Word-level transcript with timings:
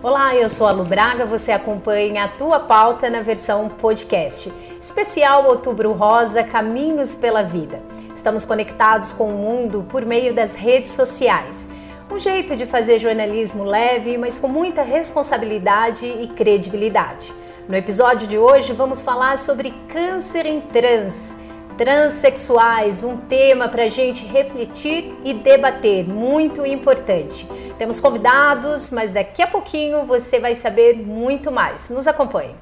Olá, 0.00 0.32
eu 0.36 0.48
sou 0.48 0.68
a 0.68 0.70
Lu 0.70 0.84
Braga, 0.84 1.26
você 1.26 1.50
acompanha 1.50 2.22
a 2.22 2.28
tua 2.28 2.60
pauta 2.60 3.10
na 3.10 3.20
versão 3.20 3.68
podcast. 3.68 4.52
Especial 4.80 5.48
Outubro 5.48 5.90
Rosa 5.90 6.44
Caminhos 6.44 7.16
pela 7.16 7.42
Vida. 7.42 7.82
Estamos 8.14 8.44
conectados 8.44 9.12
com 9.12 9.28
o 9.28 9.36
mundo 9.36 9.84
por 9.88 10.06
meio 10.06 10.32
das 10.32 10.54
redes 10.54 10.92
sociais. 10.92 11.68
Um 12.08 12.16
jeito 12.16 12.54
de 12.54 12.64
fazer 12.64 13.00
jornalismo 13.00 13.64
leve, 13.64 14.16
mas 14.16 14.38
com 14.38 14.46
muita 14.46 14.82
responsabilidade 14.82 16.06
e 16.06 16.28
credibilidade. 16.28 17.34
No 17.68 17.74
episódio 17.74 18.28
de 18.28 18.38
hoje 18.38 18.72
vamos 18.72 19.02
falar 19.02 19.36
sobre 19.36 19.74
câncer 19.88 20.46
em 20.46 20.60
trans 20.60 21.34
Transsexuais, 21.78 23.04
um 23.04 23.16
tema 23.16 23.68
para 23.68 23.84
a 23.84 23.88
gente 23.88 24.26
refletir 24.26 25.14
e 25.24 25.32
debater, 25.32 26.04
muito 26.04 26.66
importante. 26.66 27.46
Temos 27.78 28.00
convidados, 28.00 28.90
mas 28.90 29.12
daqui 29.12 29.40
a 29.40 29.46
pouquinho 29.46 30.02
você 30.02 30.40
vai 30.40 30.56
saber 30.56 30.96
muito 30.96 31.52
mais. 31.52 31.88
Nos 31.88 32.08
acompanhe. 32.08 32.56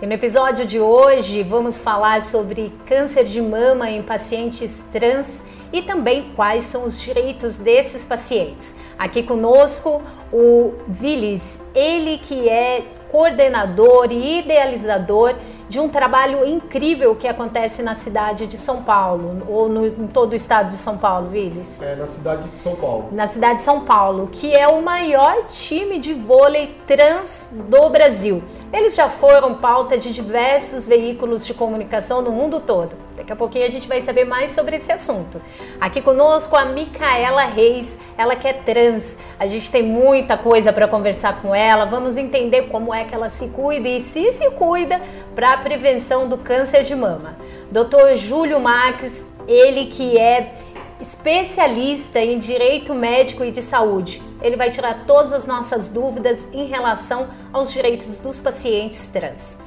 E 0.00 0.06
no 0.06 0.12
episódio 0.12 0.64
de 0.64 0.78
hoje 0.78 1.42
vamos 1.42 1.80
falar 1.80 2.22
sobre 2.22 2.72
câncer 2.86 3.24
de 3.24 3.40
mama 3.42 3.90
em 3.90 4.02
pacientes 4.02 4.84
trans 4.92 5.42
e 5.72 5.82
também 5.82 6.30
quais 6.36 6.62
são 6.62 6.84
os 6.84 7.00
direitos 7.00 7.56
desses 7.56 8.04
pacientes. 8.04 8.72
Aqui 8.98 9.22
conosco 9.22 10.02
o 10.32 10.74
Vilis, 10.88 11.60
ele 11.74 12.18
que 12.18 12.48
é 12.48 12.84
coordenador 13.10 14.10
e 14.10 14.40
idealizador 14.40 15.34
de 15.68 15.80
um 15.80 15.88
trabalho 15.88 16.46
incrível 16.46 17.16
que 17.16 17.26
acontece 17.26 17.82
na 17.82 17.94
cidade 17.94 18.46
de 18.46 18.58
São 18.58 18.82
Paulo, 18.82 19.42
ou 19.48 19.68
no, 19.68 19.86
em 19.86 20.06
todo 20.06 20.32
o 20.32 20.36
estado 20.36 20.66
de 20.66 20.74
São 20.74 20.98
Paulo, 20.98 21.28
Vilis? 21.28 21.80
É, 21.80 21.96
na 21.96 22.06
cidade 22.06 22.48
de 22.48 22.60
São 22.60 22.76
Paulo. 22.76 23.08
Na 23.12 23.26
cidade 23.28 23.56
de 23.56 23.62
São 23.62 23.80
Paulo, 23.80 24.28
que 24.30 24.54
é 24.54 24.68
o 24.68 24.82
maior 24.82 25.44
time 25.44 25.98
de 25.98 26.12
vôlei 26.12 26.76
trans 26.86 27.50
do 27.52 27.88
Brasil. 27.88 28.42
Eles 28.72 28.94
já 28.94 29.08
foram 29.08 29.54
pauta 29.54 29.96
de 29.96 30.12
diversos 30.12 30.86
veículos 30.86 31.46
de 31.46 31.54
comunicação 31.54 32.20
no 32.20 32.30
mundo 32.30 32.60
todo. 32.60 33.03
Daqui 33.16 33.32
a 33.32 33.36
pouquinho 33.36 33.64
a 33.64 33.68
gente 33.68 33.86
vai 33.86 34.00
saber 34.00 34.24
mais 34.24 34.50
sobre 34.50 34.76
esse 34.76 34.90
assunto. 34.90 35.40
Aqui 35.80 36.00
conosco 36.00 36.56
a 36.56 36.64
Micaela 36.64 37.44
Reis, 37.44 37.96
ela 38.18 38.34
que 38.34 38.48
é 38.48 38.52
trans. 38.52 39.16
A 39.38 39.46
gente 39.46 39.70
tem 39.70 39.82
muita 39.82 40.36
coisa 40.36 40.72
para 40.72 40.88
conversar 40.88 41.40
com 41.40 41.54
ela. 41.54 41.84
Vamos 41.84 42.16
entender 42.16 42.62
como 42.68 42.92
é 42.92 43.04
que 43.04 43.14
ela 43.14 43.28
se 43.28 43.48
cuida 43.48 43.88
e 43.88 44.00
se 44.00 44.32
se 44.32 44.50
cuida 44.50 45.00
para 45.34 45.52
a 45.52 45.56
prevenção 45.58 46.28
do 46.28 46.38
câncer 46.38 46.82
de 46.82 46.94
mama. 46.94 47.36
Dr. 47.70 48.16
Júlio 48.16 48.58
Marques, 48.58 49.24
ele 49.46 49.86
que 49.86 50.18
é 50.18 50.54
especialista 51.00 52.20
em 52.20 52.38
direito 52.38 52.94
médico 52.94 53.44
e 53.44 53.50
de 53.50 53.62
saúde. 53.62 54.22
Ele 54.40 54.56
vai 54.56 54.70
tirar 54.70 55.04
todas 55.06 55.32
as 55.32 55.46
nossas 55.46 55.88
dúvidas 55.88 56.48
em 56.52 56.66
relação 56.66 57.28
aos 57.52 57.72
direitos 57.72 58.18
dos 58.18 58.40
pacientes 58.40 59.06
trans. 59.08 59.58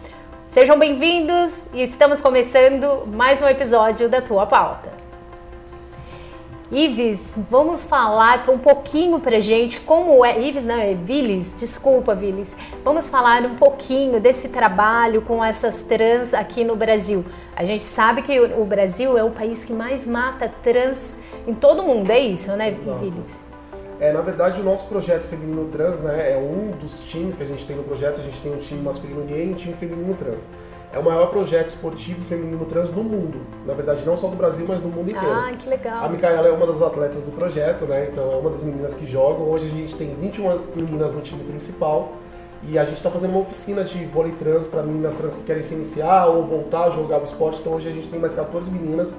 Sejam 0.47 0.79
bem-vindos 0.79 1.65
e 1.73 1.83
estamos 1.83 2.21
começando 2.21 3.05
mais 3.05 3.41
um 3.41 3.47
episódio 3.47 4.07
da 4.07 4.21
Tua 4.21 4.45
Pauta. 4.45 4.89
Ives, 6.71 7.37
vamos 7.49 7.83
falar 7.83 8.49
um 8.49 8.57
pouquinho 8.57 9.19
pra 9.19 9.41
gente 9.41 9.81
como 9.81 10.23
é. 10.25 10.41
Ives, 10.41 10.65
não, 10.65 10.75
é 10.75 10.93
Vilis, 10.93 11.53
desculpa, 11.55 12.15
Vilis. 12.15 12.47
Vamos 12.81 13.09
falar 13.09 13.43
um 13.43 13.55
pouquinho 13.55 14.21
desse 14.21 14.47
trabalho 14.47 15.21
com 15.21 15.43
essas 15.43 15.81
trans 15.81 16.33
aqui 16.33 16.63
no 16.63 16.77
Brasil. 16.77 17.25
A 17.53 17.65
gente 17.65 17.83
sabe 17.83 18.21
que 18.21 18.39
o 18.39 18.63
Brasil 18.63 19.17
é 19.17 19.23
o 19.23 19.31
país 19.31 19.65
que 19.65 19.73
mais 19.73 20.07
mata 20.07 20.51
trans 20.63 21.13
em 21.45 21.53
todo 21.53 21.83
o 21.83 21.85
mundo, 21.85 22.09
é 22.09 22.19
isso, 22.19 22.51
né, 22.53 22.69
Exato. 22.69 22.97
Vilis? 22.99 23.46
É, 23.99 24.13
na 24.13 24.21
verdade, 24.21 24.61
o 24.61 24.63
nosso 24.63 24.87
projeto 24.87 25.23
Feminino 25.23 25.69
Trans 25.71 25.99
né, 25.99 26.31
é 26.33 26.37
um 26.37 26.71
dos 26.77 26.99
times 27.01 27.35
que 27.35 27.43
a 27.43 27.47
gente 27.47 27.65
tem 27.65 27.75
no 27.75 27.83
projeto. 27.83 28.19
A 28.19 28.23
gente 28.23 28.39
tem 28.41 28.53
um 28.53 28.57
time 28.57 28.81
masculino 28.81 29.25
gay 29.25 29.47
e 29.47 29.51
um 29.51 29.55
time 29.55 29.73
feminino 29.73 30.15
trans 30.15 30.47
é 30.91 30.99
o 30.99 31.03
maior 31.03 31.27
projeto 31.27 31.69
esportivo 31.69 32.23
feminino 32.23 32.65
trans 32.65 32.89
do 32.89 33.03
mundo. 33.03 33.41
Na 33.65 33.73
verdade, 33.73 34.03
não 34.05 34.15
só 34.15 34.27
do 34.27 34.35
Brasil, 34.35 34.65
mas 34.67 34.79
do 34.79 34.87
mundo 34.87 35.09
inteiro. 35.09 35.33
Ah, 35.33 35.51
que 35.51 35.67
legal. 35.67 36.05
A 36.05 36.09
Micaela 36.09 36.47
é 36.47 36.51
uma 36.51 36.65
das 36.65 36.81
atletas 36.81 37.23
do 37.23 37.31
projeto, 37.31 37.85
né? 37.85 38.07
Então 38.11 38.31
é 38.31 38.35
uma 38.35 38.49
das 38.49 38.63
meninas 38.63 38.93
que 38.93 39.05
jogam. 39.05 39.49
Hoje 39.49 39.67
a 39.67 39.69
gente 39.69 39.95
tem 39.95 40.15
21 40.15 40.59
meninas 40.75 41.11
no 41.11 41.21
time 41.21 41.43
principal. 41.43 42.13
E 42.63 42.79
a 42.79 42.85
gente 42.85 42.97
está 42.97 43.11
fazendo 43.11 43.31
uma 43.31 43.41
oficina 43.41 43.83
de 43.83 44.03
vôlei 44.05 44.31
trans 44.31 44.65
para 44.65 44.81
meninas 44.81 45.15
trans 45.15 45.35
que 45.35 45.43
querem 45.43 45.61
se 45.61 45.75
iniciar 45.75 46.25
ou 46.25 46.43
voltar 46.43 46.85
a 46.85 46.89
jogar 46.89 47.21
o 47.21 47.23
esporte. 47.23 47.59
Então 47.59 47.73
hoje 47.73 47.89
a 47.89 47.91
gente 47.91 48.07
tem 48.07 48.19
mais 48.19 48.33
14 48.33 48.71
meninas. 48.71 49.13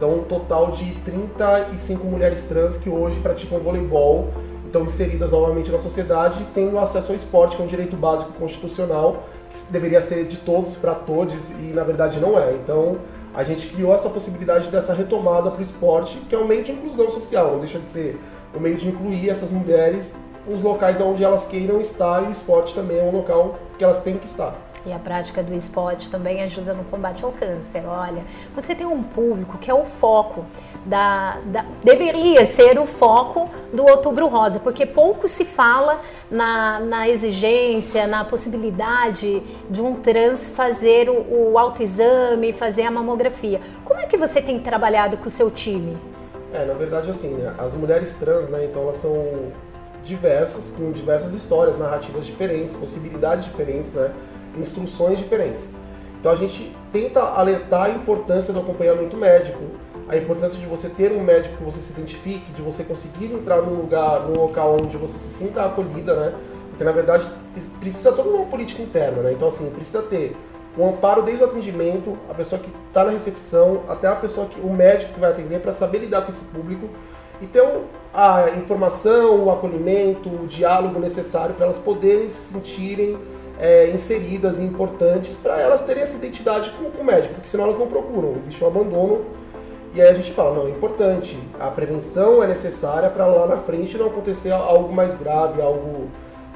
Então 0.00 0.14
um 0.14 0.24
total 0.24 0.70
de 0.70 0.94
35 1.04 2.06
mulheres 2.06 2.44
trans 2.44 2.78
que 2.78 2.88
hoje 2.88 3.20
praticam 3.20 3.58
voleibol 3.58 4.28
estão 4.64 4.84
inseridas 4.84 5.30
novamente 5.30 5.70
na 5.70 5.76
sociedade, 5.76 6.46
tendo 6.54 6.78
acesso 6.78 7.12
ao 7.12 7.16
esporte, 7.16 7.54
que 7.54 7.60
é 7.60 7.64
um 7.66 7.68
direito 7.68 7.96
básico 7.96 8.32
constitucional 8.32 9.22
que 9.50 9.70
deveria 9.70 10.00
ser 10.00 10.24
de 10.24 10.38
todos 10.38 10.74
para 10.74 10.94
todos 10.94 11.50
e 11.50 11.74
na 11.74 11.84
verdade 11.84 12.18
não 12.18 12.38
é. 12.38 12.54
Então 12.54 12.96
a 13.34 13.44
gente 13.44 13.66
criou 13.66 13.92
essa 13.92 14.08
possibilidade 14.08 14.70
dessa 14.70 14.94
retomada 14.94 15.50
para 15.50 15.60
o 15.60 15.62
esporte, 15.62 16.16
que 16.30 16.34
é 16.34 16.38
um 16.38 16.46
meio 16.46 16.64
de 16.64 16.72
inclusão 16.72 17.10
social, 17.10 17.52
não 17.52 17.58
deixa 17.58 17.78
de 17.78 17.90
ser 17.90 18.18
um 18.56 18.58
meio 18.58 18.78
de 18.78 18.88
incluir 18.88 19.28
essas 19.28 19.52
mulheres 19.52 20.14
nos 20.48 20.62
locais 20.62 20.98
onde 20.98 21.22
elas 21.22 21.46
queiram 21.46 21.78
estar 21.78 22.22
e 22.22 22.28
o 22.28 22.30
esporte 22.30 22.74
também 22.74 23.00
é 23.00 23.02
um 23.02 23.10
local 23.10 23.58
que 23.76 23.84
elas 23.84 24.00
têm 24.02 24.16
que 24.16 24.24
estar. 24.24 24.69
E 24.86 24.92
a 24.92 24.98
prática 24.98 25.42
do 25.42 25.54
esporte 25.54 26.10
também 26.10 26.42
ajuda 26.42 26.72
no 26.72 26.84
combate 26.84 27.24
ao 27.24 27.32
câncer. 27.32 27.84
Olha, 27.86 28.22
você 28.54 28.74
tem 28.74 28.86
um 28.86 29.02
público 29.02 29.58
que 29.58 29.70
é 29.70 29.74
o 29.74 29.84
foco 29.84 30.44
da, 30.84 31.38
da, 31.44 31.64
deveria 31.84 32.46
ser 32.46 32.78
o 32.78 32.86
foco 32.86 33.50
do 33.72 33.84
Outubro 33.84 34.26
Rosa, 34.26 34.58
porque 34.58 34.86
pouco 34.86 35.28
se 35.28 35.44
fala 35.44 36.00
na, 36.30 36.80
na 36.80 37.08
exigência, 37.08 38.06
na 38.06 38.24
possibilidade 38.24 39.42
de 39.68 39.80
um 39.80 39.96
trans 39.96 40.50
fazer 40.50 41.10
o, 41.10 41.52
o 41.52 41.58
autoexame, 41.58 42.52
fazer 42.52 42.82
a 42.82 42.90
mamografia. 42.90 43.60
Como 43.84 44.00
é 44.00 44.06
que 44.06 44.16
você 44.16 44.40
tem 44.40 44.58
trabalhado 44.58 45.18
com 45.18 45.26
o 45.26 45.30
seu 45.30 45.50
time? 45.50 45.98
É, 46.52 46.64
na 46.64 46.74
verdade, 46.74 47.10
assim, 47.10 47.36
as 47.58 47.74
mulheres 47.74 48.12
trans, 48.14 48.48
né, 48.48 48.64
então 48.64 48.82
elas 48.82 48.96
são 48.96 49.52
diversas, 50.04 50.70
com 50.70 50.90
diversas 50.92 51.34
histórias, 51.34 51.78
narrativas 51.78 52.26
diferentes, 52.26 52.76
possibilidades 52.76 53.44
diferentes, 53.44 53.92
né? 53.92 54.12
instruções 54.58 55.18
diferentes. 55.18 55.68
Então 56.18 56.32
a 56.32 56.36
gente 56.36 56.74
tenta 56.92 57.20
alertar 57.20 57.86
a 57.86 57.90
importância 57.90 58.52
do 58.52 58.60
acompanhamento 58.60 59.16
médico, 59.16 59.60
a 60.08 60.16
importância 60.16 60.58
de 60.58 60.66
você 60.66 60.88
ter 60.88 61.12
um 61.12 61.22
médico 61.22 61.56
que 61.56 61.64
você 61.64 61.80
se 61.80 61.92
identifique, 61.92 62.52
de 62.52 62.60
você 62.60 62.84
conseguir 62.84 63.32
entrar 63.32 63.62
num 63.62 63.76
lugar, 63.76 64.20
num 64.22 64.36
local 64.36 64.76
onde 64.80 64.96
você 64.96 65.16
se 65.16 65.28
sinta 65.28 65.64
acolhida, 65.64 66.14
né? 66.14 66.34
Porque 66.68 66.84
na 66.84 66.92
verdade 66.92 67.28
precisa 67.78 68.12
toda 68.12 68.28
uma 68.28 68.46
política 68.46 68.82
interna, 68.82 69.22
né? 69.22 69.32
Então 69.32 69.48
assim, 69.48 69.70
precisa 69.70 70.02
ter 70.02 70.36
um 70.76 70.88
amparo 70.88 71.22
desde 71.22 71.42
o 71.42 71.46
atendimento, 71.46 72.18
a 72.28 72.34
pessoa 72.34 72.60
que 72.60 72.70
está 72.88 73.04
na 73.04 73.12
recepção, 73.12 73.82
até 73.88 74.06
a 74.08 74.14
pessoa 74.14 74.46
que, 74.46 74.60
o 74.60 74.72
médico 74.72 75.14
que 75.14 75.20
vai 75.20 75.30
atender 75.30 75.60
para 75.60 75.72
saber 75.72 75.98
lidar 75.98 76.22
com 76.22 76.28
esse 76.28 76.44
público 76.44 76.88
e 77.40 77.46
ter 77.46 77.62
a 78.12 78.50
informação, 78.50 79.44
o 79.44 79.50
acolhimento, 79.50 80.28
o 80.28 80.46
diálogo 80.46 80.98
necessário 80.98 81.54
para 81.54 81.66
elas 81.66 81.78
poderem 81.78 82.28
se 82.28 82.52
sentirem 82.52 83.16
é, 83.58 83.90
inseridas 83.90 84.58
e 84.58 84.62
importantes 84.62 85.36
para 85.36 85.58
elas 85.60 85.82
terem 85.82 86.02
essa 86.02 86.16
identidade 86.16 86.70
com, 86.70 86.90
com 86.90 87.02
o 87.02 87.04
médico, 87.04 87.34
porque 87.34 87.48
senão 87.48 87.64
elas 87.64 87.78
não 87.78 87.86
procuram, 87.86 88.34
existe 88.36 88.62
um 88.64 88.66
abandono. 88.66 89.24
E 89.92 90.00
aí 90.00 90.08
a 90.08 90.14
gente 90.14 90.32
fala, 90.32 90.54
não, 90.54 90.66
é 90.68 90.70
importante, 90.70 91.36
a 91.58 91.68
prevenção 91.68 92.42
é 92.42 92.46
necessária 92.46 93.10
para 93.10 93.26
lá 93.26 93.46
na 93.46 93.56
frente 93.56 93.98
não 93.98 94.06
acontecer 94.06 94.52
algo 94.52 94.92
mais 94.92 95.14
grave, 95.14 95.60
algo 95.60 96.08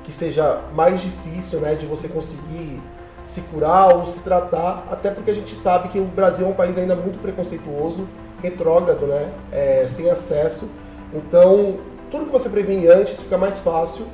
que 0.04 0.12
seja 0.12 0.60
mais 0.72 1.00
difícil 1.00 1.60
né, 1.60 1.74
de 1.74 1.84
você 1.84 2.08
conseguir 2.08 2.80
se 3.26 3.40
curar 3.40 3.96
ou 3.96 4.06
se 4.06 4.20
tratar, 4.20 4.86
até 4.90 5.10
porque 5.10 5.30
a 5.30 5.34
gente 5.34 5.54
sabe 5.54 5.88
que 5.88 5.98
o 5.98 6.04
Brasil 6.04 6.46
é 6.46 6.48
um 6.48 6.52
país 6.52 6.76
ainda 6.78 6.94
muito 6.94 7.18
preconceituoso, 7.18 8.06
retrógrado, 8.44 9.06
né, 9.06 9.32
é, 9.50 9.86
sem 9.88 10.10
acesso. 10.10 10.68
Então, 11.12 11.78
tudo 12.10 12.26
que 12.26 12.32
você 12.32 12.48
previne 12.48 12.86
antes 12.86 13.20
fica 13.20 13.38
mais 13.38 13.58
fácil 13.58 14.06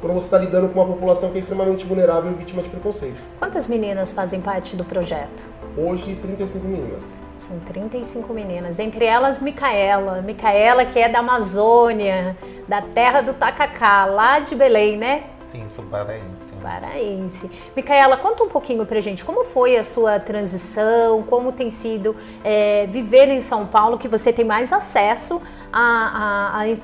quando 0.00 0.14
você 0.14 0.26
está 0.26 0.38
lidando 0.38 0.68
com 0.68 0.80
uma 0.80 0.92
população 0.94 1.30
que 1.30 1.38
é 1.38 1.40
extremamente 1.40 1.84
vulnerável 1.84 2.30
e 2.30 2.34
vítima 2.34 2.62
de 2.62 2.68
preconceito. 2.68 3.22
Quantas 3.38 3.68
meninas 3.68 4.12
fazem 4.12 4.40
parte 4.40 4.76
do 4.76 4.84
projeto? 4.84 5.44
Hoje, 5.76 6.14
35 6.16 6.66
meninas. 6.66 7.02
São 7.36 7.58
35 7.60 8.32
meninas, 8.32 8.78
entre 8.78 9.04
elas 9.04 9.40
Micaela. 9.40 10.20
Micaela, 10.22 10.84
que 10.84 10.98
é 10.98 11.08
da 11.08 11.20
Amazônia, 11.20 12.36
da 12.66 12.82
terra 12.82 13.20
do 13.20 13.32
Tacacá, 13.32 14.06
lá 14.06 14.40
de 14.40 14.54
Belém, 14.54 14.96
né? 14.96 15.24
Sim, 15.50 15.64
sou 15.74 15.84
paraense. 15.84 16.47
Paraense. 16.62 17.50
Micaela, 17.74 18.16
conta 18.16 18.42
um 18.44 18.48
pouquinho 18.48 18.84
pra 18.84 19.00
gente 19.00 19.24
como 19.24 19.44
foi 19.44 19.76
a 19.76 19.84
sua 19.84 20.18
transição, 20.18 21.22
como 21.22 21.52
tem 21.52 21.70
sido 21.70 22.14
é, 22.44 22.86
viver 22.86 23.28
em 23.28 23.40
São 23.40 23.66
Paulo, 23.66 23.98
que 23.98 24.08
você 24.08 24.32
tem 24.32 24.44
mais 24.44 24.72
acesso 24.72 25.40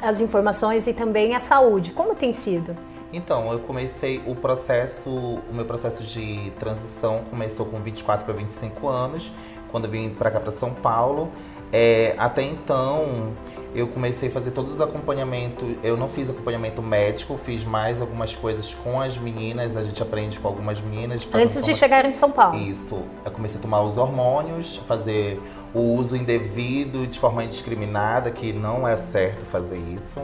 às 0.03 0.21
informações 0.21 0.87
e 0.87 0.93
também 0.93 1.35
à 1.35 1.41
saúde. 1.41 1.93
Como 1.93 2.15
tem 2.15 2.33
sido? 2.33 2.77
Então, 3.13 3.53
eu 3.53 3.61
comecei 3.61 4.21
o 4.27 4.35
processo, 4.35 5.09
o 5.09 5.53
meu 5.53 5.65
processo 5.65 6.03
de 6.03 6.51
transição 6.59 7.23
começou 7.31 7.65
com 7.65 7.79
24 7.79 8.25
para 8.25 8.35
25 8.35 8.89
anos, 8.89 9.33
quando 9.71 9.85
eu 9.85 9.91
vim 9.91 10.11
para 10.11 10.33
cá 10.33 10.41
para 10.41 10.51
São 10.51 10.75
Paulo. 10.75 11.31
É, 11.73 12.15
até 12.19 12.43
então, 12.43 13.33
eu 13.75 13.89
comecei 13.89 14.29
a 14.29 14.33
fazer 14.33 14.53
todos 14.53 14.75
os 14.75 14.81
acompanhamentos. 14.81 15.69
Eu 15.83 15.97
não 15.97 16.07
fiz 16.09 16.31
acompanhamento 16.31 16.81
médico, 16.81 17.37
fiz 17.37 17.65
mais 17.65 18.01
algumas 18.01 18.35
coisas 18.35 18.73
com 18.73 19.01
as 19.01 19.19
meninas. 19.19 19.77
A 19.77 19.83
gente 19.83 20.01
aprende 20.01 20.39
com 20.39 20.47
algumas 20.47 20.81
meninas. 20.81 21.27
Antes 21.33 21.65
de 21.65 21.75
chegar 21.75 22.05
em 22.05 22.15
São 22.15 22.31
Paulo. 22.31 22.57
Isso. 22.59 23.03
Eu 23.25 23.31
comecei 23.33 23.59
a 23.59 23.63
tomar 23.63 23.83
os 23.83 23.97
hormônios, 23.97 24.77
fazer 24.87 25.41
o 25.75 25.81
uso 25.81 26.17
indevido 26.17 27.05
de 27.07 27.19
forma 27.19 27.43
indiscriminada, 27.43 28.31
que 28.31 28.53
não 28.53 28.87
é 28.87 28.97
certo 28.97 29.45
fazer 29.45 29.79
isso. 29.97 30.23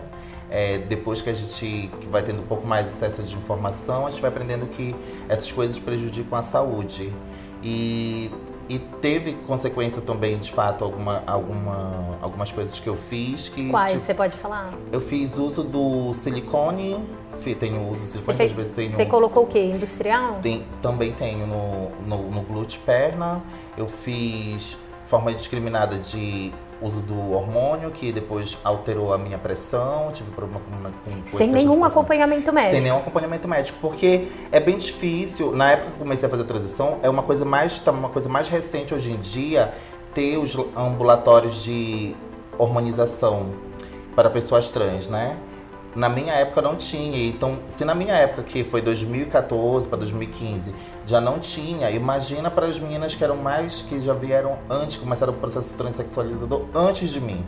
É, 0.49 0.79
depois 0.79 1.21
que 1.21 1.31
a 1.31 1.35
gente 1.35 1.91
que 2.01 2.09
vai 2.09 2.23
tendo 2.23 2.41
um 2.41 2.47
pouco 2.47 2.67
mais 2.67 2.87
acesso 2.87 3.23
de 3.23 3.35
informação, 3.35 4.07
a 4.07 4.11
gente 4.11 4.21
vai 4.21 4.31
aprendendo 4.31 4.67
que 4.67 4.95
essas 5.29 5.51
coisas 5.51 5.79
prejudicam 5.79 6.39
a 6.39 6.43
saúde. 6.43 7.13
E 7.63 8.31
e 8.71 8.79
teve 8.79 9.33
consequência 9.49 10.01
também, 10.01 10.39
de 10.39 10.53
fato, 10.53 10.85
alguma, 10.85 11.25
alguma, 11.27 12.17
algumas 12.23 12.53
coisas 12.53 12.79
que 12.79 12.89
eu 12.89 12.95
fiz. 12.95 13.49
Que, 13.49 13.69
Quais 13.69 13.95
tipo, 13.95 14.05
você 14.05 14.15
pode 14.15 14.37
falar? 14.37 14.73
Eu 14.93 15.01
fiz 15.01 15.37
uso 15.37 15.65
do 15.65 16.15
silicone, 16.15 17.05
tenho 17.59 17.91
uso 17.91 18.01
de 18.03 18.11
silicone, 18.11 18.37
você, 18.37 18.49
fez, 18.49 18.71
tenho, 18.71 18.91
você 18.91 19.07
colocou 19.07 19.43
o 19.43 19.47
quê? 19.49 19.65
Industrial? 19.65 20.39
Tem, 20.41 20.65
também 20.81 21.13
tenho 21.13 21.49
no, 21.49 21.91
no, 22.07 22.31
no 22.31 22.43
glúteo 22.43 22.81
perna. 22.87 23.43
Eu 23.77 23.89
fiz 23.89 24.79
forma 25.05 25.35
discriminada 25.35 25.99
de 25.99 26.53
uso 26.83 27.01
do 27.01 27.33
hormônio, 27.33 27.91
que 27.91 28.11
depois 28.11 28.57
alterou 28.65 29.13
a 29.13 29.19
minha 29.19 29.39
pressão, 29.39 30.11
tive 30.13 30.31
problema 30.31 30.61
com, 31.05 31.21
com 31.31 31.37
Sem 31.37 31.51
nenhum 31.51 31.85
acompanhamento 31.85 32.53
médico. 32.53 32.75
Sem 32.75 32.83
nenhum 32.83 32.99
acompanhamento 32.99 33.47
médico, 33.47 33.79
porque 33.81 34.29
é 34.51 34.59
bem 34.59 34.79
difícil. 34.79 35.53
Na 35.53 35.73
época 35.73 35.89
que 35.91 35.95
eu 35.95 35.99
comecei 35.99 36.27
a 36.27 36.31
fazer 36.31 36.43
a 36.43 36.47
transição, 36.47 36.99
é 37.03 37.11
uma 37.11 37.23
coisa 37.23 37.45
mais, 37.45 37.79
tá 37.79 37.91
uma 37.91 38.09
coisa 38.09 38.29
mais 38.29 38.49
recente 38.49 38.95
hoje 38.95 39.13
em 39.13 39.17
dia 39.17 39.73
ter 40.15 40.39
os 40.39 40.57
ambulatórios 40.77 41.63
de 41.63 42.15
hormonização 42.59 43.47
para 44.15 44.29
pessoas 44.29 44.71
trans, 44.71 45.09
né? 45.09 45.37
Na 45.95 46.09
minha 46.09 46.33
época 46.33 46.63
não 46.63 46.77
tinha. 46.77 47.29
Então, 47.29 47.59
se 47.69 47.85
na 47.85 47.95
minha 47.95 48.15
época, 48.15 48.43
que 48.43 48.63
foi 48.63 48.81
2014 48.81 49.89
para 49.89 49.99
2015, 49.99 50.73
já 51.07 51.21
não 51.21 51.39
tinha, 51.41 51.91
imagina 51.91 52.51
para 52.51 52.67
as 52.67 52.79
meninas 52.79 53.15
que 53.15 53.25
eram 53.25 53.37
mais, 53.37 53.83
que 53.83 54.01
já 54.01 54.15
vieram 54.15 54.59
antes, 54.69 54.97
começaram 54.97 55.33
o 55.33 55.37
processo 55.37 55.75
transexualizador 55.75 56.67
antes 56.75 57.11
de 57.11 57.21
mim. 57.21 57.45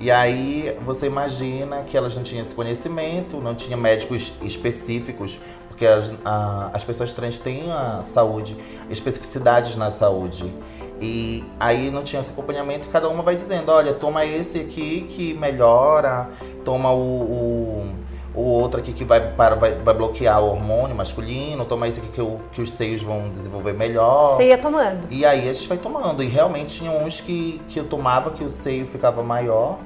E 0.00 0.10
aí 0.10 0.76
você 0.84 1.06
imagina 1.06 1.82
que 1.82 1.96
elas 1.96 2.14
não 2.14 2.22
tinham 2.22 2.42
esse 2.42 2.54
conhecimento, 2.54 3.38
não 3.38 3.54
tinha 3.54 3.76
médicos 3.76 4.32
específicos, 4.42 5.40
porque 5.68 5.86
as, 5.86 6.12
a, 6.24 6.70
as 6.72 6.84
pessoas 6.84 7.12
trans 7.12 7.38
têm 7.38 7.70
a 7.70 8.02
saúde, 8.04 8.56
especificidades 8.90 9.76
na 9.76 9.90
saúde. 9.90 10.52
E 11.00 11.44
aí 11.60 11.90
não 11.90 12.02
tinha 12.02 12.20
esse 12.20 12.32
acompanhamento, 12.32 12.88
cada 12.88 13.08
uma 13.08 13.22
vai 13.22 13.36
dizendo, 13.36 13.70
olha, 13.70 13.92
toma 13.94 14.24
esse 14.24 14.58
aqui 14.58 15.06
que 15.08 15.32
melhora, 15.34 16.28
toma 16.64 16.92
o, 16.92 17.00
o, 17.00 17.94
o 18.34 18.40
outro 18.40 18.80
aqui 18.80 18.92
que 18.92 19.04
vai, 19.04 19.32
para, 19.32 19.54
vai, 19.54 19.74
vai 19.74 19.94
bloquear 19.94 20.42
o 20.42 20.48
hormônio 20.48 20.96
masculino, 20.96 21.64
toma 21.64 21.86
esse 21.86 22.00
aqui 22.00 22.08
que, 22.08 22.20
o, 22.20 22.40
que 22.52 22.60
os 22.60 22.72
seios 22.72 23.00
vão 23.00 23.28
desenvolver 23.30 23.74
melhor. 23.74 24.30
Você 24.30 24.48
ia 24.48 24.58
tomando. 24.58 25.06
E 25.08 25.24
aí 25.24 25.48
a 25.48 25.52
gente 25.52 25.68
vai 25.68 25.78
tomando. 25.78 26.22
E 26.22 26.26
realmente 26.26 26.78
tinha 26.78 26.90
uns 26.90 27.20
que, 27.20 27.60
que 27.68 27.78
eu 27.78 27.84
tomava 27.84 28.32
que 28.32 28.42
o 28.42 28.50
seio 28.50 28.84
ficava 28.84 29.22
maior, 29.22 29.78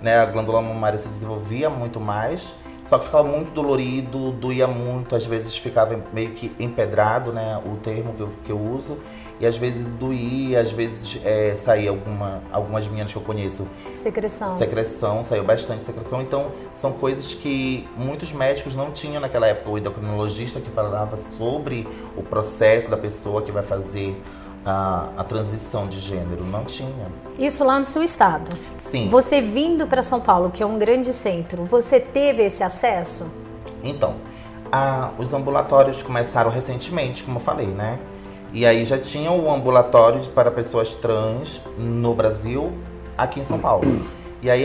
né? 0.00 0.18
A 0.18 0.26
glândula 0.26 0.62
mamária 0.62 0.98
se 0.98 1.08
desenvolvia 1.08 1.68
muito 1.68 2.00
mais. 2.00 2.58
Só 2.86 2.98
que 2.98 3.06
ficava 3.06 3.26
muito 3.26 3.50
dolorido, 3.52 4.30
doía 4.32 4.66
muito, 4.66 5.16
às 5.16 5.24
vezes 5.24 5.56
ficava 5.56 5.98
meio 6.12 6.32
que 6.32 6.52
empedrado, 6.58 7.32
né? 7.32 7.58
O 7.64 7.76
termo 7.76 8.12
que 8.12 8.20
eu, 8.20 8.30
que 8.44 8.52
eu 8.52 8.58
uso 8.58 8.98
e 9.40 9.46
às 9.46 9.56
vezes 9.56 9.84
doía, 9.98 10.60
às 10.60 10.70
vezes 10.70 11.20
é, 11.24 11.54
saía 11.56 11.90
alguma, 11.90 12.42
algumas 12.52 12.86
meninas 12.86 13.12
que 13.12 13.18
eu 13.18 13.22
conheço. 13.22 13.66
Secreção. 14.00 14.56
Secreção, 14.56 15.24
saiu 15.24 15.44
bastante 15.44 15.82
secreção. 15.82 16.22
Então, 16.22 16.52
são 16.72 16.92
coisas 16.92 17.34
que 17.34 17.88
muitos 17.96 18.32
médicos 18.32 18.74
não 18.74 18.92
tinham 18.92 19.20
naquela 19.20 19.46
época. 19.46 19.70
O 19.70 19.78
endocrinologista 19.78 20.60
que 20.60 20.70
falava 20.70 21.16
sobre 21.16 21.86
o 22.16 22.22
processo 22.22 22.90
da 22.90 22.96
pessoa 22.96 23.42
que 23.42 23.50
vai 23.50 23.62
fazer 23.62 24.20
a, 24.64 25.08
a, 25.16 25.24
transição 25.24 25.86
de 25.86 25.98
gênero. 25.98 26.44
Não 26.44 26.64
tinha. 26.64 27.06
Isso 27.38 27.64
lá 27.64 27.78
no 27.78 27.86
seu 27.86 28.02
estado? 28.02 28.56
Sim. 28.78 29.08
Você 29.08 29.40
vindo 29.40 29.86
para 29.86 30.02
São 30.02 30.20
Paulo, 30.20 30.50
que 30.50 30.62
é 30.62 30.66
um 30.66 30.78
grande 30.78 31.12
centro, 31.12 31.64
você 31.64 32.00
teve 32.00 32.42
esse 32.42 32.62
acesso? 32.62 33.26
Então, 33.82 34.14
a, 34.72 35.10
os 35.18 35.34
ambulatórios 35.34 36.02
começaram 36.02 36.50
recentemente, 36.50 37.22
como 37.24 37.38
eu 37.38 37.42
falei, 37.42 37.66
né? 37.66 37.98
E 38.54 38.64
aí 38.64 38.84
já 38.84 38.96
tinha 38.96 39.32
o 39.32 39.50
ambulatório 39.50 40.24
para 40.28 40.48
pessoas 40.48 40.94
trans 40.94 41.60
no 41.76 42.14
Brasil, 42.14 42.72
aqui 43.18 43.40
em 43.40 43.44
São 43.44 43.58
Paulo. 43.58 43.84
E 44.40 44.48
aí 44.48 44.64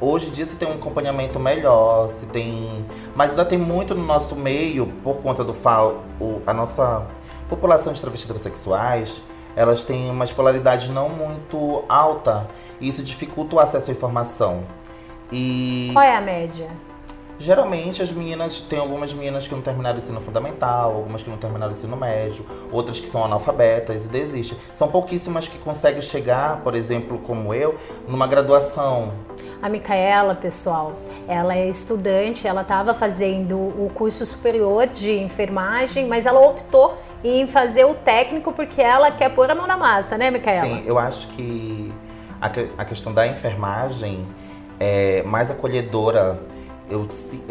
hoje 0.00 0.28
em 0.28 0.32
dia 0.32 0.44
se 0.44 0.56
tem 0.56 0.66
um 0.66 0.72
acompanhamento 0.72 1.38
melhor, 1.38 2.08
se 2.10 2.26
tem. 2.26 2.84
Mas 3.14 3.30
ainda 3.30 3.44
tem 3.44 3.56
muito 3.56 3.94
no 3.94 4.04
nosso 4.04 4.34
meio, 4.34 4.86
por 5.04 5.18
conta 5.18 5.44
do 5.44 5.54
FAO, 5.54 6.02
a 6.44 6.52
nossa 6.52 7.06
população 7.48 7.92
de 7.92 8.00
travestis 8.00 8.28
transexuais, 8.28 9.22
elas 9.54 9.84
têm 9.84 10.10
uma 10.10 10.24
escolaridade 10.24 10.90
não 10.90 11.08
muito 11.08 11.84
alta 11.88 12.48
e 12.80 12.88
isso 12.88 13.04
dificulta 13.04 13.54
o 13.54 13.60
acesso 13.60 13.88
à 13.90 13.94
informação. 13.94 14.64
E... 15.30 15.90
Qual 15.92 16.04
é 16.04 16.16
a 16.16 16.20
média? 16.20 16.68
Geralmente 17.38 18.02
as 18.02 18.10
meninas, 18.10 18.60
tem 18.60 18.80
algumas 18.80 19.14
meninas 19.14 19.46
que 19.46 19.54
não 19.54 19.62
terminaram 19.62 19.96
o 19.96 19.98
ensino 19.98 20.20
fundamental, 20.20 20.92
algumas 20.94 21.22
que 21.22 21.30
não 21.30 21.36
terminaram 21.36 21.72
o 21.72 21.76
ensino 21.76 21.96
médio, 21.96 22.44
outras 22.72 22.98
que 22.98 23.08
são 23.08 23.24
analfabetas 23.24 24.06
e 24.06 24.08
desistem. 24.08 24.58
São 24.74 24.88
pouquíssimas 24.88 25.46
que 25.46 25.56
conseguem 25.58 26.02
chegar, 26.02 26.60
por 26.62 26.74
exemplo, 26.74 27.18
como 27.18 27.54
eu, 27.54 27.78
numa 28.08 28.26
graduação. 28.26 29.12
A 29.62 29.68
Micaela, 29.68 30.34
pessoal, 30.34 30.94
ela 31.28 31.56
é 31.56 31.68
estudante, 31.68 32.46
ela 32.46 32.62
estava 32.62 32.92
fazendo 32.92 33.56
o 33.56 33.90
curso 33.94 34.26
superior 34.26 34.88
de 34.88 35.18
enfermagem, 35.20 36.08
mas 36.08 36.26
ela 36.26 36.40
optou 36.40 36.96
em 37.22 37.46
fazer 37.46 37.84
o 37.84 37.94
técnico 37.94 38.52
porque 38.52 38.80
ela 38.80 39.12
quer 39.12 39.28
pôr 39.28 39.48
a 39.48 39.54
mão 39.54 39.66
na 39.66 39.76
massa, 39.76 40.18
né, 40.18 40.30
Micaela? 40.30 40.66
Sim, 40.66 40.82
eu 40.84 40.98
acho 40.98 41.28
que 41.28 41.92
a, 42.40 42.50
a 42.78 42.84
questão 42.84 43.12
da 43.12 43.26
enfermagem 43.26 44.26
é 44.78 45.22
mais 45.24 45.50
acolhedora 45.50 46.40
eu, 46.90 47.06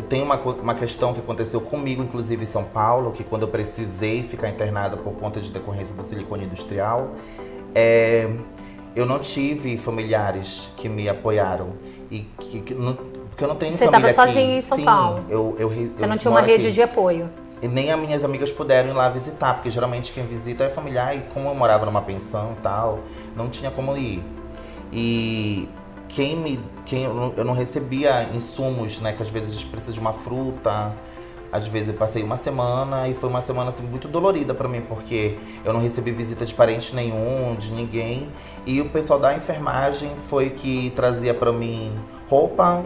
tenho 0.10 0.25
uma, 0.25 0.36
uma 0.36 0.75
questão 0.75 1.13
que 1.13 1.19
aconteceu 1.19 1.62
comigo, 1.62 2.01
inclusive 2.01 2.44
em 2.44 2.48
São 2.48 2.63
Paulo, 2.63 3.12
que 3.12 3.24
quando 3.24 3.44
eu 3.44 3.48
precisei 3.48 4.24
ficar 4.24 4.50
internada 4.50 4.98
por 4.98 5.13
conta 5.13 5.39
de 5.39 5.51
decorrência 5.51 5.95
do 5.95 6.04
silicone 6.04 6.45
industrial, 6.45 7.12
é, 7.75 8.30
eu 8.95 9.06
não 9.06 9.19
tive 9.19 9.78
familiares 9.78 10.69
que 10.78 10.89
me 10.89 11.07
apoiaram. 11.07 11.74
E 12.09 12.21
que, 12.40 12.61
que 12.61 12.73
não, 12.73 12.95
porque 13.30 13.44
eu 13.44 13.47
não 13.47 13.56
tenho 13.56 13.71
Você 13.71 13.85
estava 13.85 14.11
sozinho 14.11 14.57
em 14.57 14.61
São 14.61 14.78
Sim, 14.78 14.85
Paulo? 14.85 15.23
Eu, 15.30 15.56
eu, 15.59 15.69
Você 15.69 16.04
eu 16.04 16.09
não 16.09 16.18
tinha 16.18 16.31
uma 16.31 16.42
rede 16.42 16.68
aqui. 16.68 16.76
de 16.76 16.81
apoio? 16.81 17.30
E 17.61 17.68
nem 17.68 17.92
as 17.92 18.00
minhas 18.00 18.23
amigas 18.23 18.52
puderam 18.52 18.90
ir 18.90 18.94
lá 18.94 19.09
visitar, 19.09 19.56
porque 19.56 19.69
geralmente 19.69 20.11
quem 20.11 20.26
visita 20.26 20.64
é 20.64 20.69
familiar 20.69 21.16
e 21.16 21.21
como 21.33 21.50
eu 21.50 21.56
morava 21.56 21.85
numa 21.85 22.02
pensão 22.02 22.54
e 22.57 22.61
tal, 22.61 23.00
não 23.35 23.50
tinha 23.50 23.69
como 23.69 23.95
ir. 23.97 24.23
E 24.92 25.68
quem 26.09 26.35
me. 26.35 26.59
Quem, 26.85 27.04
eu 27.04 27.45
não 27.45 27.54
recebia 27.54 28.30
insumos, 28.33 28.99
né? 28.99 29.14
Que 29.14 29.23
às 29.23 29.30
vezes 29.30 29.49
a 29.49 29.54
gente 29.54 29.66
precisa 29.66 29.94
de 29.94 29.99
uma 29.99 30.14
fruta. 30.14 30.94
Às 31.52 31.66
vezes 31.66 31.87
eu 31.87 31.94
passei 31.94 32.23
uma 32.23 32.37
semana 32.37 33.07
e 33.07 33.14
foi 33.14 33.30
uma 33.30 33.40
semana 33.40 33.69
assim, 33.69 33.81
muito 33.81 34.07
dolorida 34.07 34.54
para 34.54 34.68
mim, 34.68 34.81
porque 34.81 35.37
eu 35.64 35.71
não 35.71 35.81
recebi 35.81 36.11
visita 36.11 36.45
de 36.45 36.54
parente 36.54 36.94
nenhum, 36.94 37.56
de 37.56 37.71
ninguém. 37.71 38.30
E 38.66 38.81
o 38.81 38.90
pessoal 38.90 39.18
da 39.19 39.33
enfermagem 39.33 40.11
foi 40.28 40.49
que 40.49 40.92
trazia 40.95 41.33
para 41.33 41.54
mim 41.54 41.97
roupa 42.30 42.83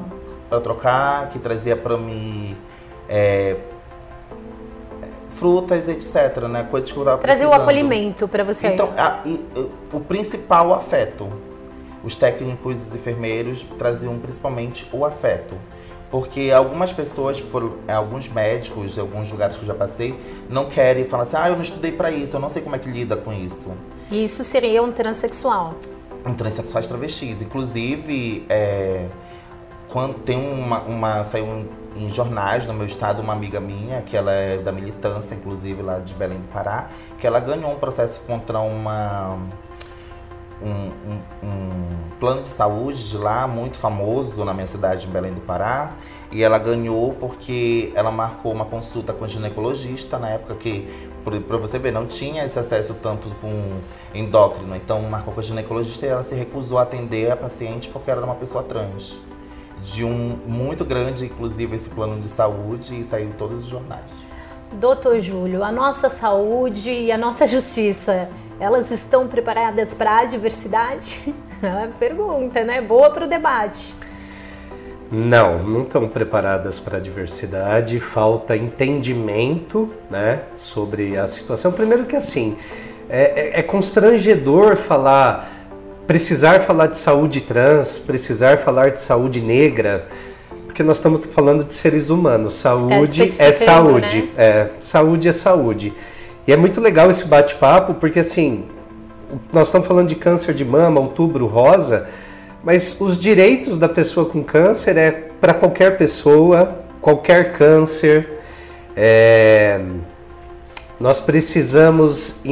para 0.47 0.61
trocar, 0.61 1.29
que 1.29 1.39
trazia 1.39 1.75
para 1.75 1.97
mim 1.97 2.55
é, 3.09 3.55
frutas, 5.31 5.89
etc, 5.89 6.43
né? 6.47 6.67
Coisas 6.69 6.91
que 6.91 6.97
eu 6.99 7.03
tava 7.03 7.17
Trazia 7.17 7.49
o 7.49 7.53
acolhimento 7.53 8.27
para 8.27 8.43
você. 8.43 8.67
Então, 8.67 8.93
a, 8.95 9.21
e, 9.25 9.43
o 9.91 9.99
principal 9.99 10.71
afeto 10.71 11.27
os 12.03 12.15
técnicos 12.15 12.79
e 12.79 12.87
os 12.87 12.95
enfermeiros 12.95 13.63
traziam 13.77 14.17
principalmente 14.19 14.87
o 14.91 15.05
afeto. 15.05 15.55
Porque 16.09 16.51
algumas 16.51 16.91
pessoas, 16.91 17.39
por 17.39 17.79
alguns 17.87 18.27
médicos, 18.27 18.97
em 18.97 18.99
alguns 18.99 19.31
lugares 19.31 19.55
que 19.55 19.63
eu 19.63 19.67
já 19.67 19.73
passei, 19.73 20.13
não 20.49 20.65
querem 20.65 21.05
falar 21.05 21.23
assim: 21.23 21.37
ah, 21.37 21.49
eu 21.49 21.55
não 21.55 21.61
estudei 21.61 21.93
para 21.93 22.11
isso, 22.11 22.35
eu 22.35 22.39
não 22.39 22.49
sei 22.49 22.61
como 22.61 22.75
é 22.75 22.79
que 22.79 22.89
lida 22.89 23.15
com 23.15 23.31
isso. 23.31 23.71
Isso 24.11 24.43
seria 24.43 24.83
um 24.83 24.91
transexual? 24.91 25.75
Um 26.25 26.33
transexuais 26.33 26.85
travestis. 26.85 27.41
Inclusive, 27.41 28.45
é, 28.49 29.07
quando 29.87 30.15
tem 30.15 30.37
uma, 30.37 30.81
uma 30.81 31.23
saiu 31.23 31.65
em 31.95 32.09
jornais 32.09 32.65
no 32.65 32.73
meu 32.73 32.87
estado 32.87 33.21
uma 33.21 33.33
amiga 33.33 33.59
minha 33.59 34.01
que 34.01 34.15
ela 34.15 34.31
é 34.31 34.57
da 34.57 34.71
militância 34.71 35.35
inclusive 35.35 35.81
lá 35.81 35.99
de 35.99 36.13
Belém 36.13 36.39
do 36.39 36.47
Pará 36.47 36.87
que 37.19 37.27
ela 37.27 37.39
ganhou 37.39 37.69
um 37.69 37.75
processo 37.75 38.21
contra 38.21 38.59
uma 38.59 39.37
um, 40.63 40.91
um, 41.43 42.19
plano 42.19 42.43
de 42.43 42.49
saúde 42.49 43.09
de 43.09 43.17
lá 43.17 43.47
muito 43.47 43.77
famoso 43.77 44.45
na 44.45 44.53
minha 44.53 44.67
cidade, 44.67 45.07
em 45.07 45.09
Belém 45.09 45.33
do 45.33 45.41
Pará. 45.41 45.93
E 46.31 46.43
ela 46.43 46.57
ganhou 46.57 47.13
porque 47.13 47.91
ela 47.95 48.11
marcou 48.11 48.51
uma 48.51 48.65
consulta 48.65 49.11
com 49.11 49.27
ginecologista 49.27 50.17
na 50.17 50.29
época 50.29 50.55
que 50.55 50.87
Para 51.23 51.57
você 51.57 51.77
ver, 51.77 51.91
não 51.91 52.05
tinha 52.05 52.45
esse 52.45 52.57
acesso 52.57 52.95
tanto 52.95 53.29
com 53.41 53.79
endócrino. 54.13 54.75
Então, 54.75 55.01
marcou 55.03 55.33
com 55.33 55.39
a 55.39 55.43
ginecologista 55.43 56.05
e 56.05 56.09
ela 56.09 56.23
se 56.23 56.35
recusou 56.35 56.77
a 56.77 56.83
atender 56.83 57.31
a 57.31 57.35
paciente 57.35 57.89
porque 57.89 58.09
era 58.09 58.23
uma 58.23 58.35
pessoa 58.35 58.63
trans. 58.63 59.17
De 59.83 60.03
um 60.03 60.37
muito 60.45 60.85
grande, 60.85 61.25
inclusive, 61.25 61.75
esse 61.75 61.89
plano 61.89 62.19
de 62.21 62.27
saúde 62.27 62.99
e 62.99 63.03
saiu 63.03 63.29
em 63.29 63.31
todos 63.33 63.59
os 63.59 63.65
jornais. 63.65 64.05
Doutor 64.73 65.19
Júlio, 65.19 65.63
a 65.63 65.71
nossa 65.71 66.07
saúde 66.07 66.89
e 66.89 67.11
a 67.11 67.17
nossa 67.17 67.45
justiça, 67.45 68.29
elas 68.61 68.91
estão 68.91 69.27
preparadas 69.27 69.91
para 69.91 70.19
a 70.19 70.25
diversidade? 70.25 71.33
É 71.63 71.67
uma 71.67 71.87
pergunta, 71.89 72.63
né? 72.63 72.81
Boa 72.81 73.11
para 73.11 73.25
o 73.25 73.27
debate. 73.27 73.93
Não, 75.11 75.61
não 75.61 75.83
estão 75.83 76.07
preparadas 76.07 76.79
para 76.79 76.97
a 76.97 76.99
diversidade, 76.99 77.99
falta 77.99 78.57
entendimento 78.57 79.87
né, 80.09 80.39
sobre 80.55 81.15
a 81.15 81.27
situação. 81.27 81.71
Primeiro 81.71 82.05
que 82.05 82.15
assim, 82.15 82.57
é, 83.07 83.59
é, 83.59 83.59
é 83.59 83.61
constrangedor 83.61 84.75
falar, 84.75 85.51
precisar 86.07 86.61
falar 86.61 86.87
de 86.87 86.97
saúde 86.97 87.41
trans, 87.41 87.99
precisar 87.99 88.57
falar 88.57 88.89
de 88.89 88.99
saúde 88.99 89.39
negra, 89.39 90.07
porque 90.65 90.81
nós 90.81 90.97
estamos 90.97 91.23
falando 91.27 91.63
de 91.63 91.75
seres 91.75 92.09
humanos. 92.09 92.55
Saúde 92.55 93.35
é 93.37 93.51
saúde. 93.51 94.21
Né? 94.21 94.29
É, 94.35 94.69
saúde 94.79 95.27
é 95.27 95.31
saúde. 95.31 95.93
E 96.47 96.51
é 96.51 96.57
muito 96.57 96.81
legal 96.81 97.09
esse 97.09 97.25
bate-papo, 97.25 97.95
porque 97.95 98.19
assim, 98.19 98.65
nós 99.53 99.67
estamos 99.67 99.87
falando 99.87 100.07
de 100.07 100.15
câncer 100.15 100.53
de 100.53 100.65
mama, 100.65 100.99
outubro 100.99 101.45
rosa, 101.47 102.09
mas 102.63 102.99
os 102.99 103.19
direitos 103.19 103.77
da 103.77 103.89
pessoa 103.89 104.25
com 104.25 104.43
câncer 104.43 104.97
é 104.97 105.11
para 105.11 105.53
qualquer 105.53 105.97
pessoa, 105.97 106.83
qualquer 107.01 107.53
câncer. 107.53 108.39
É, 108.95 109.79
nós 110.99 111.19
precisamos. 111.19 112.43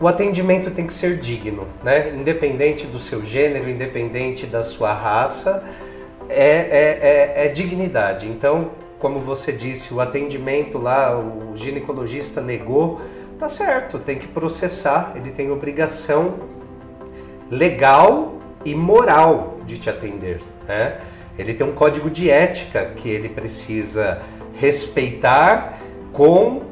O 0.00 0.08
atendimento 0.08 0.70
tem 0.70 0.86
que 0.86 0.92
ser 0.92 1.18
digno, 1.18 1.66
né? 1.84 2.12
independente 2.14 2.86
do 2.86 2.98
seu 2.98 3.24
gênero, 3.24 3.68
independente 3.68 4.46
da 4.46 4.64
sua 4.64 4.92
raça, 4.92 5.62
é, 6.28 6.44
é, 6.44 7.42
é, 7.44 7.46
é 7.46 7.48
dignidade. 7.48 8.26
Então, 8.26 8.70
como 9.02 9.18
você 9.18 9.50
disse, 9.50 9.92
o 9.92 10.00
atendimento 10.00 10.78
lá, 10.78 11.18
o 11.18 11.56
ginecologista 11.56 12.40
negou, 12.40 13.00
tá 13.36 13.48
certo, 13.48 13.98
tem 13.98 14.16
que 14.16 14.28
processar, 14.28 15.14
ele 15.16 15.32
tem 15.32 15.50
obrigação 15.50 16.36
legal 17.50 18.36
e 18.64 18.76
moral 18.76 19.58
de 19.66 19.76
te 19.76 19.90
atender, 19.90 20.38
né? 20.68 21.00
Ele 21.36 21.52
tem 21.52 21.66
um 21.66 21.72
código 21.72 22.08
de 22.08 22.30
ética 22.30 22.92
que 22.94 23.08
ele 23.08 23.28
precisa 23.28 24.22
respeitar 24.54 25.80
com 26.12 26.62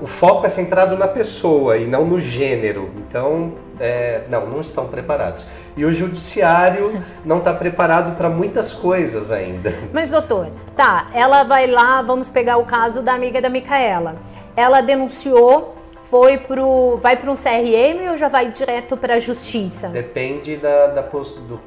o 0.00 0.06
foco 0.06 0.46
é 0.46 0.48
centrado 0.48 0.96
na 0.96 1.08
pessoa 1.08 1.76
e 1.76 1.86
não 1.86 2.04
no 2.04 2.20
gênero. 2.20 2.88
Então, 2.98 3.54
é, 3.80 4.22
não, 4.28 4.46
não 4.46 4.60
estão 4.60 4.88
preparados. 4.88 5.46
E 5.76 5.84
o 5.84 5.92
judiciário 5.92 7.02
não 7.24 7.38
está 7.38 7.52
preparado 7.52 8.16
para 8.16 8.28
muitas 8.28 8.74
coisas 8.74 9.30
ainda. 9.30 9.72
Mas, 9.92 10.10
doutor, 10.10 10.50
tá, 10.76 11.08
ela 11.12 11.42
vai 11.44 11.66
lá, 11.66 12.02
vamos 12.02 12.30
pegar 12.30 12.56
o 12.56 12.64
caso 12.64 13.02
da 13.02 13.12
amiga 13.12 13.40
da 13.40 13.48
Micaela. 13.48 14.16
Ela 14.56 14.80
denunciou 14.80 15.76
foi 16.10 16.38
pro, 16.38 16.96
vai 17.02 17.16
para 17.16 17.30
um 17.30 17.34
CRM 17.34 18.10
ou 18.10 18.16
já 18.16 18.28
vai 18.28 18.50
direto 18.50 18.96
para 18.96 19.16
a 19.16 19.18
justiça? 19.18 19.88
Depende 19.88 20.56
da, 20.56 20.86
da 20.86 21.02
do, 21.02 21.60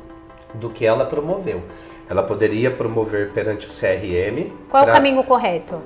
do 0.56 0.70
que 0.70 0.86
ela 0.86 1.06
promoveu. 1.06 1.62
Ela 2.10 2.24
poderia 2.24 2.72
promover 2.72 3.32
perante 3.32 3.68
o 3.68 3.70
CRM. 3.70 4.52
Qual 4.70 4.84
é 4.84 4.90
o 4.90 4.94
caminho 4.94 5.24
correto? 5.24 5.82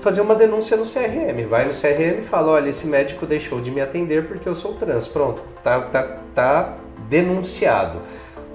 Fazer 0.00 0.20
uma 0.20 0.34
denúncia 0.34 0.76
no 0.76 0.84
CRM. 0.84 1.46
Vai 1.48 1.64
no 1.64 1.72
CRM 1.72 2.20
e 2.20 2.24
fala: 2.24 2.52
olha, 2.52 2.68
esse 2.68 2.86
médico 2.86 3.26
deixou 3.26 3.60
de 3.60 3.70
me 3.70 3.80
atender 3.80 4.26
porque 4.26 4.48
eu 4.48 4.54
sou 4.54 4.74
trans. 4.74 5.08
Pronto, 5.08 5.42
tá, 5.62 5.80
tá, 5.80 6.18
tá 6.34 6.76
denunciado. 7.08 8.00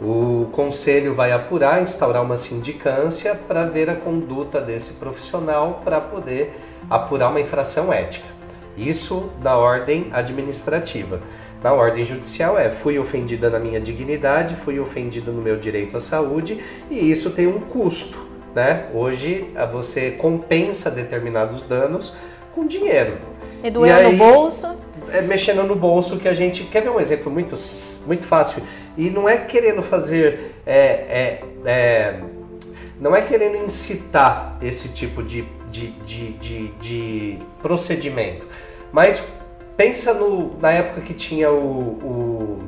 O 0.01 0.49
conselho 0.51 1.13
vai 1.13 1.31
apurar, 1.31 1.81
instaurar 1.81 2.21
uma 2.21 2.35
sindicância 2.35 3.35
para 3.35 3.63
ver 3.65 3.89
a 3.89 3.95
conduta 3.95 4.59
desse 4.59 4.93
profissional 4.93 5.81
para 5.83 6.01
poder 6.01 6.53
apurar 6.89 7.29
uma 7.29 7.39
infração 7.39 7.91
ética. 7.91 8.27
Isso 8.75 9.31
na 9.41 9.55
ordem 9.55 10.09
administrativa. 10.11 11.21
Na 11.63 11.71
ordem 11.71 12.03
judicial 12.03 12.59
é 12.59 12.69
fui 12.69 12.99
ofendida 12.99 13.49
na 13.49 13.59
minha 13.59 13.79
dignidade, 13.79 14.55
fui 14.55 14.79
ofendida 14.79 15.31
no 15.31 15.41
meu 15.41 15.55
direito 15.55 15.95
à 15.95 15.99
saúde 15.99 16.61
e 16.91 17.09
isso 17.09 17.29
tem 17.29 17.47
um 17.47 17.59
custo, 17.59 18.32
né? 18.53 18.87
Hoje 18.93 19.49
você 19.71 20.11
compensa 20.11 20.91
determinados 20.91 21.63
danos 21.63 22.15
com 22.53 22.65
dinheiro. 22.65 23.17
E 23.63 23.69
doeu 23.69 24.11
no 24.11 24.17
bolso? 24.17 24.75
É 25.11 25.21
mexendo 25.21 25.63
no 25.63 25.75
bolso 25.75 26.17
que 26.17 26.27
a 26.27 26.33
gente 26.33 26.63
quer 26.63 26.81
ver 26.81 26.89
um 26.89 26.99
exemplo 26.99 27.31
muito 27.31 27.55
muito 28.05 28.25
fácil 28.25 28.63
e 28.97 29.09
não 29.09 29.27
é 29.27 29.37
querendo 29.37 29.81
fazer 29.81 30.55
é, 30.65 30.79
é, 30.79 31.43
é 31.65 32.19
não 32.99 33.15
é 33.15 33.21
querendo 33.21 33.57
incitar 33.57 34.57
esse 34.61 34.89
tipo 34.89 35.21
de 35.21 35.45
de, 35.73 35.87
de, 36.05 36.33
de, 36.33 36.67
de 36.79 37.39
procedimento. 37.61 38.47
Mas 38.91 39.23
pensa 39.75 40.13
no, 40.13 40.55
na 40.59 40.71
época 40.71 41.01
que 41.01 41.15
tinha 41.15 41.51
o, 41.51 41.57
o, 41.57 42.63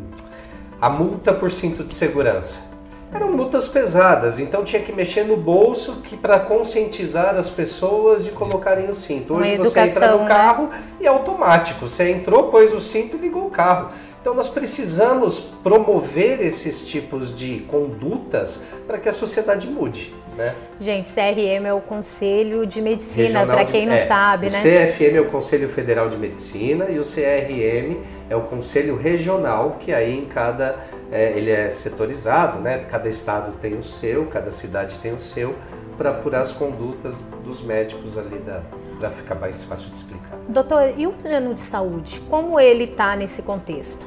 a 0.82 0.90
multa 0.90 1.32
por 1.32 1.52
cinto 1.52 1.84
de 1.84 1.94
segurança. 1.94 2.74
Eram 3.16 3.32
multas 3.32 3.70
pesadas, 3.70 4.40
então 4.40 4.66
tinha 4.66 4.82
que 4.82 4.92
mexer 4.92 5.24
no 5.24 5.38
bolso 5.38 6.02
que 6.02 6.18
para 6.18 6.38
conscientizar 6.38 7.38
as 7.38 7.50
pessoas 7.50 8.26
de 8.26 8.32
colocarem 8.32 8.90
o 8.90 8.94
cinto. 8.94 9.36
Hoje 9.36 9.56
você 9.56 9.80
entra 9.80 10.12
no 10.12 10.24
né? 10.24 10.28
carro 10.28 10.68
né? 10.68 10.84
e 11.00 11.06
é 11.06 11.08
automático. 11.08 11.88
Você 11.88 12.12
entrou, 12.12 12.52
pôs 12.52 12.74
o 12.74 12.82
cinto 12.82 13.16
e 13.16 13.20
ligou 13.20 13.48
o 13.48 13.50
carro. 13.50 13.92
Então 14.20 14.34
nós 14.34 14.50
precisamos 14.50 15.40
promover 15.64 16.42
esses 16.42 16.86
tipos 16.86 17.34
de 17.34 17.60
condutas 17.70 18.64
para 18.86 18.98
que 18.98 19.08
a 19.08 19.14
sociedade 19.14 19.66
mude. 19.66 20.14
Né? 20.36 20.54
Gente, 20.80 21.10
CRM 21.10 21.66
é 21.66 21.74
o 21.74 21.80
Conselho 21.80 22.66
de 22.66 22.82
Medicina, 22.82 23.46
para 23.46 23.64
quem 23.64 23.86
não 23.86 23.94
é, 23.94 24.00
sabe, 24.00 24.48
o 24.48 24.52
né? 24.52 24.58
O 24.58 24.62
CFM 24.62 25.16
é 25.16 25.22
o 25.22 25.30
Conselho 25.30 25.70
Federal 25.70 26.10
de 26.10 26.18
Medicina 26.18 26.90
e 26.90 27.00
o 27.00 27.04
CRM 27.04 28.02
é 28.30 28.36
o 28.36 28.42
Conselho 28.42 28.98
Regional, 28.98 29.78
que 29.80 29.94
aí 29.94 30.18
em 30.18 30.26
cada. 30.26 30.76
É, 31.12 31.34
ele 31.38 31.52
é 31.52 31.70
setorizado, 31.70 32.60
né? 32.60 32.86
Cada 32.90 33.08
estado 33.08 33.54
tem 33.62 33.76
o 33.76 33.84
seu, 33.84 34.26
cada 34.26 34.52
cidade 34.52 34.98
tem 35.00 35.14
o 35.14 35.20
seu, 35.20 35.56
para 35.98 36.10
apurar 36.10 36.42
as 36.42 36.52
condutas 36.52 37.24
dos 37.44 37.62
médicos 37.62 38.18
ali 38.18 38.40
da, 38.40 38.62
para 39.00 39.10
ficar 39.10 39.36
mais 39.36 39.64
fácil 39.64 39.90
de 39.90 39.98
explicar. 39.98 40.38
Doutor, 40.50 40.94
e 40.98 41.08
o 41.08 41.12
plano 41.12 41.54
de 41.54 41.62
saúde? 41.62 42.20
Como 42.30 42.60
ele 42.60 42.86
está 42.86 43.16
nesse 43.16 43.42
contexto? 43.42 44.06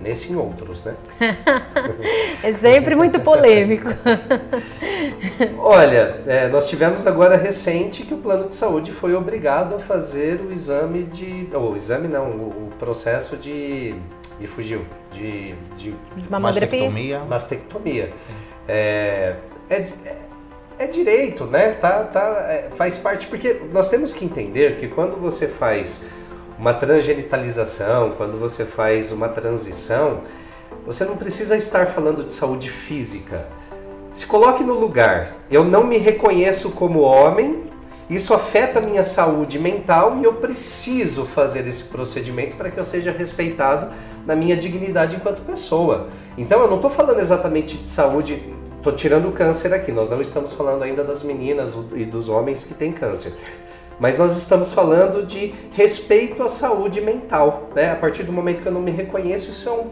Nesse 0.00 0.32
em 0.32 0.36
outros, 0.36 0.84
né? 0.84 0.94
é 2.44 2.52
sempre 2.52 2.94
muito 2.94 3.18
polêmico. 3.20 3.88
Olha, 5.58 6.22
é, 6.26 6.48
nós 6.48 6.68
tivemos 6.68 7.06
agora 7.06 7.36
recente 7.36 8.02
que 8.04 8.14
o 8.14 8.18
plano 8.18 8.48
de 8.48 8.56
saúde 8.56 8.92
foi 8.92 9.14
obrigado 9.14 9.74
a 9.74 9.78
fazer 9.78 10.40
o 10.40 10.52
exame 10.52 11.04
de. 11.04 11.48
Ou 11.52 11.72
o 11.72 11.76
exame 11.76 12.08
não, 12.08 12.30
o, 12.30 12.70
processo 12.78 13.36
de. 13.36 13.94
Me 14.38 14.46
fugiu. 14.46 14.84
De. 15.12 15.54
de 15.76 15.94
mastectomia. 16.28 17.20
Mastectomia. 17.20 18.12
É, 18.68 19.36
é, 19.70 19.86
é, 20.78 20.86
direito, 20.86 21.44
né? 21.44 21.72
Tá, 21.72 22.04
tá, 22.04 22.46
é, 22.48 22.70
faz 22.76 22.98
parte, 22.98 23.26
porque 23.26 23.60
nós 23.72 23.88
temos 23.88 24.12
que 24.12 24.24
entender 24.24 24.76
que 24.76 24.88
quando 24.88 25.16
você 25.16 25.46
faz 25.46 26.06
uma 26.58 26.74
transgenitalização, 26.74 28.12
quando 28.12 28.38
você 28.38 28.64
faz 28.64 29.12
uma 29.12 29.28
transição, 29.28 30.22
você 30.86 31.04
não 31.04 31.16
precisa 31.16 31.56
estar 31.56 31.86
falando 31.86 32.24
de 32.24 32.34
saúde 32.34 32.70
física. 32.70 33.46
Se 34.14 34.26
coloque 34.26 34.62
no 34.62 34.74
lugar. 34.74 35.34
Eu 35.50 35.64
não 35.64 35.82
me 35.84 35.98
reconheço 35.98 36.70
como 36.70 37.00
homem, 37.00 37.64
isso 38.08 38.32
afeta 38.32 38.78
a 38.78 38.82
minha 38.82 39.02
saúde 39.02 39.58
mental 39.58 40.18
e 40.20 40.24
eu 40.24 40.34
preciso 40.34 41.24
fazer 41.24 41.66
esse 41.66 41.82
procedimento 41.84 42.54
para 42.54 42.70
que 42.70 42.78
eu 42.78 42.84
seja 42.84 43.10
respeitado 43.10 43.88
na 44.24 44.36
minha 44.36 44.56
dignidade 44.56 45.16
enquanto 45.16 45.42
pessoa. 45.42 46.06
Então 46.38 46.60
eu 46.62 46.68
não 46.68 46.76
estou 46.76 46.90
falando 46.90 47.18
exatamente 47.18 47.76
de 47.76 47.88
saúde, 47.88 48.54
estou 48.76 48.92
tirando 48.92 49.28
o 49.28 49.32
câncer 49.32 49.74
aqui, 49.74 49.90
nós 49.90 50.08
não 50.08 50.20
estamos 50.20 50.52
falando 50.52 50.84
ainda 50.84 51.02
das 51.02 51.24
meninas 51.24 51.74
e 51.96 52.04
dos 52.04 52.28
homens 52.28 52.62
que 52.62 52.72
têm 52.72 52.92
câncer. 52.92 53.32
Mas 53.98 54.16
nós 54.16 54.36
estamos 54.36 54.72
falando 54.72 55.26
de 55.26 55.52
respeito 55.72 56.40
à 56.44 56.48
saúde 56.48 57.00
mental. 57.00 57.70
Né? 57.74 57.90
A 57.90 57.96
partir 57.96 58.22
do 58.22 58.32
momento 58.32 58.62
que 58.62 58.68
eu 58.68 58.72
não 58.72 58.80
me 58.80 58.92
reconheço, 58.92 59.50
isso 59.50 59.68
é 59.68 59.72
um, 59.72 59.90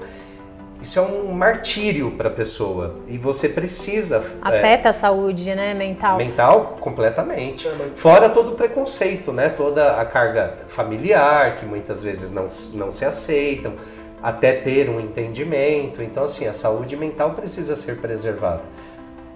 isso 0.83 0.99
é 0.99 1.03
um 1.03 1.33
martírio 1.33 2.11
para 2.11 2.29
a 2.29 2.33
pessoa. 2.33 2.97
E 3.07 3.17
você 3.17 3.49
precisa. 3.49 4.17
É, 4.17 4.49
Afeta 4.49 4.89
é, 4.89 4.91
a 4.91 4.93
saúde 4.93 5.55
né, 5.55 5.73
mental. 5.73 6.19
Mental, 6.19 6.77
completamente. 6.81 7.69
Fora 7.97 8.29
todo 8.29 8.51
o 8.51 8.55
preconceito, 8.57 9.33
né? 9.33 9.49
toda 9.49 10.01
a 10.01 10.05
carga 10.05 10.59
familiar, 10.67 11.57
que 11.57 11.65
muitas 11.65 12.03
vezes 12.03 12.33
não, 12.33 12.49
não 12.75 12.91
se 12.91 13.05
aceitam, 13.05 13.75
até 14.21 14.53
ter 14.53 14.91
um 14.91 14.99
entendimento. 14.99 16.03
Então, 16.03 16.25
assim, 16.25 16.49
a 16.49 16.53
saúde 16.53 16.97
mental 16.97 17.31
precisa 17.31 17.77
ser 17.77 17.99
preservada. 17.99 18.63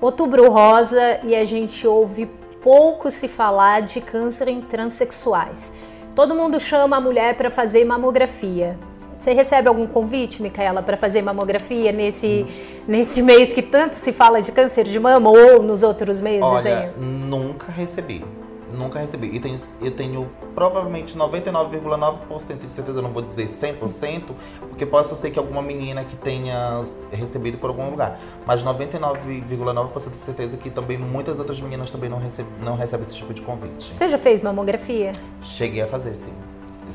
Outubro 0.00 0.50
Rosa 0.50 1.20
e 1.22 1.34
a 1.36 1.44
gente 1.44 1.86
ouve 1.86 2.28
pouco 2.60 3.08
se 3.08 3.28
falar 3.28 3.82
de 3.82 4.00
câncer 4.00 4.48
em 4.48 4.60
transexuais. 4.60 5.72
todo 6.12 6.34
mundo 6.34 6.58
chama 6.58 6.96
a 6.96 7.00
mulher 7.00 7.36
para 7.36 7.50
fazer 7.50 7.84
mamografia. 7.84 8.76
Você 9.18 9.32
recebe 9.32 9.68
algum 9.68 9.86
convite, 9.86 10.42
Micaela, 10.42 10.82
para 10.82 10.96
fazer 10.96 11.22
mamografia 11.22 11.90
nesse, 11.92 12.46
nesse 12.86 13.22
mês 13.22 13.52
que 13.52 13.62
tanto 13.62 13.94
se 13.94 14.12
fala 14.12 14.40
de 14.40 14.52
câncer 14.52 14.84
de 14.84 14.98
mama 15.00 15.30
ou 15.30 15.62
nos 15.62 15.82
outros 15.82 16.20
meses 16.20 16.42
Olha, 16.42 16.92
nunca 16.98 17.72
recebi. 17.72 18.24
Nunca 18.72 18.98
recebi. 18.98 19.28
E 19.28 19.40
tenho, 19.40 19.58
eu 19.80 19.90
tenho 19.90 20.28
provavelmente 20.54 21.16
99,9% 21.16 22.66
de 22.66 22.72
certeza, 22.72 22.98
eu 22.98 23.02
não 23.02 23.10
vou 23.10 23.22
dizer 23.22 23.48
100%, 23.48 24.22
porque 24.68 24.84
possa 24.84 25.14
ser 25.14 25.30
que 25.30 25.38
alguma 25.38 25.62
menina 25.62 26.04
que 26.04 26.16
tenha 26.16 26.82
recebido 27.10 27.58
por 27.58 27.70
algum 27.70 27.88
lugar. 27.88 28.18
Mas 28.44 28.62
99,9% 28.64 30.10
de 30.10 30.16
certeza 30.16 30.56
que 30.56 30.68
também 30.68 30.98
muitas 30.98 31.38
outras 31.38 31.60
meninas 31.60 31.90
também 31.90 32.10
não, 32.10 32.18
receb, 32.18 32.46
não 32.62 32.76
recebem 32.76 33.06
esse 33.06 33.16
tipo 33.16 33.32
de 33.32 33.40
convite. 33.40 33.92
Você 33.92 34.08
já 34.08 34.18
fez 34.18 34.42
mamografia? 34.42 35.12
Cheguei 35.42 35.82
a 35.82 35.86
fazer, 35.86 36.14
sim. 36.14 36.34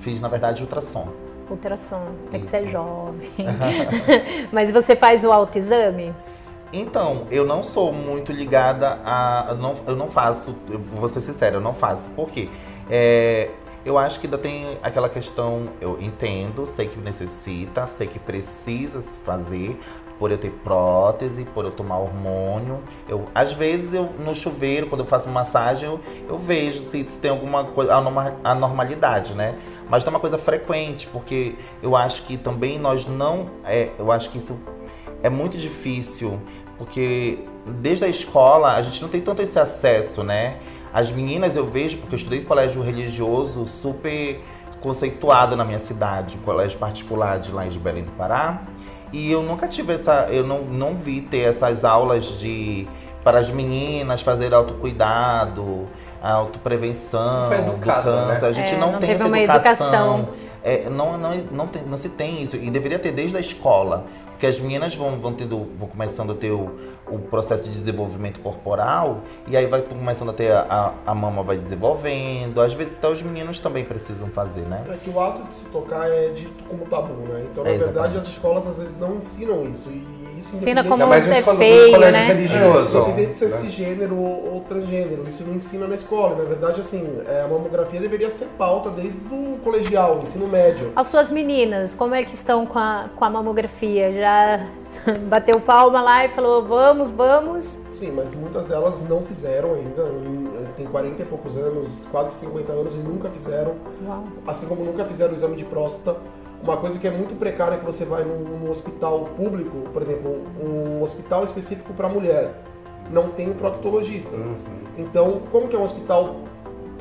Fiz, 0.02 0.20
na 0.20 0.28
verdade, 0.28 0.62
ultrassom. 0.62 1.08
Ultrassom. 1.50 2.08
É 2.32 2.40
que 2.40 2.46
você 2.46 2.58
é 2.58 2.66
jovem. 2.66 3.32
Mas 4.52 4.72
você 4.72 4.96
faz 4.96 5.24
o 5.24 5.32
autoexame? 5.32 6.14
Então, 6.74 7.28
eu 7.30 7.46
não 7.46 7.62
sou 7.62 7.92
muito 7.92 8.32
ligada 8.32 9.00
a. 9.04 9.48
Eu 9.50 9.58
não, 9.58 9.76
eu 9.88 9.96
não 9.96 10.10
faço, 10.10 10.56
eu 10.70 10.80
vou 10.80 11.10
ser 11.10 11.22
sincera, 11.22 11.56
eu 11.56 11.62
não 11.62 11.74
faço. 11.74 12.10
Por 12.10 12.30
quê? 12.30 12.48
É, 12.90 13.50
eu 13.84 13.98
acho 13.98 14.20
que 14.20 14.28
ainda 14.28 14.38
tem 14.38 14.78
aquela 14.82 15.10
questão, 15.10 15.70
eu 15.82 15.98
entendo, 16.00 16.66
sei 16.66 16.88
que 16.88 17.00
necessita, 17.00 17.86
sei 17.88 18.08
que 18.08 18.20
precisa 18.20 19.02
se 19.02 19.20
fazer, 19.20 19.78
por 20.20 20.30
eu 20.30 20.38
ter 20.38 20.52
prótese, 20.52 21.44
por 21.46 21.66
eu 21.66 21.72
tomar 21.72 21.98
hormônio. 21.98 22.80
Eu, 23.10 23.26
às 23.34 23.52
vezes, 23.54 23.92
eu 23.92 24.04
no 24.24 24.36
chuveiro, 24.36 24.86
quando 24.86 25.02
eu 25.02 25.08
faço 25.08 25.28
massagem, 25.28 25.90
eu, 25.90 26.00
eu 26.30 26.38
vejo 26.38 26.80
se, 26.80 27.06
se 27.10 27.18
tem 27.18 27.32
alguma 27.32 27.66
coisa, 27.66 27.92
anormalidade, 28.44 29.34
né? 29.34 29.58
Mas 29.92 30.06
não 30.06 30.12
é 30.12 30.16
uma 30.16 30.22
coisa 30.22 30.38
frequente, 30.38 31.06
porque 31.08 31.54
eu 31.84 31.98
acho 31.98 32.24
que 32.24 32.38
também 32.38 32.80
nós 32.80 33.06
não. 33.08 33.50
É, 33.66 33.90
eu 34.00 34.10
acho 34.10 34.30
que 34.30 34.38
isso 34.38 34.58
é 35.22 35.30
muito 35.30 35.58
difícil 35.58 36.40
porque 36.78 37.40
desde 37.80 38.06
a 38.06 38.08
escola 38.08 38.74
a 38.74 38.82
gente 38.82 39.02
não 39.02 39.10
tem 39.10 39.20
tanto 39.20 39.42
esse 39.42 39.60
acesso, 39.60 40.24
né? 40.24 40.60
As 40.94 41.12
meninas 41.12 41.58
eu 41.58 41.70
vejo, 41.70 41.98
porque 41.98 42.16
eu 42.16 42.18
estudei 42.18 42.42
colégio 42.42 42.82
religioso 42.82 43.66
super 43.66 44.42
conceituado 44.80 45.58
na 45.58 45.66
minha 45.66 45.78
cidade, 45.78 46.38
colégio 46.38 46.80
particular 46.80 47.38
de 47.38 47.52
lá 47.52 47.66
de 47.66 47.78
Belém 47.78 48.04
do 48.04 48.12
Pará, 48.12 48.64
e 49.12 49.30
eu 49.30 49.44
nunca 49.44 49.68
tive 49.68 49.94
essa, 49.94 50.28
eu 50.32 50.48
não, 50.48 50.62
não 50.62 50.96
vi 50.96 51.20
ter 51.20 51.42
essas 51.42 51.84
aulas 51.84 52.40
de 52.40 52.88
para 53.24 53.40
as 53.40 53.52
meninas 53.52 54.22
fazer 54.22 54.54
autocuidado, 54.54 55.88
autoprevenção 56.22 57.50
do 57.50 57.78
câncer. 57.80 58.12
Né? 58.12 58.40
A 58.42 58.52
gente 58.52 58.76
é, 58.76 58.78
não, 58.78 58.92
não 58.94 59.00
tem 59.00 59.12
essa 59.12 59.28
educação. 59.28 60.20
educação. 60.20 60.30
É, 60.64 60.90
não, 60.90 61.18
não, 61.18 61.36
não, 61.52 61.68
tem, 61.68 61.82
não 61.84 61.98
se 61.98 62.10
tem 62.10 62.44
isso. 62.44 62.56
E 62.56 62.70
deveria 62.70 63.00
ter 63.00 63.12
desde 63.12 63.36
a 63.36 63.40
escola. 63.40 64.06
Porque 64.42 64.48
as 64.48 64.60
meninas 64.60 64.96
vão, 64.96 65.20
vão, 65.20 65.34
tendo, 65.34 65.70
vão 65.78 65.88
começando 65.88 66.32
a 66.32 66.36
ter 66.36 66.50
o, 66.50 66.72
o 67.08 67.20
processo 67.20 67.66
de 67.66 67.70
desenvolvimento 67.70 68.40
corporal 68.40 69.20
e 69.48 69.56
aí 69.56 69.68
vai 69.68 69.84
começando 69.84 70.30
a 70.30 70.34
ter 70.34 70.52
a, 70.52 70.94
a, 71.06 71.12
a 71.12 71.14
mama 71.14 71.44
vai 71.44 71.58
desenvolvendo. 71.58 72.60
Às 72.60 72.74
vezes 72.74 72.98
até 72.98 73.08
os 73.08 73.22
meninos 73.22 73.60
também 73.60 73.86
precisam 73.86 74.30
fazer, 74.30 74.62
né? 74.62 74.84
É 74.90 74.98
que 74.98 75.12
o 75.12 75.20
ato 75.20 75.44
de 75.44 75.54
se 75.54 75.66
tocar 75.66 76.10
é 76.10 76.30
dito 76.30 76.64
como 76.68 76.86
tabu, 76.86 77.14
né? 77.14 77.46
Então, 77.52 77.64
na 77.64 77.70
é, 77.70 77.78
verdade, 77.78 78.18
as 78.18 78.28
escolas 78.28 78.66
às 78.66 78.80
vezes 78.80 78.98
não 78.98 79.18
ensinam 79.18 79.64
isso. 79.70 79.92
E 79.92 80.21
isso 80.42 80.56
ensina 80.56 80.84
como 80.84 81.14
é 81.14 81.22
feio, 81.22 82.00
né? 82.00 82.26
religioso. 82.28 82.98
É, 82.98 83.02
independente 83.02 83.32
de 83.32 83.38
ser 83.38 83.50
né? 83.50 83.58
cisgênero 83.58 84.18
ou 84.18 84.62
transgênero, 84.68 85.24
isso 85.30 85.44
não 85.44 85.56
ensina 85.56 85.88
na 85.88 85.96
escola. 85.96 86.36
Na 86.36 86.44
verdade, 86.44 86.82
assim, 86.82 87.22
é, 87.28 87.42
a 87.42 87.48
mamografia 87.48 88.00
deveria 88.00 88.30
ser 88.32 88.48
pauta 88.58 88.90
desde 88.90 89.22
o 89.32 89.60
colegial, 89.64 90.20
ensino 90.22 90.48
médio. 90.48 90.92
As 90.96 91.08
suas 91.08 91.30
meninas, 91.30 91.94
como 91.94 92.16
é 92.16 92.24
que 92.24 92.34
estão 92.34 92.66
com 92.66 92.80
a, 92.80 93.10
com 93.16 93.24
a 93.24 93.30
mamografia? 93.30 94.12
Já 94.12 94.68
bateu 95.30 95.60
palma 95.62 96.02
lá 96.02 96.26
e 96.26 96.30
falou, 96.30 96.64
vamos, 96.64 97.14
vamos? 97.14 97.82
Sim, 97.92 98.12
mas 98.12 98.34
muitas 98.34 98.66
delas 98.66 98.96
não 99.08 99.22
fizeram 99.22 99.76
ainda. 99.76 100.04
Tem 100.76 100.88
40 100.88 101.22
e 101.22 101.26
poucos 101.26 101.56
anos, 101.56 102.08
quase 102.12 102.40
50 102.40 102.72
anos 102.72 102.96
e 102.96 102.98
nunca 102.98 103.30
fizeram. 103.30 103.76
Uau. 104.06 104.24
Assim 104.48 104.66
como 104.66 104.84
nunca 104.84 105.06
fizeram 105.06 105.32
o 105.32 105.36
exame 105.36 105.56
de 105.56 105.66
próstata 105.66 106.16
uma 106.64 106.78
coisa 106.78 107.00
que 107.00 107.08
é 107.08 107.12
muito 107.12 107.38
precária 107.38 107.78
que 107.78 107.86
você 107.86 108.06
vai 108.06 108.24
num, 108.24 108.40
num 108.40 108.70
hospital 108.70 109.30
público, 109.36 109.90
por 109.92 110.02
exemplo, 110.02 110.42
um 110.62 111.02
hospital 111.02 111.44
específico 111.44 111.94
para 111.94 112.08
mulher, 112.08 112.54
não 113.10 113.30
tem 113.30 113.50
um 113.50 113.54
proctologista. 113.54 114.36
Uhum. 114.36 114.56
Então, 114.98 115.42
como 115.52 115.68
que 115.68 115.76
é 115.76 115.80
um 115.80 115.84
hospital 115.84 116.42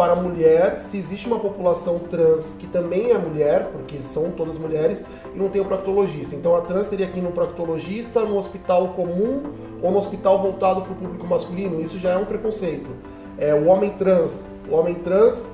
para 0.00 0.14
mulher, 0.14 0.78
se 0.78 0.96
existe 0.96 1.26
uma 1.26 1.38
população 1.38 1.98
trans 1.98 2.56
que 2.58 2.66
também 2.66 3.10
é 3.10 3.18
mulher, 3.18 3.68
porque 3.70 3.98
são 3.98 4.30
todas 4.30 4.56
mulheres, 4.56 5.04
e 5.34 5.38
não 5.38 5.50
tem 5.50 5.60
um 5.60 5.64
proctologista. 5.66 6.34
Então 6.34 6.56
a 6.56 6.62
trans 6.62 6.88
teria 6.88 7.06
que 7.06 7.18
ir 7.18 7.22
no 7.22 7.32
proctologista, 7.32 8.24
no 8.24 8.38
hospital 8.38 8.88
comum 8.94 9.42
ou 9.82 9.90
no 9.90 9.98
hospital 9.98 10.40
voltado 10.40 10.80
para 10.80 10.92
o 10.92 10.96
público 10.96 11.26
masculino. 11.26 11.82
Isso 11.82 11.98
já 11.98 12.12
é 12.12 12.16
um 12.16 12.24
preconceito. 12.24 12.90
É, 13.36 13.54
o 13.54 13.66
homem 13.66 13.90
trans, 13.90 14.46
o 14.70 14.74
homem 14.74 14.94
trans 14.94 15.50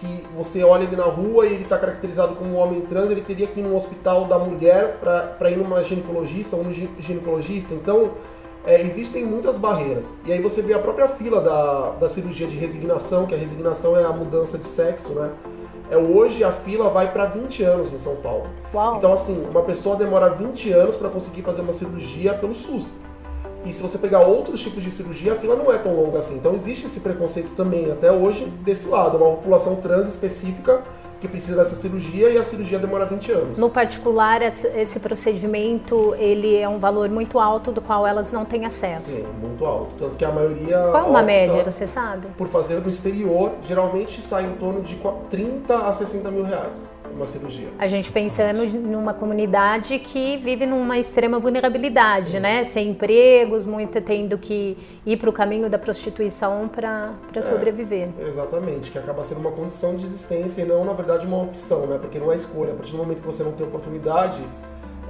que 0.00 0.26
você 0.34 0.64
olha 0.64 0.84
ele 0.84 0.96
na 0.96 1.04
rua 1.04 1.46
e 1.46 1.54
ele 1.54 1.64
está 1.64 1.78
caracterizado 1.78 2.34
como 2.34 2.50
um 2.50 2.56
homem 2.56 2.80
trans, 2.80 3.10
ele 3.10 3.20
teria 3.20 3.46
que 3.46 3.60
ir 3.60 3.62
num 3.62 3.76
hospital 3.76 4.24
da 4.24 4.38
mulher 4.38 4.98
para 4.98 5.50
ir 5.50 5.58
numa 5.58 5.84
ginecologista 5.84 6.56
ou 6.56 6.64
no 6.64 6.72
ginecologista. 6.72 7.74
Então, 7.74 8.12
é, 8.64 8.80
existem 8.80 9.24
muitas 9.24 9.56
barreiras. 9.56 10.14
E 10.24 10.32
aí 10.32 10.40
você 10.40 10.62
vê 10.62 10.72
a 10.74 10.78
própria 10.78 11.06
fila 11.06 11.40
da, 11.40 11.90
da 11.92 12.08
cirurgia 12.08 12.46
de 12.46 12.56
resignação, 12.56 13.26
que 13.26 13.34
a 13.34 13.38
resignação 13.38 13.96
é 13.96 14.04
a 14.04 14.12
mudança 14.12 14.58
de 14.58 14.66
sexo, 14.66 15.12
né? 15.12 15.30
É, 15.90 15.96
hoje 15.96 16.44
a 16.44 16.52
fila 16.52 16.88
vai 16.88 17.12
para 17.12 17.26
20 17.26 17.62
anos 17.64 17.92
em 17.92 17.98
São 17.98 18.16
Paulo. 18.16 18.46
Uau. 18.72 18.96
Então, 18.96 19.12
assim, 19.12 19.46
uma 19.50 19.62
pessoa 19.62 19.96
demora 19.96 20.30
20 20.30 20.72
anos 20.72 20.96
para 20.96 21.08
conseguir 21.08 21.42
fazer 21.42 21.60
uma 21.60 21.72
cirurgia 21.72 22.32
pelo 22.32 22.54
SUS. 22.54 22.94
E 23.64 23.72
se 23.72 23.82
você 23.82 23.98
pegar 23.98 24.20
outros 24.20 24.60
tipos 24.60 24.82
de 24.82 24.90
cirurgia, 24.90 25.34
a 25.34 25.36
fila 25.36 25.54
não 25.54 25.70
é 25.72 25.78
tão 25.78 25.94
longa 25.94 26.18
assim. 26.18 26.36
Então 26.36 26.54
existe 26.54 26.86
esse 26.86 27.00
preconceito 27.00 27.50
também, 27.54 27.90
até 27.90 28.10
hoje, 28.10 28.46
desse 28.62 28.88
lado. 28.88 29.18
Uma 29.18 29.36
população 29.36 29.76
trans 29.76 30.06
específica 30.06 30.82
que 31.20 31.28
precisa 31.28 31.56
dessa 31.56 31.76
cirurgia 31.76 32.30
e 32.30 32.38
a 32.38 32.44
cirurgia 32.44 32.78
demora 32.78 33.04
20 33.04 33.32
anos. 33.32 33.58
No 33.58 33.68
particular, 33.68 34.40
esse 34.42 34.98
procedimento 34.98 36.14
ele 36.18 36.56
é 36.56 36.66
um 36.66 36.78
valor 36.78 37.10
muito 37.10 37.38
alto 37.38 37.70
do 37.70 37.82
qual 37.82 38.06
elas 38.06 38.32
não 38.32 38.46
têm 38.46 38.64
acesso. 38.64 39.16
Sim, 39.16 39.26
muito 39.38 39.64
alto. 39.66 39.90
Tanto 39.98 40.16
que 40.16 40.24
a 40.24 40.32
maioria. 40.32 40.88
Qual 40.90 41.10
uma 41.10 41.22
média, 41.22 41.62
você 41.62 41.86
sabe? 41.86 42.28
Por 42.38 42.48
fazer 42.48 42.80
no 42.80 42.88
exterior, 42.88 43.52
geralmente 43.62 44.22
sai 44.22 44.46
em 44.46 44.52
torno 44.52 44.80
de 44.80 44.98
30 45.28 45.76
a 45.76 45.92
60 45.92 46.30
mil 46.30 46.44
reais 46.44 46.99
uma 47.14 47.26
cirurgia. 47.26 47.68
A 47.78 47.86
gente 47.86 48.10
pensando 48.10 48.64
numa 48.64 49.12
comunidade 49.14 49.98
que 49.98 50.36
vive 50.38 50.66
numa 50.66 50.98
extrema 50.98 51.38
vulnerabilidade, 51.38 52.32
Sim. 52.32 52.40
né? 52.40 52.64
Sem 52.64 52.90
empregos, 52.90 53.66
muita 53.66 54.00
tendo 54.00 54.38
que 54.38 54.76
ir 55.04 55.16
para 55.16 55.30
o 55.30 55.32
caminho 55.32 55.68
da 55.68 55.78
prostituição 55.78 56.68
para 56.68 57.12
é, 57.34 57.40
sobreviver. 57.40 58.08
Exatamente, 58.18 58.90
que 58.90 58.98
acaba 58.98 59.22
sendo 59.24 59.40
uma 59.40 59.52
condição 59.52 59.94
de 59.96 60.04
existência 60.04 60.62
e 60.62 60.64
não, 60.64 60.84
na 60.84 60.92
verdade, 60.92 61.26
uma 61.26 61.42
opção, 61.42 61.86
né? 61.86 61.98
Porque 62.00 62.18
não 62.18 62.32
é 62.32 62.36
escolha. 62.36 62.72
A 62.72 62.76
partir 62.76 62.92
do 62.92 62.98
momento 62.98 63.20
que 63.20 63.26
você 63.26 63.42
não 63.42 63.52
tem 63.52 63.66
oportunidade, 63.66 64.40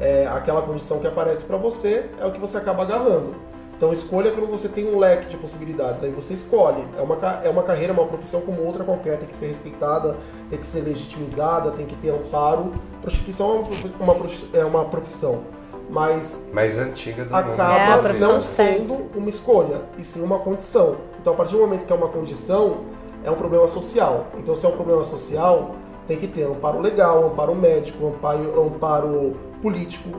é, 0.00 0.26
aquela 0.26 0.62
condição 0.62 0.98
que 0.98 1.06
aparece 1.06 1.44
para 1.44 1.56
você 1.56 2.06
é 2.18 2.24
o 2.24 2.32
que 2.32 2.40
você 2.40 2.56
acaba 2.56 2.82
agarrando. 2.82 3.49
Então 3.80 3.94
escolha 3.94 4.30
quando 4.30 4.46
você 4.46 4.68
tem 4.68 4.94
um 4.94 4.98
leque 4.98 5.30
de 5.30 5.38
possibilidades, 5.38 6.04
aí 6.04 6.10
você 6.10 6.34
escolhe. 6.34 6.84
É 6.98 7.00
uma, 7.00 7.16
é 7.42 7.48
uma 7.48 7.62
carreira, 7.62 7.94
uma 7.94 8.04
profissão 8.04 8.42
como 8.42 8.62
outra 8.62 8.84
qualquer, 8.84 9.16
tem 9.16 9.26
que 9.26 9.34
ser 9.34 9.46
respeitada, 9.46 10.18
tem 10.50 10.58
que 10.58 10.66
ser 10.66 10.82
legitimizada, 10.82 11.70
tem 11.70 11.86
que 11.86 11.96
ter 11.96 12.10
amparo. 12.10 12.74
Prostituição 13.00 13.66
é 13.98 14.02
uma, 14.04 14.16
é 14.52 14.64
uma 14.66 14.84
profissão, 14.84 15.44
mas 15.88 16.50
mais 16.52 16.78
antiga 16.78 17.24
do 17.24 17.34
acaba 17.34 18.02
mundo. 18.02 18.16
É, 18.16 18.18
não 18.18 18.42
sendo 18.42 19.08
uma 19.16 19.30
escolha, 19.30 19.80
e 19.96 20.04
sim 20.04 20.20
uma 20.20 20.40
condição. 20.40 20.96
Então 21.18 21.32
a 21.32 21.36
partir 21.36 21.54
do 21.54 21.60
momento 21.60 21.86
que 21.86 21.92
é 21.94 21.96
uma 21.96 22.08
condição, 22.08 22.82
é 23.24 23.30
um 23.30 23.36
problema 23.36 23.66
social. 23.66 24.26
Então 24.36 24.54
se 24.54 24.66
é 24.66 24.68
um 24.68 24.72
problema 24.72 25.04
social, 25.04 25.70
tem 26.06 26.18
que 26.18 26.26
ter 26.26 26.42
amparo 26.42 26.80
legal, 26.80 27.24
amparo 27.28 27.54
médico, 27.54 28.08
amparo, 28.08 28.62
amparo 28.62 29.36
político, 29.62 30.10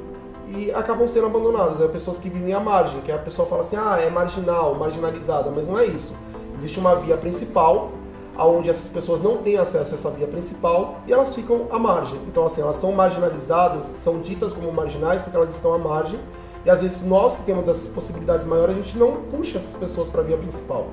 e 0.58 0.72
acabam 0.72 1.08
sendo 1.08 1.28
abandonadas. 1.28 1.82
É 1.82 1.88
pessoas 1.88 2.20
que 2.20 2.30
vivem 2.30 2.54
à 2.54 2.60
margem, 2.60 3.02
que 3.02 3.12
a 3.12 3.18
pessoa 3.18 3.48
fala 3.48 3.62
assim, 3.62 3.76
ah, 3.78 3.98
é 4.00 4.10
marginal, 4.10 4.76
marginalizada, 4.76 5.50
mas 5.50 5.68
não 5.68 5.80
é 5.80 5.86
isso. 5.86 6.16
Existe 6.56 6.80
uma 6.80 6.96
via 6.96 7.18
principal, 7.18 7.92
onde 8.38 8.70
essas 8.70 8.88
pessoas 8.88 9.22
não 9.22 9.38
têm 9.38 9.58
acesso 9.58 9.92
a 9.92 9.96
essa 9.96 10.10
via 10.10 10.28
principal 10.28 11.02
e 11.08 11.14
elas 11.14 11.34
ficam 11.36 11.68
à 11.72 11.80
margem. 11.80 12.20
Então, 12.28 12.46
assim, 12.46 12.62
elas 12.62 12.76
são 12.78 12.92
marginalizadas, 12.92 13.84
são 13.84 14.20
ditas 14.20 14.54
como 14.54 14.72
marginais 14.72 15.22
porque 15.22 15.36
elas 15.36 15.54
estão 15.54 15.74
à 15.74 15.78
margem 15.78 16.20
e 16.66 16.70
às 16.70 16.82
vezes 16.82 17.02
nós 17.02 17.36
que 17.36 17.44
temos 17.44 17.68
essas 17.68 17.88
possibilidades 17.88 18.46
maiores, 18.46 18.78
a 18.78 18.82
gente 18.82 18.98
não 18.98 19.24
puxa 19.24 19.58
essas 19.58 19.76
pessoas 19.76 20.08
para 20.08 20.22
a 20.22 20.24
via 20.24 20.38
principal. 20.38 20.88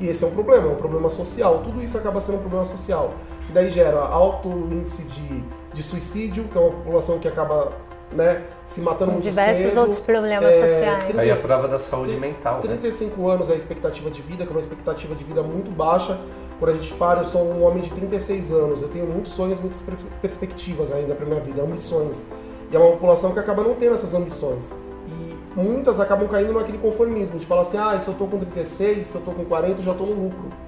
E 0.00 0.06
esse 0.06 0.22
é 0.22 0.26
um 0.26 0.30
problema, 0.30 0.68
é 0.68 0.70
um 0.70 0.76
problema 0.76 1.10
social. 1.10 1.60
Tudo 1.64 1.82
isso 1.82 1.98
acaba 1.98 2.20
sendo 2.20 2.36
um 2.36 2.40
problema 2.40 2.64
social. 2.64 3.14
E 3.48 3.52
daí 3.52 3.68
gera 3.68 3.98
alto 3.98 4.48
índice 4.48 5.02
de, 5.02 5.42
de 5.74 5.82
suicídio, 5.82 6.44
que 6.44 6.56
é 6.56 6.60
uma 6.60 6.70
população 6.70 7.18
que 7.18 7.26
acaba 7.26 7.72
né, 8.12 8.42
se 8.66 8.80
matando 8.80 9.12
muito 9.12 9.24
diversos 9.24 9.72
cedo. 9.72 9.80
outros 9.80 9.98
problemas 9.98 10.54
é, 10.54 10.66
sociais. 10.66 11.04
30, 11.04 11.20
Aí 11.20 11.30
a 11.30 11.36
prova 11.36 11.68
da 11.68 11.78
saúde 11.78 12.16
30, 12.16 12.26
mental. 12.26 12.60
35 12.60 13.20
né? 13.20 13.34
anos 13.34 13.48
é 13.48 13.52
a 13.52 13.56
expectativa 13.56 14.10
de 14.10 14.22
vida, 14.22 14.44
que 14.44 14.50
é 14.50 14.54
uma 14.54 14.60
expectativa 14.60 15.14
de 15.14 15.24
vida 15.24 15.42
muito 15.42 15.70
baixa. 15.70 16.18
quando 16.58 16.72
a 16.72 16.74
gente 16.74 16.92
para, 16.94 17.20
eu 17.20 17.26
sou 17.26 17.42
um 17.42 17.62
homem 17.64 17.82
de 17.82 17.90
36 17.90 18.52
anos, 18.52 18.82
eu 18.82 18.88
tenho 18.88 19.06
muitos 19.06 19.32
sonhos, 19.32 19.60
muitas 19.60 19.82
perspectivas 20.20 20.92
ainda 20.92 21.14
para 21.14 21.26
minha 21.26 21.40
vida, 21.40 21.62
ambições. 21.62 22.24
E 22.70 22.76
é 22.76 22.78
uma 22.78 22.92
população 22.92 23.32
que 23.32 23.38
acaba 23.38 23.62
não 23.62 23.74
tendo 23.74 23.94
essas 23.94 24.12
ambições. 24.14 24.70
E 25.06 25.36
muitas 25.56 25.98
acabam 26.00 26.28
caindo 26.28 26.52
naquele 26.52 26.78
conformismo, 26.78 27.38
de 27.38 27.46
falar 27.46 27.62
assim, 27.62 27.78
ah, 27.78 27.98
se 27.98 28.08
eu 28.08 28.14
tô 28.14 28.26
com 28.26 28.38
36, 28.38 29.06
se 29.06 29.14
eu 29.14 29.22
tô 29.22 29.32
com 29.32 29.44
40, 29.44 29.80
eu 29.80 29.84
já 29.84 29.94
tô 29.94 30.04
no 30.04 30.24
lucro. 30.24 30.67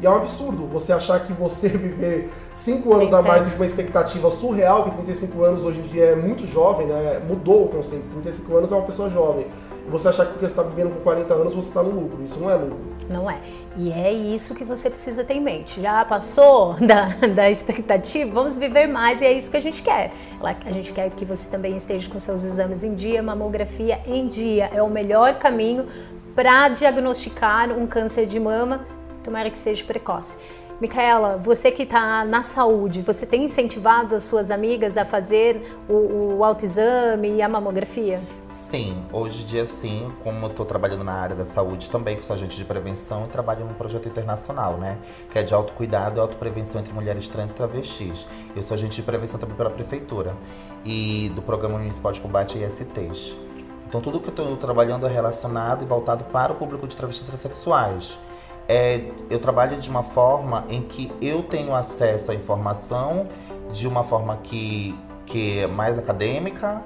E 0.00 0.06
é 0.06 0.10
um 0.10 0.16
absurdo 0.16 0.66
você 0.66 0.92
achar 0.92 1.20
que 1.20 1.32
você 1.32 1.68
viver 1.76 2.30
5 2.54 2.94
anos 2.94 3.12
a 3.12 3.20
mais 3.20 3.46
que 3.46 3.56
uma 3.56 3.66
expectativa 3.66 4.30
surreal, 4.30 4.84
que 4.84 4.90
35 4.92 5.42
anos 5.42 5.64
hoje 5.64 5.80
em 5.80 5.82
dia 5.82 6.04
é 6.06 6.16
muito 6.16 6.46
jovem, 6.46 6.86
né? 6.86 7.20
Mudou 7.26 7.64
o 7.64 7.68
conceito. 7.68 8.04
35 8.10 8.56
anos 8.56 8.72
é 8.72 8.74
uma 8.74 8.84
pessoa 8.84 9.10
jovem. 9.10 9.46
E 9.86 9.90
você 9.90 10.08
achar 10.08 10.26
que 10.26 10.32
porque 10.32 10.46
você 10.46 10.52
está 10.52 10.62
vivendo 10.62 10.94
com 10.94 11.00
40 11.00 11.34
anos 11.34 11.54
você 11.54 11.68
está 11.68 11.82
no 11.82 11.90
lucro. 11.90 12.22
Isso 12.22 12.38
não 12.38 12.50
é 12.50 12.54
lucro. 12.54 12.78
Não 13.08 13.30
é. 13.30 13.38
E 13.76 13.90
é 13.90 14.12
isso 14.12 14.54
que 14.54 14.62
você 14.62 14.88
precisa 14.88 15.24
ter 15.24 15.34
em 15.34 15.40
mente. 15.40 15.80
Já 15.80 16.04
passou 16.04 16.74
da, 16.86 17.06
da 17.34 17.50
expectativa? 17.50 18.30
Vamos 18.32 18.54
viver 18.54 18.86
mais 18.86 19.20
e 19.20 19.24
é 19.24 19.32
isso 19.32 19.50
que 19.50 19.56
a 19.56 19.62
gente 19.62 19.82
quer. 19.82 20.12
A 20.64 20.70
gente 20.70 20.92
quer 20.92 21.10
que 21.10 21.24
você 21.24 21.48
também 21.48 21.76
esteja 21.76 22.08
com 22.08 22.18
seus 22.18 22.44
exames 22.44 22.84
em 22.84 22.94
dia, 22.94 23.22
mamografia 23.22 24.00
em 24.06 24.28
dia. 24.28 24.70
É 24.72 24.82
o 24.82 24.88
melhor 24.88 25.38
caminho 25.38 25.86
para 26.34 26.68
diagnosticar 26.68 27.70
um 27.72 27.86
câncer 27.86 28.26
de 28.26 28.38
mama 28.38 28.86
tomara 29.22 29.50
que 29.50 29.58
seja 29.58 29.84
precoce. 29.84 30.36
Micaela, 30.80 31.36
você 31.36 31.72
que 31.72 31.82
está 31.82 32.24
na 32.24 32.42
saúde, 32.42 33.02
você 33.02 33.26
tem 33.26 33.44
incentivado 33.44 34.14
as 34.14 34.22
suas 34.22 34.48
amigas 34.48 34.96
a 34.96 35.04
fazer 35.04 35.76
o, 35.88 36.36
o 36.36 36.44
autoexame 36.44 37.34
e 37.34 37.42
a 37.42 37.48
mamografia? 37.48 38.20
Sim, 38.70 39.02
hoje 39.12 39.42
em 39.42 39.46
dia 39.46 39.66
sim, 39.66 40.12
como 40.22 40.44
eu 40.44 40.50
estou 40.50 40.64
trabalhando 40.64 41.02
na 41.02 41.14
área 41.14 41.34
da 41.34 41.46
saúde 41.46 41.90
também, 41.90 42.16
que 42.16 42.24
sou 42.24 42.34
agente 42.34 42.56
de 42.56 42.64
prevenção, 42.64 43.22
eu 43.22 43.28
trabalho 43.28 43.64
num 43.64 43.72
projeto 43.72 44.06
internacional, 44.06 44.76
né? 44.76 44.98
Que 45.32 45.38
é 45.38 45.42
de 45.42 45.52
autocuidado 45.52 46.18
e 46.18 46.20
autoprevenção 46.20 46.80
entre 46.80 46.92
mulheres 46.92 47.28
trans 47.28 47.50
e 47.50 47.54
travestis. 47.54 48.26
Eu 48.54 48.62
sou 48.62 48.74
agente 48.74 48.96
de 48.96 49.02
prevenção 49.02 49.40
também 49.40 49.56
pela 49.56 49.70
prefeitura 49.70 50.36
e 50.84 51.32
do 51.34 51.42
Programa 51.42 51.78
Municipal 51.78 52.12
de 52.12 52.20
Combate 52.20 52.62
a 52.62 52.68
ISTs. 52.68 53.34
Então 53.88 54.00
tudo 54.00 54.20
que 54.20 54.28
eu 54.28 54.32
estou 54.32 54.56
trabalhando 54.58 55.06
é 55.06 55.10
relacionado 55.10 55.82
e 55.82 55.86
voltado 55.86 56.24
para 56.24 56.52
o 56.52 56.56
público 56.56 56.86
de 56.86 56.94
travestis 56.94 57.26
transexuais 57.26 58.18
é, 58.68 59.00
eu 59.30 59.38
trabalho 59.38 59.78
de 59.78 59.88
uma 59.88 60.02
forma 60.02 60.66
em 60.68 60.82
que 60.82 61.10
eu 61.22 61.42
tenho 61.42 61.74
acesso 61.74 62.30
à 62.30 62.34
informação 62.34 63.26
de 63.72 63.88
uma 63.88 64.04
forma 64.04 64.36
que, 64.36 64.94
que 65.24 65.60
é 65.60 65.66
mais 65.66 65.98
acadêmica 65.98 66.84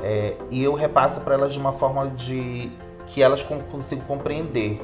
é, 0.00 0.36
e 0.48 0.62
eu 0.62 0.74
repasso 0.74 1.20
para 1.20 1.34
elas 1.34 1.52
de 1.52 1.58
uma 1.58 1.72
forma 1.72 2.08
de 2.08 2.70
que 3.06 3.20
elas 3.20 3.42
consigam 3.42 4.04
compreender 4.04 4.80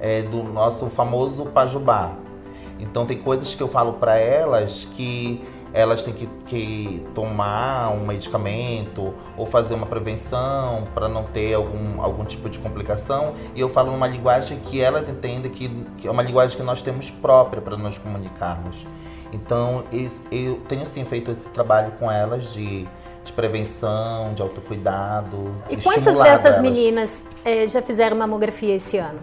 é, 0.00 0.22
do 0.22 0.42
nosso 0.42 0.86
famoso 0.86 1.46
pajubá. 1.46 2.12
Então 2.80 3.04
tem 3.04 3.18
coisas 3.18 3.54
que 3.54 3.62
eu 3.62 3.68
falo 3.68 3.94
para 3.94 4.16
elas 4.16 4.84
que 4.84 5.44
elas 5.74 6.04
têm 6.04 6.14
que, 6.14 6.26
que, 6.46 7.04
tomar 7.12 7.90
um 7.90 8.06
medicamento 8.06 9.12
ou 9.36 9.44
fazer 9.44 9.74
uma 9.74 9.86
prevenção 9.86 10.84
para 10.94 11.08
não 11.08 11.24
ter 11.24 11.52
algum, 11.52 12.00
algum 12.00 12.24
tipo 12.24 12.48
de 12.48 12.60
complicação. 12.60 13.34
E 13.56 13.60
eu 13.60 13.68
falo 13.68 13.90
numa 13.90 14.06
linguagem 14.06 14.60
que 14.60 14.80
elas 14.80 15.08
entendem 15.08 15.50
que, 15.50 15.68
que 15.98 16.06
é 16.06 16.10
uma 16.10 16.22
linguagem 16.22 16.56
que 16.56 16.62
nós 16.62 16.80
temos 16.80 17.10
própria 17.10 17.60
para 17.60 17.76
nos 17.76 17.98
comunicarmos. 17.98 18.86
Então 19.32 19.82
eu 20.30 20.60
tenho 20.68 20.86
sim 20.86 21.04
feito 21.04 21.32
esse 21.32 21.48
trabalho 21.48 21.90
com 21.98 22.08
elas 22.08 22.52
de, 22.52 22.86
de 23.24 23.32
prevenção, 23.32 24.32
de 24.32 24.42
autocuidado. 24.42 25.56
E 25.68 25.76
quantas 25.76 26.16
dessas 26.16 26.44
elas. 26.44 26.62
meninas 26.62 27.26
eh, 27.44 27.66
já 27.66 27.82
fizeram 27.82 28.16
mamografia 28.16 28.76
esse 28.76 28.96
ano? 28.96 29.18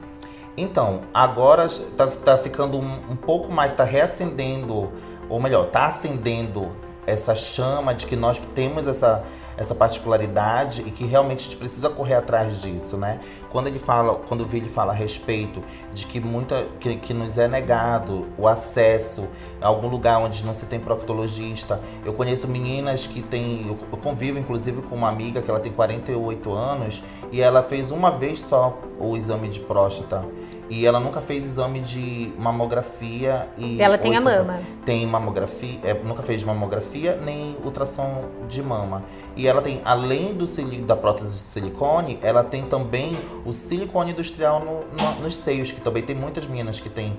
Então, 0.57 1.03
agora 1.13 1.67
está 1.67 2.07
tá 2.07 2.37
ficando 2.37 2.77
um, 2.77 2.99
um 3.11 3.15
pouco 3.15 3.49
mais, 3.49 3.71
está 3.71 3.85
reacendendo 3.85 4.91
ou 5.31 5.39
melhor, 5.39 5.67
está 5.67 5.87
acendendo 5.87 6.73
essa 7.07 7.33
chama 7.33 7.95
de 7.95 8.05
que 8.05 8.17
nós 8.17 8.37
temos 8.53 8.85
essa, 8.85 9.23
essa 9.55 9.73
particularidade 9.73 10.81
e 10.85 10.91
que 10.91 11.05
realmente 11.05 11.39
a 11.39 11.43
gente 11.43 11.55
precisa 11.55 11.89
correr 11.89 12.15
atrás 12.15 12.61
disso, 12.61 12.97
né? 12.97 13.17
Quando 13.49 13.67
ele 13.67 13.79
fala, 13.79 14.15
quando 14.15 14.41
o 14.41 14.45
Vili 14.45 14.67
fala 14.67 14.91
a 14.91 14.95
respeito 14.95 15.63
de 15.93 16.05
que 16.05 16.19
muita 16.19 16.65
que, 16.81 16.97
que 16.97 17.13
nos 17.13 17.37
é 17.37 17.47
negado 17.47 18.27
o 18.37 18.45
acesso 18.45 19.25
a 19.61 19.67
algum 19.67 19.87
lugar 19.87 20.19
onde 20.19 20.45
não 20.45 20.53
se 20.53 20.65
tem 20.65 20.79
proctologista. 20.79 21.79
Eu 22.05 22.13
conheço 22.13 22.47
meninas 22.47 23.07
que 23.07 23.21
têm, 23.21 23.67
eu 23.67 23.97
convivo 23.97 24.37
inclusive 24.37 24.81
com 24.81 24.95
uma 24.95 25.09
amiga 25.09 25.41
que 25.41 25.49
ela 25.49 25.61
tem 25.61 25.71
48 25.71 26.51
anos 26.51 27.01
e 27.31 27.41
ela 27.41 27.63
fez 27.63 27.89
uma 27.89 28.11
vez 28.11 28.41
só 28.41 28.77
o 28.99 29.15
exame 29.15 29.47
de 29.47 29.61
próstata. 29.61 30.25
E 30.71 30.85
ela 30.85 31.01
nunca 31.01 31.19
fez 31.19 31.43
exame 31.43 31.81
de 31.81 32.31
mamografia 32.39 33.49
e. 33.57 33.81
Ela 33.81 33.97
tem 33.97 34.15
a 34.15 34.21
mama. 34.21 34.61
Tem 34.85 35.05
mamografia, 35.05 35.77
é, 35.83 35.93
nunca 35.93 36.23
fez 36.23 36.45
mamografia 36.45 37.19
nem 37.21 37.57
ultrassom 37.61 38.23
de 38.47 38.63
mama. 38.63 39.03
E 39.35 39.49
ela 39.49 39.61
tem, 39.61 39.81
além 39.83 40.33
do 40.33 40.45
da 40.85 40.95
prótese 40.95 41.33
de 41.33 41.39
silicone, 41.39 42.17
ela 42.21 42.41
tem 42.41 42.63
também 42.63 43.17
o 43.45 43.51
silicone 43.51 44.11
industrial 44.11 44.61
no, 44.61 44.79
no, 44.95 45.21
nos 45.21 45.35
seios, 45.35 45.73
que 45.73 45.81
também 45.81 46.03
tem 46.03 46.15
muitas 46.15 46.47
meninas 46.47 46.79
que 46.79 46.89
tem 46.89 47.17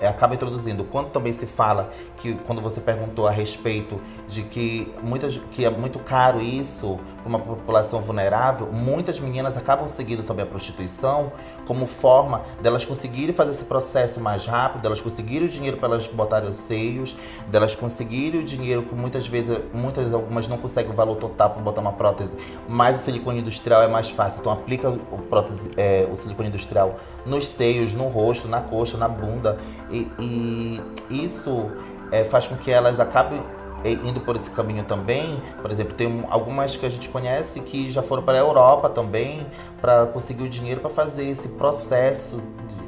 é, 0.00 0.08
acaba 0.08 0.34
introduzindo. 0.34 0.82
Quando 0.84 1.10
também 1.10 1.32
se 1.32 1.46
fala 1.46 1.92
que 2.16 2.34
quando 2.46 2.62
você 2.62 2.80
perguntou 2.80 3.26
a 3.28 3.30
respeito 3.30 4.00
de 4.26 4.42
que 4.42 4.90
muitas 5.02 5.36
que 5.36 5.64
é 5.64 5.70
muito 5.70 5.98
caro 5.98 6.40
isso 6.40 6.98
para 7.18 7.28
uma 7.28 7.38
população 7.38 8.00
vulnerável, 8.00 8.72
muitas 8.72 9.20
meninas 9.20 9.56
acabam 9.56 9.88
seguindo 9.90 10.22
também 10.22 10.44
a 10.44 10.48
prostituição 10.48 11.32
como 11.68 11.86
forma 11.86 12.40
delas 12.62 12.82
conseguirem 12.86 13.34
fazer 13.34 13.50
esse 13.50 13.64
processo 13.64 14.18
mais 14.18 14.46
rápido, 14.46 14.80
delas 14.80 15.02
conseguirem 15.02 15.46
o 15.46 15.50
dinheiro 15.50 15.76
para 15.76 15.90
elas 15.90 16.06
botarem 16.06 16.48
os 16.48 16.56
seios, 16.56 17.14
delas 17.46 17.76
conseguirem 17.76 18.40
o 18.40 18.42
dinheiro 18.44 18.82
que 18.84 18.94
muitas 18.94 19.26
vezes, 19.28 19.58
muitas 19.74 20.12
algumas 20.14 20.48
não 20.48 20.56
conseguem 20.56 20.90
o 20.90 20.94
valor 20.94 21.16
total 21.16 21.50
para 21.50 21.60
botar 21.62 21.82
uma 21.82 21.92
prótese, 21.92 22.32
mas 22.66 22.98
o 22.98 23.04
silicone 23.04 23.40
industrial 23.40 23.82
é 23.82 23.88
mais 23.88 24.08
fácil. 24.08 24.40
Então 24.40 24.50
aplica 24.50 24.88
o, 24.88 25.18
prótese, 25.28 25.70
é, 25.76 26.08
o 26.10 26.16
silicone 26.16 26.48
industrial 26.48 26.98
nos 27.26 27.46
seios, 27.46 27.92
no 27.92 28.08
rosto, 28.08 28.48
na 28.48 28.62
coxa, 28.62 28.96
na 28.96 29.06
bunda. 29.06 29.58
E, 29.90 30.10
e 30.18 30.80
isso 31.10 31.70
é, 32.10 32.24
faz 32.24 32.46
com 32.46 32.56
que 32.56 32.70
elas 32.70 32.98
acabem 32.98 33.42
indo 33.84 34.20
por 34.20 34.36
esse 34.36 34.50
caminho 34.50 34.84
também. 34.84 35.42
Por 35.60 35.70
exemplo, 35.70 35.94
tem 35.94 36.24
algumas 36.30 36.76
que 36.76 36.86
a 36.86 36.88
gente 36.88 37.08
conhece 37.08 37.60
que 37.60 37.90
já 37.90 38.02
foram 38.02 38.22
para 38.22 38.38
a 38.38 38.40
Europa 38.40 38.88
também 38.88 39.46
para 39.80 40.06
conseguir 40.06 40.44
o 40.44 40.48
dinheiro 40.48 40.80
para 40.80 40.90
fazer 40.90 41.24
esse 41.24 41.48
processo 41.50 42.40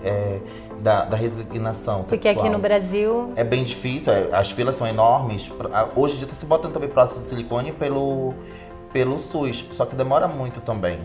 é, 0.04 0.38
da, 0.80 1.04
da, 1.04 1.16
resignação. 1.16 2.02
Porque 2.02 2.28
aqui 2.28 2.48
no 2.48 2.58
Brasil. 2.58 3.32
É 3.36 3.44
bem 3.44 3.62
difícil, 3.62 4.12
é, 4.12 4.28
as 4.32 4.50
filas 4.50 4.76
são 4.76 4.86
enormes. 4.86 5.50
Hoje 5.94 6.14
em 6.14 6.18
dia 6.18 6.26
está 6.26 6.36
se 6.36 6.46
botando 6.46 6.72
também 6.72 6.88
prótese 6.88 7.20
de 7.20 7.26
silicone 7.26 7.72
pelo, 7.72 8.34
pelo 8.92 9.18
SUS, 9.18 9.66
só 9.72 9.84
que 9.84 9.94
demora 9.94 10.26
muito 10.26 10.60
também 10.60 10.98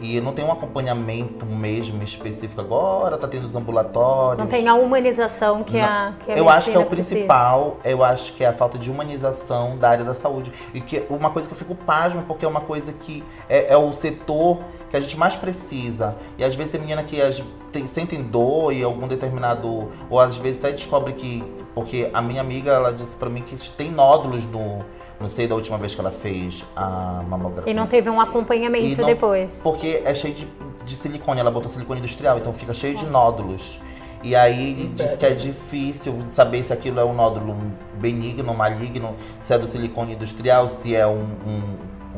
e 0.00 0.20
não 0.20 0.32
tem 0.32 0.44
um 0.44 0.50
acompanhamento 0.50 1.44
mesmo 1.44 2.02
específico 2.02 2.60
agora, 2.60 3.18
tá 3.18 3.28
tendo 3.28 3.46
os 3.46 3.54
ambulatórios. 3.54 4.38
Não 4.38 4.46
tem 4.46 4.66
a 4.66 4.74
humanização 4.74 5.62
que, 5.62 5.78
a, 5.78 6.14
que 6.24 6.32
a 6.32 6.36
Eu 6.36 6.48
acho 6.48 6.70
que 6.70 6.76
é 6.76 6.80
o 6.80 6.86
principal, 6.86 7.76
eu 7.84 8.02
acho 8.02 8.32
que 8.32 8.42
é 8.42 8.48
a 8.48 8.52
falta 8.52 8.78
de 8.78 8.90
humanização 8.90 9.76
da 9.76 9.90
área 9.90 10.04
da 10.04 10.14
saúde. 10.14 10.52
E 10.72 10.80
que 10.80 11.04
uma 11.10 11.30
coisa 11.30 11.48
que 11.48 11.54
eu 11.54 11.58
fico 11.58 11.74
pasmo, 11.74 12.22
porque 12.26 12.44
é 12.44 12.48
uma 12.48 12.62
coisa 12.62 12.92
que 12.92 13.22
é, 13.48 13.72
é 13.72 13.76
o 13.76 13.92
setor 13.92 14.60
que 14.90 14.96
a 14.96 15.00
gente 15.00 15.16
mais 15.16 15.36
precisa. 15.36 16.16
E 16.36 16.44
às 16.44 16.54
vezes 16.54 16.72
tem 16.72 16.80
menina 16.80 17.02
que 17.02 17.20
as, 17.20 17.42
tem, 17.70 17.86
sentem 17.86 18.22
dor 18.22 18.72
e 18.72 18.82
algum 18.82 19.06
determinado. 19.06 19.90
Ou 20.08 20.18
às 20.18 20.36
vezes 20.36 20.62
até 20.64 20.72
descobre 20.72 21.12
que. 21.12 21.44
Porque 21.74 22.10
a 22.12 22.20
minha 22.20 22.40
amiga, 22.40 22.72
ela 22.72 22.92
disse 22.92 23.14
para 23.14 23.30
mim 23.30 23.42
que 23.42 23.56
tem 23.70 23.90
nódulos 23.90 24.44
no 24.46 24.84
não 25.20 25.28
sei 25.28 25.46
da 25.46 25.54
última 25.54 25.76
vez 25.76 25.94
que 25.94 26.00
ela 26.00 26.10
fez 26.10 26.64
a 26.74 27.22
mamografia. 27.28 27.70
E 27.70 27.74
não 27.74 27.86
teve 27.86 28.08
um 28.08 28.18
acompanhamento 28.18 29.02
não, 29.02 29.06
depois. 29.06 29.60
Porque 29.62 30.00
é 30.02 30.14
cheio 30.14 30.34
de, 30.34 30.48
de 30.84 30.96
silicone, 30.96 31.38
ela 31.38 31.50
botou 31.50 31.70
silicone 31.70 32.00
industrial, 32.00 32.38
então 32.38 32.54
fica 32.54 32.72
cheio 32.72 32.96
de 32.96 33.04
nódulos. 33.04 33.78
E 34.22 34.34
aí 34.34 34.90
diz 34.94 35.16
que 35.16 35.26
é 35.26 35.30
difícil 35.30 36.18
saber 36.30 36.62
se 36.62 36.72
aquilo 36.72 37.00
é 37.00 37.04
um 37.04 37.14
nódulo 37.14 37.56
benigno, 37.94 38.54
maligno, 38.54 39.14
se 39.40 39.52
é 39.52 39.58
do 39.58 39.66
silicone 39.66 40.14
industrial, 40.14 40.68
se 40.68 40.94
é 40.94 41.06
um, 41.06 41.26
um, 41.46 41.62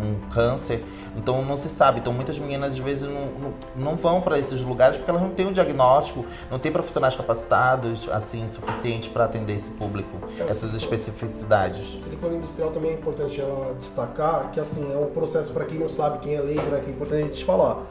um 0.01 0.29
câncer. 0.33 0.85
Então 1.16 1.42
não 1.44 1.57
se 1.57 1.68
sabe. 1.68 2.01
Então 2.01 2.12
muitas 2.12 2.38
meninas 2.38 2.70
às 2.70 2.79
vezes 2.79 3.09
não, 3.09 3.27
não, 3.27 3.55
não 3.77 3.96
vão 3.96 4.20
para 4.20 4.38
esses 4.38 4.61
lugares 4.61 4.96
porque 4.96 5.11
elas 5.11 5.22
não 5.22 5.31
têm 5.31 5.46
um 5.46 5.53
diagnóstico, 5.53 6.25
não 6.51 6.59
têm 6.59 6.72
profissionais 6.72 7.14
capacitados 7.14 8.09
assim 8.11 8.46
suficiente 8.48 9.11
para 9.11 9.25
atender 9.25 9.55
esse 9.55 9.70
público, 9.70 10.16
é, 10.38 10.51
essas 10.51 10.75
especificidades. 10.75 11.94
O 11.94 12.03
silicone 12.03 12.37
industrial 12.37 12.70
também 12.70 12.92
é 12.92 12.94
importante 12.94 13.40
ela 13.40 13.75
destacar 13.79 14.51
que 14.51 14.61
assim 14.61 14.92
é 14.92 14.96
um 14.96 15.07
processo 15.07 15.53
para 15.53 15.64
quem 15.64 15.79
não 15.79 15.88
sabe, 15.88 16.18
quem 16.18 16.35
é 16.35 16.40
leigo, 16.40 16.62
né, 16.62 16.81
que 16.81 16.90
é 16.90 16.92
importante 16.92 17.22
a 17.22 17.27
gente 17.27 17.44
falar 17.44 17.83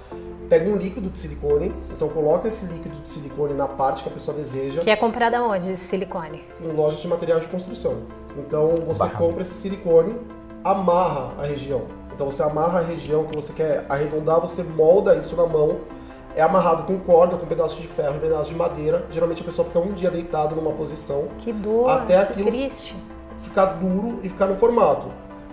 pega 0.52 0.70
um 0.70 0.76
líquido 0.76 1.10
de 1.10 1.18
silicone, 1.18 1.74
então 1.92 2.10
coloca 2.10 2.50
esse 2.50 2.66
líquido 2.66 2.98
de 2.98 3.08
silicone 3.08 3.54
na 3.54 3.70
parte 3.70 4.04
que 4.04 4.10
a 4.10 4.12
pessoa 4.12 4.36
deseja. 4.36 4.82
Que 4.82 4.90
é 4.90 4.98
comprado 4.98 5.36
aonde 5.36 5.70
esse 5.70 5.86
silicone? 5.86 6.44
Em 6.60 6.74
lojas 6.74 7.00
de 7.00 7.08
materiais 7.08 7.44
de 7.44 7.48
construção. 7.48 8.02
Então 8.38 8.76
você 8.86 9.00
Barra. 9.00 9.18
compra 9.18 9.44
esse 9.44 9.54
silicone, 9.54 10.14
amarra 10.62 11.32
a 11.40 11.46
região. 11.46 11.84
Então 12.22 12.30
você 12.30 12.44
amarra 12.44 12.78
a 12.78 12.84
região 12.84 13.24
que 13.24 13.34
você 13.36 13.52
quer 13.52 13.84
arredondar, 13.90 14.40
você 14.40 14.62
molda 14.62 15.16
isso 15.16 15.36
na 15.36 15.48
mão. 15.48 15.78
é 16.36 16.42
amarrado 16.44 16.84
com 16.84 16.98
corda, 17.00 17.36
com 17.36 17.48
pedaço 17.48 17.82
de 17.82 17.88
ferro 17.88 18.18
e 18.18 18.20
pedaço 18.20 18.52
de 18.52 18.56
madeira. 18.56 19.06
Geralmente 19.10 19.42
a 19.42 19.46
pessoa 19.46 19.66
fica 19.68 19.80
um 19.80 19.92
dia 19.92 20.10
deitado 20.12 20.56
numa 20.56 20.72
posição 20.72 21.26
Que 21.40 21.52
dor, 21.52 21.90
Até 21.90 22.24
que 22.26 22.32
aquilo- 22.34 22.52
triste. 22.52 22.96
ficar 23.42 23.66
duro 23.66 24.20
e 24.22 24.30
ficar 24.30 24.46
no 24.46 24.56
formato. 24.56 25.08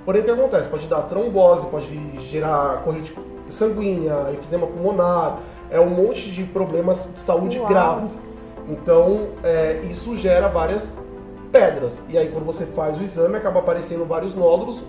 Porém, 0.05 0.21
o 0.21 0.25
que 0.27 0.31
acontece? 0.31 0.69
Pode 0.69 0.87
dar 0.87 1.01
trombose, 1.05 1.65
pode 1.67 2.21
gerar 2.29 2.83
corrente 2.85 3.17
sanguínea, 3.49 4.27
efizema 4.35 4.67
pulmonar, 4.67 5.39
é 5.71 5.81
um 5.81 5.89
monte 5.89 6.31
de 6.31 6.45
problemas 6.45 7.09
de 7.15 7.19
saúde 7.19 7.59
Uau. 7.59 7.69
graves. 7.69 8.21
Então, 8.69 9.29
é, 9.43 9.81
isso 9.91 10.15
gera 10.19 10.49
várias 10.49 10.87
pedras. 11.51 12.03
E 12.11 12.17
aí, 12.19 12.29
quando 12.31 12.45
você 12.45 12.67
faz 12.67 13.01
o 13.01 13.03
exame, 13.03 13.37
acaba 13.37 13.59
aparecendo 13.61 14.05
vários 14.05 14.35
nódulos. 14.35 14.81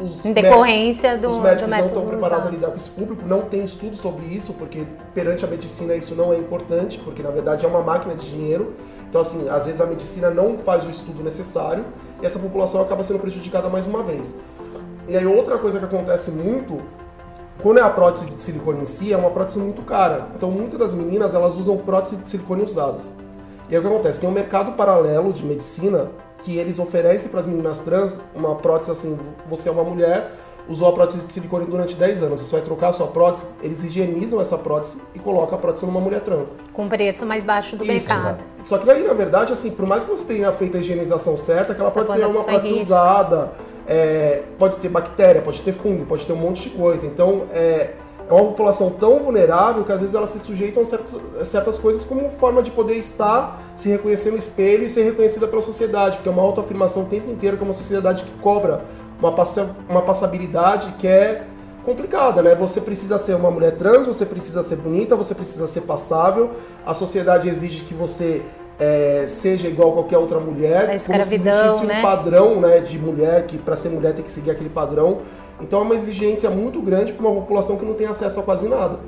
Os 0.00 0.24
Em 0.24 0.28
médicos- 0.32 0.50
decorrência 0.50 1.18
do, 1.18 1.28
os 1.30 1.36
do 1.36 1.42
médicos 1.42 1.68
não 1.68 1.76
método 1.76 1.88
estão 2.00 2.06
preparados 2.06 2.46
a 2.46 2.50
lidar 2.50 2.68
com 2.70 2.76
esse 2.76 2.88
público, 2.90 3.22
não 3.26 3.42
tem 3.42 3.62
estudo 3.64 3.96
sobre 3.96 4.24
isso, 4.26 4.54
porque 4.54 4.86
perante 5.12 5.44
a 5.44 5.48
medicina 5.48 5.94
isso 5.94 6.14
não 6.14 6.32
é 6.32 6.38
importante, 6.38 6.98
porque 6.98 7.22
na 7.22 7.30
verdade 7.30 7.64
é 7.66 7.68
uma 7.68 7.82
máquina 7.82 8.14
de 8.14 8.30
dinheiro. 8.30 8.72
Então, 9.08 9.20
assim, 9.20 9.48
às 9.48 9.66
vezes 9.66 9.80
a 9.80 9.86
medicina 9.86 10.30
não 10.30 10.56
faz 10.58 10.86
o 10.86 10.90
estudo 10.90 11.22
necessário 11.22 11.84
e 12.22 12.26
essa 12.26 12.38
população 12.38 12.80
acaba 12.80 13.04
sendo 13.04 13.18
prejudicada 13.18 13.68
mais 13.68 13.86
uma 13.86 14.02
vez. 14.02 14.36
E 15.08 15.16
aí, 15.16 15.26
outra 15.26 15.58
coisa 15.58 15.78
que 15.78 15.84
acontece 15.84 16.30
muito, 16.30 16.80
quando 17.62 17.78
é 17.78 17.82
a 17.82 17.90
prótese 17.90 18.26
de 18.26 18.40
silicone 18.40 18.82
em 18.82 18.84
si, 18.84 19.12
é 19.12 19.16
uma 19.16 19.30
prótese 19.30 19.58
muito 19.58 19.82
cara. 19.82 20.28
Então, 20.36 20.50
muitas 20.50 20.78
das 20.78 20.94
meninas 20.94 21.34
elas 21.34 21.56
usam 21.56 21.76
prótese 21.76 22.16
de 22.16 22.30
silicone 22.30 22.62
usadas. 22.62 23.12
E 23.68 23.74
aí 23.74 23.78
o 23.78 23.82
que 23.82 23.88
acontece? 23.88 24.20
Tem 24.20 24.28
um 24.28 24.32
mercado 24.32 24.72
paralelo 24.72 25.32
de 25.32 25.44
medicina 25.44 26.08
que 26.42 26.56
eles 26.58 26.78
oferecem 26.78 27.28
para 27.28 27.40
as 27.40 27.46
meninas 27.46 27.78
trans 27.80 28.16
uma 28.34 28.54
prótese 28.54 28.90
assim, 28.90 29.18
você 29.48 29.68
é 29.68 29.72
uma 29.72 29.84
mulher, 29.84 30.32
usou 30.68 30.88
a 30.88 30.92
prótese 30.92 31.26
de 31.26 31.32
silicone 31.32 31.66
durante 31.66 31.96
10 31.96 32.22
anos, 32.22 32.40
você 32.40 32.52
vai 32.52 32.62
trocar 32.62 32.88
a 32.88 32.92
sua 32.92 33.08
prótese, 33.08 33.46
eles 33.62 33.82
higienizam 33.82 34.40
essa 34.40 34.56
prótese 34.56 34.98
e 35.14 35.18
colocam 35.18 35.58
a 35.58 35.60
prótese 35.60 35.84
numa 35.84 36.00
mulher 36.00 36.20
trans. 36.20 36.56
Com 36.72 36.88
preço 36.88 37.26
mais 37.26 37.44
baixo 37.44 37.76
do 37.76 37.84
Isso, 37.84 37.92
mercado. 37.92 38.44
Só 38.64 38.78
que 38.78 38.90
aí, 38.90 39.02
na 39.02 39.14
verdade, 39.14 39.52
assim, 39.52 39.70
por 39.70 39.86
mais 39.86 40.04
que 40.04 40.10
você 40.10 40.24
tenha 40.24 40.50
feito 40.52 40.76
a 40.76 40.80
higienização 40.80 41.36
certa, 41.36 41.72
aquela 41.72 41.90
pode 41.90 42.12
ser 42.12 42.20
pondo 42.20 42.36
uma 42.36 42.44
prótese 42.44 42.74
risco. 42.74 42.84
usada, 42.84 43.52
é, 43.86 44.42
pode 44.58 44.76
ter 44.76 44.88
bactéria, 44.88 45.42
pode 45.42 45.60
ter 45.62 45.72
fungo, 45.72 46.06
pode 46.06 46.24
ter 46.24 46.32
um 46.32 46.36
monte 46.36 46.68
de 46.68 46.70
coisa. 46.70 47.06
Então, 47.06 47.46
é, 47.52 47.94
é 48.30 48.32
uma 48.32 48.44
população 48.44 48.90
tão 48.90 49.18
vulnerável 49.18 49.82
que 49.84 49.90
às 49.92 49.98
vezes 50.00 50.14
elas 50.14 50.30
se 50.30 50.38
sujeitam 50.38 50.82
a 50.82 50.86
certos- 50.86 51.20
a 51.40 51.44
certas 51.44 51.78
coisas 51.78 52.04
como 52.04 52.30
forma 52.30 52.62
de 52.62 52.70
poder 52.70 52.94
estar, 52.94 53.60
se 53.74 53.88
reconhecer 53.88 54.30
no 54.30 54.38
espelho 54.38 54.84
e 54.84 54.88
ser 54.88 55.02
reconhecida 55.02 55.48
pela 55.48 55.62
sociedade, 55.62 56.16
porque 56.16 56.28
é 56.28 56.32
uma 56.32 56.42
autoafirmação 56.42 57.02
o 57.02 57.06
tempo 57.06 57.30
inteiro 57.30 57.56
que 57.56 57.62
é 57.62 57.66
uma 57.66 57.72
sociedade 57.74 58.22
que 58.24 58.30
cobra 58.38 58.82
uma, 59.20 59.32
passa, 59.32 59.70
uma 59.88 60.02
passabilidade 60.02 60.94
que 60.98 61.06
é 61.08 61.42
complicada, 61.84 62.42
né? 62.42 62.54
Você 62.54 62.80
precisa 62.80 63.18
ser 63.18 63.34
uma 63.34 63.50
mulher 63.50 63.72
trans, 63.72 64.06
você 64.06 64.24
precisa 64.24 64.62
ser 64.62 64.76
bonita, 64.76 65.16
você 65.16 65.34
precisa 65.34 65.66
ser 65.66 65.80
passável. 65.82 66.50
A 66.86 66.94
sociedade 66.94 67.48
exige 67.48 67.80
que 67.80 67.94
você 67.94 68.42
é, 68.78 69.26
seja 69.28 69.68
igual 69.68 69.90
a 69.90 69.92
qualquer 69.94 70.18
outra 70.18 70.38
mulher. 70.40 70.82
A 70.82 70.86
como 70.86 70.98
se 70.98 71.10
escravidão, 71.10 71.66
existisse 71.66 71.86
né? 71.86 71.98
um 71.98 72.02
padrão, 72.02 72.60
né, 72.60 72.80
de 72.80 72.98
mulher 72.98 73.46
que 73.46 73.58
para 73.58 73.76
ser 73.76 73.90
mulher 73.90 74.14
tem 74.14 74.24
que 74.24 74.30
seguir 74.30 74.50
aquele 74.50 74.70
padrão. 74.70 75.18
Então 75.60 75.80
é 75.80 75.82
uma 75.82 75.94
exigência 75.94 76.50
muito 76.50 76.80
grande 76.80 77.12
para 77.12 77.26
uma 77.26 77.40
população 77.40 77.76
que 77.76 77.84
não 77.84 77.94
tem 77.94 78.06
acesso 78.06 78.40
a 78.40 78.42
quase 78.42 78.68
nada. 78.68 78.98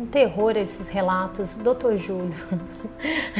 Um 0.00 0.06
terror 0.06 0.56
esses 0.56 0.88
relatos, 0.88 1.56
doutor 1.56 1.96
Júlio. 1.96 2.34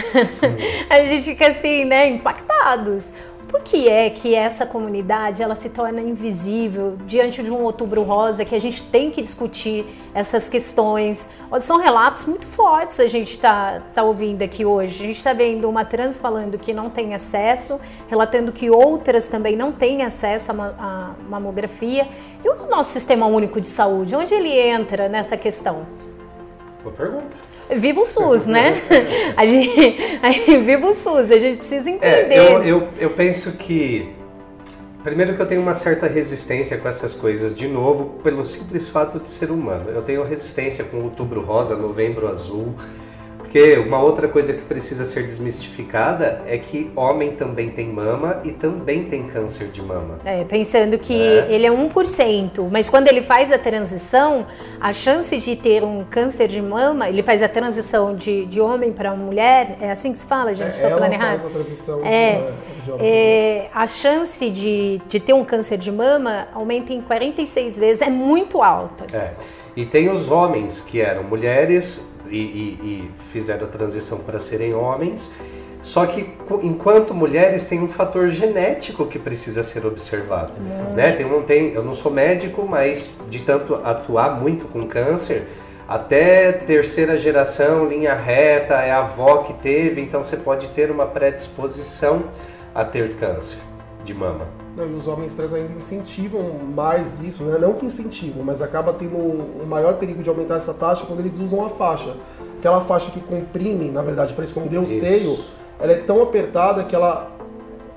a 0.88 1.04
gente 1.04 1.24
fica 1.24 1.48
assim, 1.48 1.84
né, 1.84 2.08
impactados. 2.08 3.06
Por 3.52 3.60
que 3.60 3.86
é 3.86 4.08
que 4.08 4.34
essa 4.34 4.64
comunidade 4.64 5.42
ela 5.42 5.54
se 5.54 5.68
torna 5.68 6.00
invisível 6.00 6.96
diante 7.06 7.42
de 7.42 7.50
um 7.50 7.62
outubro 7.62 8.02
rosa 8.02 8.46
que 8.46 8.54
a 8.54 8.58
gente 8.58 8.82
tem 8.84 9.10
que 9.10 9.20
discutir 9.20 9.84
essas 10.14 10.48
questões? 10.48 11.28
São 11.60 11.76
relatos 11.78 12.24
muito 12.24 12.46
fortes 12.46 12.98
a 12.98 13.06
gente 13.06 13.32
está 13.32 13.80
tá 13.92 14.02
ouvindo 14.02 14.40
aqui 14.42 14.64
hoje. 14.64 15.04
A 15.04 15.06
gente 15.06 15.16
está 15.16 15.34
vendo 15.34 15.68
uma 15.68 15.84
trans 15.84 16.18
falando 16.18 16.58
que 16.58 16.72
não 16.72 16.88
tem 16.88 17.14
acesso, 17.14 17.78
relatando 18.08 18.52
que 18.52 18.70
outras 18.70 19.28
também 19.28 19.54
não 19.54 19.70
têm 19.70 20.02
acesso 20.02 20.50
à 20.50 20.54
ma- 20.54 20.74
à 20.78 21.14
mamografia. 21.28 22.08
E 22.42 22.48
o 22.48 22.66
nosso 22.70 22.90
sistema 22.92 23.26
único 23.26 23.60
de 23.60 23.66
saúde, 23.66 24.16
onde 24.16 24.32
ele 24.32 24.58
entra 24.58 25.10
nessa 25.10 25.36
questão? 25.36 25.86
Boa 26.82 26.96
pergunta. 26.96 27.36
Viva 27.70 28.00
o 28.00 28.04
SUS, 28.04 28.46
né? 28.46 28.80
A 29.36 29.46
gente, 29.46 30.18
a 30.22 30.30
gente- 30.30 30.58
viva 30.58 30.86
o 30.86 30.94
SUS, 30.94 31.30
a 31.30 31.38
gente 31.38 31.56
precisa 31.56 31.88
entender. 31.90 32.34
É, 32.34 32.38
eu, 32.38 32.62
eu, 32.62 32.88
eu 32.98 33.10
penso 33.10 33.52
que. 33.52 34.08
Primeiro 35.02 35.34
que 35.34 35.40
eu 35.42 35.46
tenho 35.46 35.60
uma 35.60 35.74
certa 35.74 36.06
resistência 36.06 36.76
com 36.76 36.88
essas 36.88 37.12
coisas, 37.12 37.54
de 37.56 37.66
novo, 37.66 38.20
pelo 38.22 38.44
simples 38.44 38.88
fato 38.88 39.18
de 39.18 39.28
ser 39.28 39.50
humano. 39.50 39.90
Eu 39.90 40.02
tenho 40.02 40.22
resistência 40.22 40.84
com 40.84 40.98
outubro 40.98 41.40
rosa, 41.42 41.74
novembro 41.76 42.28
azul. 42.28 42.74
Porque 43.52 43.76
uma 43.76 44.00
outra 44.02 44.26
coisa 44.28 44.54
que 44.54 44.62
precisa 44.62 45.04
ser 45.04 45.24
desmistificada 45.24 46.40
é 46.46 46.56
que 46.56 46.90
homem 46.96 47.32
também 47.32 47.68
tem 47.68 47.86
mama 47.86 48.40
e 48.44 48.50
também 48.50 49.04
tem 49.04 49.24
câncer 49.24 49.66
de 49.66 49.82
mama. 49.82 50.18
É, 50.24 50.42
pensando 50.44 50.98
que 50.98 51.12
É. 51.14 51.48
ele 51.52 51.66
é 51.66 51.70
1%, 51.70 52.66
mas 52.72 52.88
quando 52.88 53.08
ele 53.08 53.20
faz 53.20 53.52
a 53.52 53.58
transição, 53.58 54.46
a 54.80 54.90
chance 54.90 55.36
de 55.36 55.54
ter 55.54 55.84
um 55.84 56.02
câncer 56.02 56.48
de 56.48 56.62
mama, 56.62 57.10
ele 57.10 57.22
faz 57.22 57.42
a 57.42 57.48
transição 57.48 58.14
de, 58.14 58.46
de 58.46 58.58
homem 58.58 58.90
para 58.90 59.14
mulher, 59.14 59.76
é 59.82 59.90
assim 59.90 60.12
que 60.14 60.18
se 60.20 60.26
fala, 60.26 60.54
gente? 60.54 60.70
Estou 60.70 60.88
Ela 60.88 60.98
falando 61.00 61.18
faz 61.18 61.22
errado? 61.42 61.46
a 61.46 61.50
transição 61.50 62.00
É, 62.06 62.32
né, 62.38 62.52
de 62.84 62.90
homem 62.90 63.06
É, 63.06 63.68
a 63.74 63.86
chance 63.86 64.48
de, 64.48 64.98
de 65.06 65.20
ter 65.20 65.34
um 65.34 65.44
câncer 65.44 65.76
de 65.76 65.92
mama 65.92 66.48
aumenta 66.54 66.94
em 66.94 67.02
46 67.02 67.76
vezes, 67.76 68.00
é 68.00 68.08
muito 68.08 68.62
alta. 68.62 69.04
É. 69.14 69.32
E 69.76 69.86
tem 69.86 70.10
os 70.10 70.30
homens 70.30 70.80
que 70.80 71.00
eram 71.00 71.22
mulheres 71.24 72.11
e, 72.32 72.36
e- 72.38 72.78
e 72.84 73.10
fizeram 73.32 73.64
a 73.66 73.68
transição 73.68 74.18
para 74.18 74.38
serem 74.38 74.74
homens. 74.74 75.32
Só 75.80 76.06
que 76.06 76.28
enquanto 76.62 77.12
mulheres 77.12 77.64
tem 77.64 77.82
um 77.82 77.88
fator 77.88 78.28
genético 78.28 79.04
que 79.06 79.18
precisa 79.18 79.64
ser 79.64 79.84
observado, 79.84 80.52
né? 80.94 81.10
Tem, 81.12 81.26
um, 81.26 81.42
tem, 81.42 81.72
eu 81.72 81.82
não 81.82 81.92
sou 81.92 82.12
médico, 82.12 82.64
mas 82.68 83.18
de 83.28 83.40
tanto 83.40 83.74
atuar 83.82 84.40
muito 84.40 84.66
com 84.66 84.86
câncer, 84.86 85.48
até 85.88 86.52
terceira 86.52 87.16
geração, 87.18 87.88
linha 87.88 88.14
reta, 88.14 88.74
é 88.74 88.92
a 88.92 89.00
avó 89.00 89.38
que 89.38 89.54
teve, 89.54 90.00
então 90.00 90.22
você 90.22 90.36
pode 90.36 90.68
ter 90.68 90.88
uma 90.90 91.04
predisposição 91.06 92.26
a 92.72 92.84
ter 92.84 93.14
câncer 93.16 93.58
de 94.04 94.14
mama. 94.14 94.46
Não, 94.76 94.86
e 94.86 94.94
os 94.94 95.06
homens 95.06 95.34
trans 95.34 95.52
ainda 95.52 95.72
incentivam 95.76 96.40
mais 96.74 97.20
isso, 97.20 97.44
né? 97.44 97.58
Não 97.58 97.74
que 97.74 97.84
incentivam, 97.84 98.42
mas 98.42 98.62
acaba 98.62 98.92
tendo 98.92 99.16
um, 99.16 99.62
um 99.62 99.66
maior 99.66 99.94
perigo 99.94 100.22
de 100.22 100.28
aumentar 100.30 100.56
essa 100.56 100.72
taxa 100.72 101.04
quando 101.06 101.20
eles 101.20 101.38
usam 101.38 101.64
a 101.64 101.68
faixa. 101.68 102.14
Aquela 102.58 102.80
faixa 102.80 103.10
que 103.10 103.20
comprime, 103.20 103.90
na 103.90 104.02
verdade, 104.02 104.32
para 104.34 104.44
esconder 104.44 104.78
o 104.78 104.84
Isso. 104.84 104.98
seio, 105.00 105.38
ela 105.78 105.92
é 105.92 105.96
tão 105.96 106.22
apertada 106.22 106.84
que 106.84 106.94
ela 106.94 107.30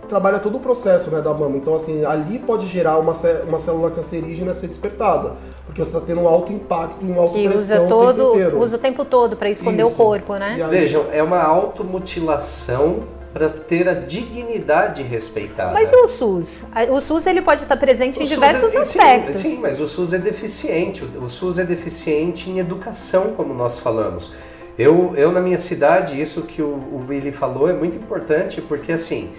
trabalha 0.10 0.38
todo 0.38 0.58
o 0.58 0.60
processo 0.60 1.10
né, 1.10 1.22
da 1.22 1.34
mama. 1.34 1.58
Então, 1.58 1.76
assim, 1.76 2.06
ali 2.06 2.38
pode 2.40 2.68
gerar 2.68 2.98
uma, 3.00 3.14
uma 3.48 3.60
célula 3.60 3.90
cancerígena 3.90 4.54
ser 4.54 4.68
despertada, 4.68 5.34
porque 5.66 5.84
você 5.84 5.96
está 5.96 6.00
tendo 6.06 6.22
um 6.22 6.28
alto 6.28 6.52
impacto 6.54 6.98
e 7.06 7.12
uma 7.12 7.22
alta 7.22 7.34
Que 7.34 7.48
pressão 7.48 7.78
usa 7.78 7.86
o 7.86 7.88
todo, 7.88 8.16
tempo 8.18 8.34
inteiro. 8.36 8.60
usa 8.60 8.76
o 8.76 8.80
tempo 8.80 9.06
todo 9.06 9.36
para 9.36 9.50
esconder 9.50 9.84
o 9.84 9.88
Isso. 9.88 9.96
corpo, 9.98 10.36
né? 10.36 10.56
E 10.60 10.62
aí- 10.62 10.70
Vejam, 10.70 11.06
é 11.12 11.24
uma 11.24 11.42
automutilação 11.42 13.00
para 13.36 13.50
ter 13.50 13.90
a 13.90 13.94
dignidade 13.94 15.04
respeitada. 15.04 15.74
Mas 15.74 15.92
e 15.92 15.96
o 15.98 16.08
SUS? 16.08 16.64
O 16.90 17.02
SUS 17.02 17.28
ele 17.28 17.42
pode 17.42 17.64
estar 17.64 17.76
presente 17.76 18.18
O 18.18 18.22
em 18.22 18.26
SUS 18.26 18.34
diversos 18.34 18.64
é- 18.64 18.70
sim, 18.70 18.78
aspectos. 18.78 19.42
Sim, 19.42 19.60
mas 19.62 19.82
o 19.82 19.88
SUS 19.88 20.14
é 20.14 20.18
deficiente. 20.18 21.04
O 21.04 21.28
SUS 21.28 21.60
é 21.60 21.66
deficiente 21.66 22.50
em 22.50 22.60
educação, 22.60 23.34
como 23.34 23.54
nós 23.54 23.78
falamos. 23.78 24.32
Eu, 24.80 25.14
eu 25.18 25.34
na 25.34 25.42
minha 25.42 25.58
cidade, 25.58 26.20
isso 26.20 26.44
que 26.44 26.62
o, 26.62 26.68
o 26.68 27.06
Willi 27.10 27.34
falou 27.34 27.70
é 27.70 27.74
muito 27.74 27.98
importante, 27.98 28.62
porque 28.62 28.94
assim, 28.94 29.34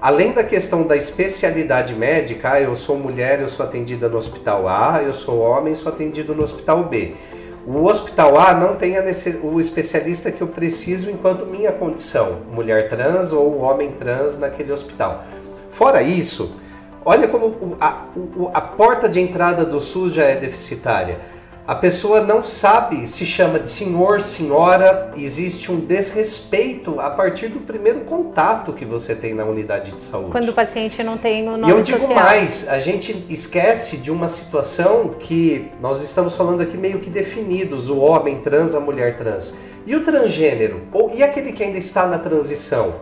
além 0.00 0.32
da 0.32 0.42
questão 0.42 0.82
da 0.82 0.96
especialidade 0.96 1.94
médica, 1.94 2.54
ah, 2.54 2.60
eu 2.60 2.74
sou 2.74 2.98
mulher, 2.98 3.40
eu 3.40 3.48
sou 3.48 3.64
atendida 3.64 4.08
no 4.08 4.16
hospital 4.16 4.66
A, 4.66 5.04
eu 5.04 5.12
sou 5.12 5.38
homem, 5.38 5.76
sou 5.76 5.92
atendido 5.92 6.34
no 6.34 6.42
hospital 6.42 6.82
B. 6.82 7.14
O 7.66 7.84
hospital 7.86 8.38
A 8.38 8.54
não 8.54 8.76
tem 8.76 8.94
o 9.42 9.58
especialista 9.58 10.30
que 10.30 10.40
eu 10.40 10.46
preciso 10.46 11.10
enquanto 11.10 11.44
minha 11.46 11.72
condição, 11.72 12.42
mulher 12.52 12.88
trans 12.88 13.32
ou 13.32 13.58
homem 13.58 13.90
trans 13.90 14.38
naquele 14.38 14.70
hospital. 14.70 15.24
Fora 15.68 16.00
isso, 16.00 16.56
olha 17.04 17.26
como 17.26 17.76
a, 17.80 18.04
a 18.54 18.60
porta 18.60 19.08
de 19.08 19.20
entrada 19.20 19.64
do 19.64 19.80
SUS 19.80 20.12
já 20.12 20.22
é 20.22 20.36
deficitária. 20.36 21.18
A 21.66 21.74
pessoa 21.74 22.20
não 22.20 22.44
sabe 22.44 23.08
se 23.08 23.26
chama 23.26 23.58
de 23.58 23.68
senhor, 23.68 24.20
senhora, 24.20 25.10
existe 25.16 25.72
um 25.72 25.80
desrespeito 25.80 27.00
a 27.00 27.10
partir 27.10 27.48
do 27.48 27.58
primeiro 27.58 28.00
contato 28.02 28.72
que 28.72 28.84
você 28.84 29.16
tem 29.16 29.34
na 29.34 29.44
unidade 29.44 29.90
de 29.90 30.00
saúde. 30.00 30.30
Quando 30.30 30.50
o 30.50 30.52
paciente 30.52 31.02
não 31.02 31.18
tem 31.18 31.48
o 31.48 31.54
E 31.56 31.58
nome 31.58 31.72
eu 31.72 31.80
digo 31.80 31.98
social. 31.98 32.20
mais, 32.22 32.68
a 32.68 32.78
gente 32.78 33.26
esquece 33.28 33.96
de 33.96 34.12
uma 34.12 34.28
situação 34.28 35.16
que 35.18 35.68
nós 35.80 36.02
estamos 36.04 36.36
falando 36.36 36.60
aqui 36.60 36.76
meio 36.76 37.00
que 37.00 37.10
definidos, 37.10 37.90
o 37.90 37.98
homem 37.98 38.38
trans, 38.38 38.72
a 38.72 38.78
mulher 38.78 39.16
trans. 39.16 39.56
E 39.84 39.96
o 39.96 40.04
transgênero? 40.04 40.82
E 41.16 41.22
aquele 41.22 41.50
que 41.50 41.64
ainda 41.64 41.78
está 41.78 42.06
na 42.06 42.18
transição? 42.18 42.94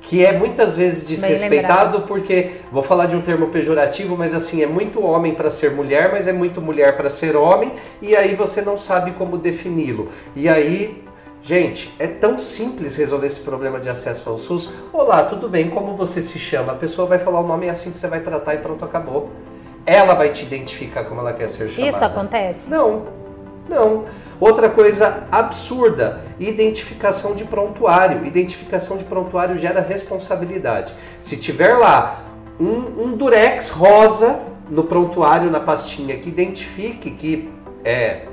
Que 0.00 0.24
é 0.24 0.32
muitas 0.32 0.76
vezes 0.76 1.06
desrespeitado 1.06 2.02
porque 2.02 2.50
vou 2.72 2.82
falar 2.82 3.06
de 3.06 3.16
um 3.16 3.20
termo 3.20 3.48
pejorativo, 3.48 4.16
mas 4.16 4.34
assim 4.34 4.62
é 4.62 4.66
muito 4.66 5.04
homem 5.04 5.34
para 5.34 5.50
ser 5.50 5.72
mulher, 5.72 6.10
mas 6.10 6.26
é 6.26 6.32
muito 6.32 6.60
mulher 6.60 6.96
para 6.96 7.10
ser 7.10 7.36
homem 7.36 7.72
e 8.00 8.16
aí 8.16 8.34
você 8.34 8.62
não 8.62 8.78
sabe 8.78 9.12
como 9.12 9.36
defini-lo. 9.36 10.08
E 10.34 10.48
aí, 10.48 11.04
gente, 11.42 11.94
é 11.98 12.06
tão 12.06 12.38
simples 12.38 12.96
resolver 12.96 13.26
esse 13.26 13.40
problema 13.40 13.78
de 13.78 13.88
acesso 13.88 14.30
ao 14.30 14.38
SUS. 14.38 14.70
Olá, 14.92 15.24
tudo 15.24 15.48
bem? 15.48 15.68
Como 15.68 15.94
você 15.94 16.22
se 16.22 16.38
chama? 16.38 16.72
A 16.72 16.76
pessoa 16.76 17.06
vai 17.06 17.18
falar 17.18 17.40
o 17.40 17.46
nome 17.46 17.66
é 17.66 17.70
assim 17.70 17.90
que 17.90 17.98
você 17.98 18.08
vai 18.08 18.20
tratar 18.20 18.54
e 18.54 18.58
pronto, 18.58 18.84
acabou. 18.84 19.30
Ela 19.86 20.14
vai 20.14 20.30
te 20.30 20.44
identificar 20.44 21.04
como 21.04 21.20
ela 21.20 21.32
quer 21.32 21.48
ser 21.48 21.68
chamada. 21.68 21.88
Isso 21.88 22.04
acontece? 22.04 22.70
Não. 22.70 23.20
Não. 23.70 24.04
Outra 24.40 24.68
coisa 24.68 25.28
absurda, 25.30 26.22
identificação 26.40 27.36
de 27.36 27.44
prontuário. 27.44 28.26
Identificação 28.26 28.96
de 28.96 29.04
prontuário 29.04 29.56
gera 29.56 29.80
responsabilidade. 29.80 30.92
Se 31.20 31.36
tiver 31.36 31.74
lá 31.74 32.24
um, 32.58 33.04
um 33.04 33.16
durex 33.16 33.70
rosa 33.70 34.40
no 34.68 34.84
prontuário, 34.84 35.50
na 35.50 35.60
pastinha, 35.60 36.18
que 36.18 36.28
identifique 36.28 37.10
que 37.12 37.50
é 37.84 38.26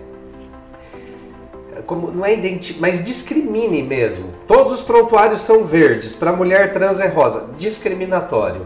como 1.85 2.11
não 2.11 2.25
é 2.25 2.33
identi 2.33 2.77
mas 2.79 3.03
discrimine 3.03 3.83
mesmo. 3.83 4.33
Todos 4.47 4.73
os 4.73 4.81
prontuários 4.81 5.41
são 5.41 5.63
verdes, 5.63 6.15
para 6.15 6.31
mulher 6.31 6.73
trans 6.73 6.99
é 6.99 7.07
rosa. 7.07 7.49
Discriminatório. 7.55 8.65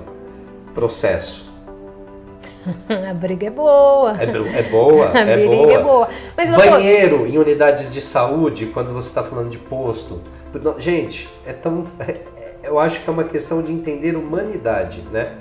Processo. 0.73 1.50
A 3.09 3.13
briga 3.13 3.47
é 3.47 3.49
boa. 3.49 4.15
É, 4.19 4.59
é 4.59 4.63
boa, 4.63 5.11
a 5.13 5.19
é 5.19 5.35
briga 5.35 5.49
boa. 5.49 5.73
é 5.73 5.83
boa. 5.83 6.09
Mas 6.37 6.51
Banheiro 6.51 7.19
tô... 7.19 7.25
em 7.25 7.37
unidades 7.37 7.93
de 7.93 8.01
saúde, 8.01 8.67
quando 8.67 8.93
você 8.93 9.09
está 9.09 9.23
falando 9.23 9.49
de 9.49 9.57
posto. 9.57 10.21
Gente, 10.77 11.29
é 11.45 11.53
tão. 11.53 11.87
É, 11.99 12.17
eu 12.63 12.79
acho 12.79 13.01
que 13.01 13.09
é 13.09 13.13
uma 13.13 13.23
questão 13.23 13.61
de 13.61 13.71
entender 13.71 14.15
humanidade, 14.15 15.01
né? 15.11 15.33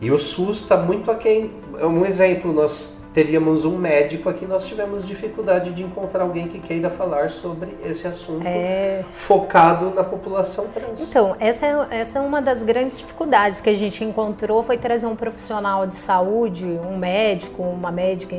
E 0.00 0.10
o 0.10 0.18
SUS 0.18 0.62
está 0.62 0.76
muito 0.76 1.10
aquém. 1.10 1.50
É 1.78 1.86
um 1.86 2.04
exemplo, 2.04 2.52
nós 2.52 2.97
teríamos 3.18 3.64
um 3.64 3.76
médico 3.76 4.28
aqui, 4.28 4.46
nós 4.46 4.64
tivemos 4.64 5.04
dificuldade 5.04 5.72
de 5.72 5.82
encontrar 5.82 6.22
alguém 6.22 6.46
que 6.46 6.60
queira 6.60 6.88
falar 6.88 7.30
sobre 7.30 7.76
esse 7.84 8.06
assunto 8.06 8.46
é... 8.46 9.04
focado 9.12 9.90
na 9.90 10.04
população 10.04 10.68
trans. 10.68 11.10
Então, 11.10 11.34
essa 11.40 11.66
é, 11.66 11.98
essa 11.98 12.20
é 12.20 12.22
uma 12.22 12.40
das 12.40 12.62
grandes 12.62 13.00
dificuldades 13.00 13.60
que 13.60 13.68
a 13.68 13.74
gente 13.74 14.04
encontrou, 14.04 14.62
foi 14.62 14.78
trazer 14.78 15.06
um 15.08 15.16
profissional 15.16 15.84
de 15.84 15.96
saúde, 15.96 16.64
um 16.64 16.96
médico, 16.96 17.60
uma 17.60 17.90
médica, 17.90 18.36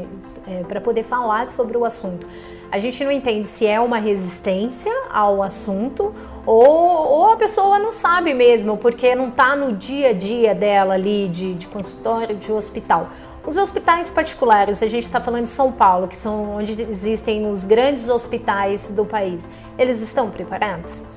é, 0.48 0.64
para 0.66 0.80
poder 0.80 1.04
falar 1.04 1.46
sobre 1.48 1.76
o 1.78 1.84
assunto. 1.84 2.26
A 2.72 2.80
gente 2.80 3.04
não 3.04 3.12
entende 3.12 3.48
se 3.48 3.66
é 3.66 3.82
uma 3.82 3.98
resistência 3.98 4.94
ao 5.12 5.44
assunto 5.44 6.14
ou, 6.46 6.66
ou 6.68 7.32
a 7.32 7.36
pessoa 7.36 7.80
não 7.80 7.92
sabe 7.92 8.34
mesmo, 8.34 8.78
porque 8.78 9.14
não 9.14 9.30
está 9.30 9.56
no 9.56 9.74
dia 9.74 10.10
a 10.10 10.14
dia 10.14 10.56
dela 10.56 10.94
ali 10.94 11.28
de, 11.28 11.56
de 11.56 11.68
consultório, 11.68 12.36
de 12.36 12.52
hospital. 12.52 13.10
Os 13.50 13.58
hospitais 13.58 14.12
particulares, 14.12 14.84
a 14.84 14.88
gente 14.88 15.06
está 15.06 15.20
falando 15.20 15.46
de 15.46 15.50
São 15.50 15.72
Paulo, 15.72 16.08
que 16.08 16.16
são 16.16 16.58
onde 16.58 16.80
existem 16.84 17.50
os 17.50 17.64
grandes 17.64 18.08
hospitais 18.08 18.92
do 18.92 19.04
país, 19.04 19.50
eles 19.76 20.02
estão 20.02 20.30
preparados? 20.30 21.08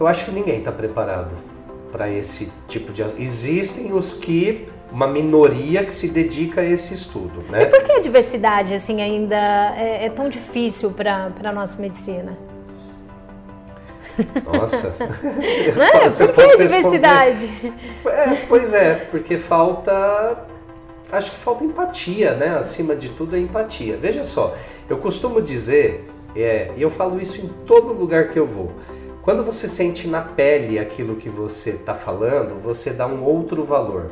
Eu 0.00 0.08
acho 0.08 0.24
que 0.24 0.32
ninguém 0.32 0.58
está 0.58 0.72
preparado 0.72 1.36
para 1.92 2.10
esse 2.10 2.50
tipo 2.66 2.92
de. 2.92 3.04
Existem 3.22 3.92
os 3.92 4.12
que 4.14 4.66
uma 4.90 5.06
minoria 5.06 5.84
que 5.84 5.92
se 5.92 6.08
dedica 6.08 6.62
a 6.62 6.64
esse 6.64 6.92
estudo, 6.92 7.44
né? 7.48 7.62
E 7.62 7.66
por 7.66 7.80
que 7.84 7.92
a 7.92 8.00
diversidade 8.00 8.74
assim 8.74 9.00
ainda 9.00 9.76
é, 9.76 10.06
é 10.06 10.10
tão 10.10 10.28
difícil 10.28 10.90
para 10.90 11.30
a 11.44 11.52
nossa 11.52 11.80
medicina? 11.80 12.36
Nossa. 14.44 14.94
Não 15.76 15.82
é? 15.82 16.10
Por 16.10 16.34
que 16.34 16.40
a 16.42 16.56
diversidade? 16.56 17.72
É, 18.06 18.34
pois 18.48 18.74
é, 18.74 18.94
porque 19.10 19.38
falta. 19.38 20.46
Acho 21.12 21.32
que 21.32 21.38
falta 21.38 21.64
empatia, 21.64 22.34
né? 22.34 22.56
Acima 22.58 22.96
de 22.96 23.08
tudo 23.10 23.36
é 23.36 23.38
empatia. 23.38 23.96
Veja 23.96 24.24
só, 24.24 24.56
eu 24.88 24.98
costumo 24.98 25.40
dizer, 25.40 26.08
é, 26.34 26.72
e 26.76 26.82
eu 26.82 26.90
falo 26.90 27.20
isso 27.20 27.40
em 27.40 27.48
todo 27.66 27.92
lugar 27.92 28.28
que 28.30 28.38
eu 28.38 28.46
vou. 28.46 28.72
Quando 29.22 29.44
você 29.44 29.68
sente 29.68 30.08
na 30.08 30.20
pele 30.20 30.78
aquilo 30.78 31.16
que 31.16 31.28
você 31.28 31.70
está 31.70 31.94
falando, 31.94 32.60
você 32.60 32.90
dá 32.90 33.06
um 33.06 33.22
outro 33.22 33.64
valor. 33.64 34.10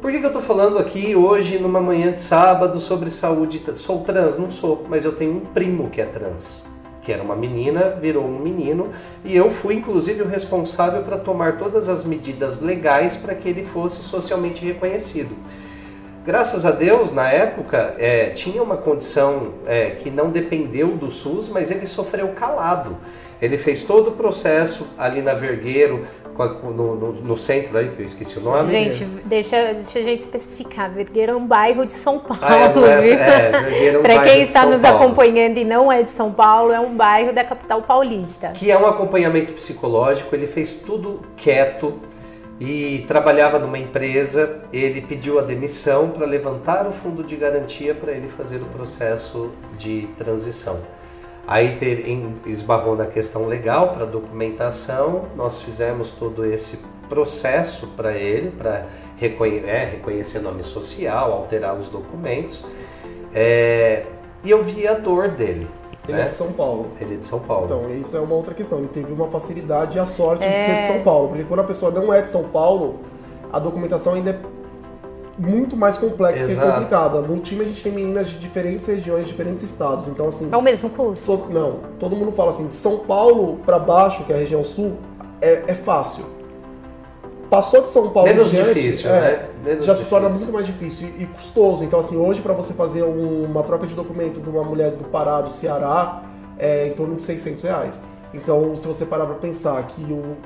Por 0.00 0.10
que, 0.10 0.18
que 0.18 0.24
eu 0.24 0.30
estou 0.30 0.42
falando 0.42 0.78
aqui 0.78 1.14
hoje, 1.14 1.58
numa 1.58 1.80
manhã 1.80 2.10
de 2.10 2.22
sábado, 2.22 2.80
sobre 2.80 3.10
saúde? 3.10 3.62
Sou 3.76 4.02
trans? 4.02 4.36
Não 4.36 4.50
sou, 4.50 4.86
mas 4.88 5.04
eu 5.04 5.12
tenho 5.12 5.36
um 5.36 5.40
primo 5.40 5.90
que 5.90 6.00
é 6.00 6.06
trans 6.06 6.70
que 7.10 7.14
era 7.14 7.24
uma 7.24 7.34
menina, 7.34 7.98
virou 8.00 8.24
um 8.24 8.38
menino, 8.38 8.90
e 9.24 9.34
eu 9.34 9.50
fui 9.50 9.74
inclusive 9.74 10.22
o 10.22 10.28
responsável 10.28 11.02
para 11.02 11.18
tomar 11.18 11.58
todas 11.58 11.88
as 11.88 12.04
medidas 12.04 12.60
legais 12.60 13.16
para 13.16 13.34
que 13.34 13.48
ele 13.48 13.64
fosse 13.64 14.00
socialmente 14.00 14.64
reconhecido. 14.64 15.34
Graças 16.24 16.64
a 16.64 16.70
Deus, 16.70 17.10
na 17.10 17.28
época, 17.28 17.96
é, 17.98 18.30
tinha 18.30 18.62
uma 18.62 18.76
condição 18.76 19.54
é, 19.66 19.90
que 19.90 20.08
não 20.08 20.30
dependeu 20.30 20.96
do 20.96 21.10
SUS, 21.10 21.48
mas 21.48 21.72
ele 21.72 21.84
sofreu 21.84 22.28
calado. 22.28 22.96
Ele 23.42 23.58
fez 23.58 23.82
todo 23.82 24.10
o 24.10 24.12
processo 24.12 24.86
ali 24.96 25.20
na 25.20 25.34
Vergueiro, 25.34 26.06
no, 26.38 26.96
no, 26.96 27.12
no, 27.12 27.36
centro 27.36 27.76
aí, 27.76 27.88
que 27.90 28.00
eu 28.00 28.06
esqueci 28.06 28.38
o 28.38 28.42
nome. 28.42 28.64
Gente, 28.70 29.04
deixa, 29.24 29.74
deixa 29.74 29.98
a 29.98 30.02
gente 30.02 30.20
especificar. 30.20 30.90
Vergueiro 30.92 31.32
é 31.32 31.36
um 31.36 31.46
bairro 31.46 31.84
de 31.84 31.92
São 31.92 32.18
Paulo. 32.18 32.40
Ah, 32.42 33.02
é, 33.02 33.88
é, 33.88 33.94
é 33.94 33.98
um 33.98 34.02
Para 34.02 34.24
quem 34.24 34.42
está 34.42 34.64
nos 34.66 34.80
Paulo. 34.80 34.96
acompanhando 34.96 35.58
e 35.58 35.64
não 35.64 35.90
é 35.90 36.02
de 36.02 36.10
São 36.10 36.32
Paulo, 36.32 36.72
é 36.72 36.80
um 36.80 36.94
bairro 36.94 37.32
da 37.32 37.44
capital 37.44 37.82
paulista. 37.82 38.48
Que 38.48 38.70
é 38.70 38.78
um 38.78 38.86
acompanhamento 38.86 39.52
psicológico, 39.52 40.34
ele 40.34 40.46
fez 40.46 40.74
tudo 40.74 41.20
quieto 41.36 42.00
e 42.60 43.04
trabalhava 43.06 43.58
numa 43.58 43.78
empresa. 43.78 44.62
Ele 44.72 45.00
pediu 45.00 45.38
a 45.38 45.42
demissão 45.42 46.10
para 46.10 46.26
levantar 46.26 46.86
o 46.86 46.92
fundo 46.92 47.24
de 47.24 47.36
garantia 47.36 47.94
para 47.94 48.12
ele 48.12 48.28
fazer 48.28 48.56
o 48.56 48.66
processo 48.66 49.50
de 49.78 50.08
transição. 50.18 50.80
Aí 51.46 51.76
teve, 51.76 52.34
esbarrou 52.46 52.96
na 52.96 53.06
questão 53.06 53.46
legal 53.46 53.90
para 53.92 54.04
documentação, 54.04 55.26
nós 55.34 55.62
fizemos 55.62 56.12
todo 56.12 56.44
esse 56.44 56.80
processo 57.08 57.88
para 57.88 58.12
ele, 58.12 58.52
para 58.52 58.86
reconhe 59.16 59.58
é, 59.66 59.84
reconhecer 59.84 60.38
nome 60.38 60.62
social, 60.62 61.32
alterar 61.32 61.76
os 61.76 61.88
documentos. 61.88 62.64
É, 63.34 64.04
e 64.42 64.50
eu 64.50 64.62
vi 64.64 64.86
a 64.86 64.94
dor 64.94 65.28
dele. 65.28 65.68
Ele 66.08 66.16
né? 66.16 66.24
é 66.24 66.28
de 66.28 66.34
São 66.34 66.52
Paulo. 66.52 66.88
Ele 67.00 67.14
é 67.14 67.18
de 67.18 67.26
São 67.26 67.40
Paulo. 67.40 67.66
Então, 67.66 67.90
isso 67.94 68.16
é 68.16 68.20
uma 68.20 68.34
outra 68.34 68.54
questão. 68.54 68.78
Ele 68.78 68.88
teve 68.88 69.12
uma 69.12 69.28
facilidade 69.28 69.98
e 69.98 70.00
a 70.00 70.06
sorte 70.06 70.44
é... 70.44 70.58
de 70.58 70.64
ser 70.64 70.76
de 70.78 70.86
São 70.86 71.02
Paulo. 71.02 71.28
Porque 71.28 71.44
quando 71.44 71.60
a 71.60 71.64
pessoa 71.64 71.92
não 71.92 72.12
é 72.12 72.22
de 72.22 72.30
São 72.30 72.44
Paulo, 72.44 73.00
a 73.52 73.58
documentação 73.58 74.14
ainda 74.14 74.30
é 74.30 74.40
muito 75.40 75.74
mais 75.76 75.96
complexa 75.96 76.50
Exato. 76.50 76.68
e 76.68 76.72
complicada. 76.72 77.20
No 77.22 77.38
time 77.38 77.62
a 77.62 77.64
gente 77.64 77.82
tem 77.82 77.90
meninas 77.90 78.28
de 78.28 78.38
diferentes 78.38 78.86
regiões, 78.86 79.26
diferentes 79.26 79.62
estados. 79.62 80.06
Então, 80.06 80.28
assim. 80.28 80.50
É 80.52 80.56
o 80.56 80.62
mesmo 80.62 80.90
curso? 80.90 81.38
To, 81.38 81.52
não. 81.52 81.80
Todo 81.98 82.14
mundo 82.14 82.30
fala 82.30 82.50
assim, 82.50 82.68
de 82.68 82.74
São 82.74 82.98
Paulo 82.98 83.58
para 83.64 83.78
baixo, 83.78 84.24
que 84.24 84.32
é 84.32 84.36
a 84.36 84.38
região 84.38 84.62
sul, 84.62 84.98
é, 85.40 85.62
é 85.66 85.74
fácil. 85.74 86.24
Passou 87.48 87.82
de 87.82 87.90
São 87.90 88.10
Paulo 88.10 88.28
Menos 88.28 88.50
diante, 88.50 88.74
difícil, 88.74 89.10
é, 89.10 89.20
né? 89.20 89.48
Menos 89.64 89.86
já 89.86 89.94
difícil. 89.94 90.04
se 90.04 90.04
torna 90.04 90.28
muito 90.28 90.52
mais 90.52 90.66
difícil 90.66 91.08
e, 91.18 91.22
e 91.24 91.26
custoso. 91.26 91.82
Então, 91.82 91.98
assim, 91.98 92.16
hoje 92.16 92.42
para 92.42 92.52
você 92.52 92.74
fazer 92.74 93.02
um, 93.02 93.44
uma 93.44 93.62
troca 93.62 93.86
de 93.86 93.94
documento 93.94 94.40
de 94.40 94.48
uma 94.48 94.62
mulher 94.62 94.92
do 94.92 95.04
Pará, 95.04 95.40
do 95.40 95.50
Ceará, 95.50 96.22
é 96.58 96.88
em 96.88 96.92
torno 96.92 97.16
de 97.16 97.22
600 97.22 97.64
reais. 97.64 98.06
Então, 98.32 98.76
se 98.76 98.86
você 98.86 99.04
parar 99.04 99.26
para 99.26 99.34
pensar 99.36 99.82
que 99.84 100.02
o 100.02 100.36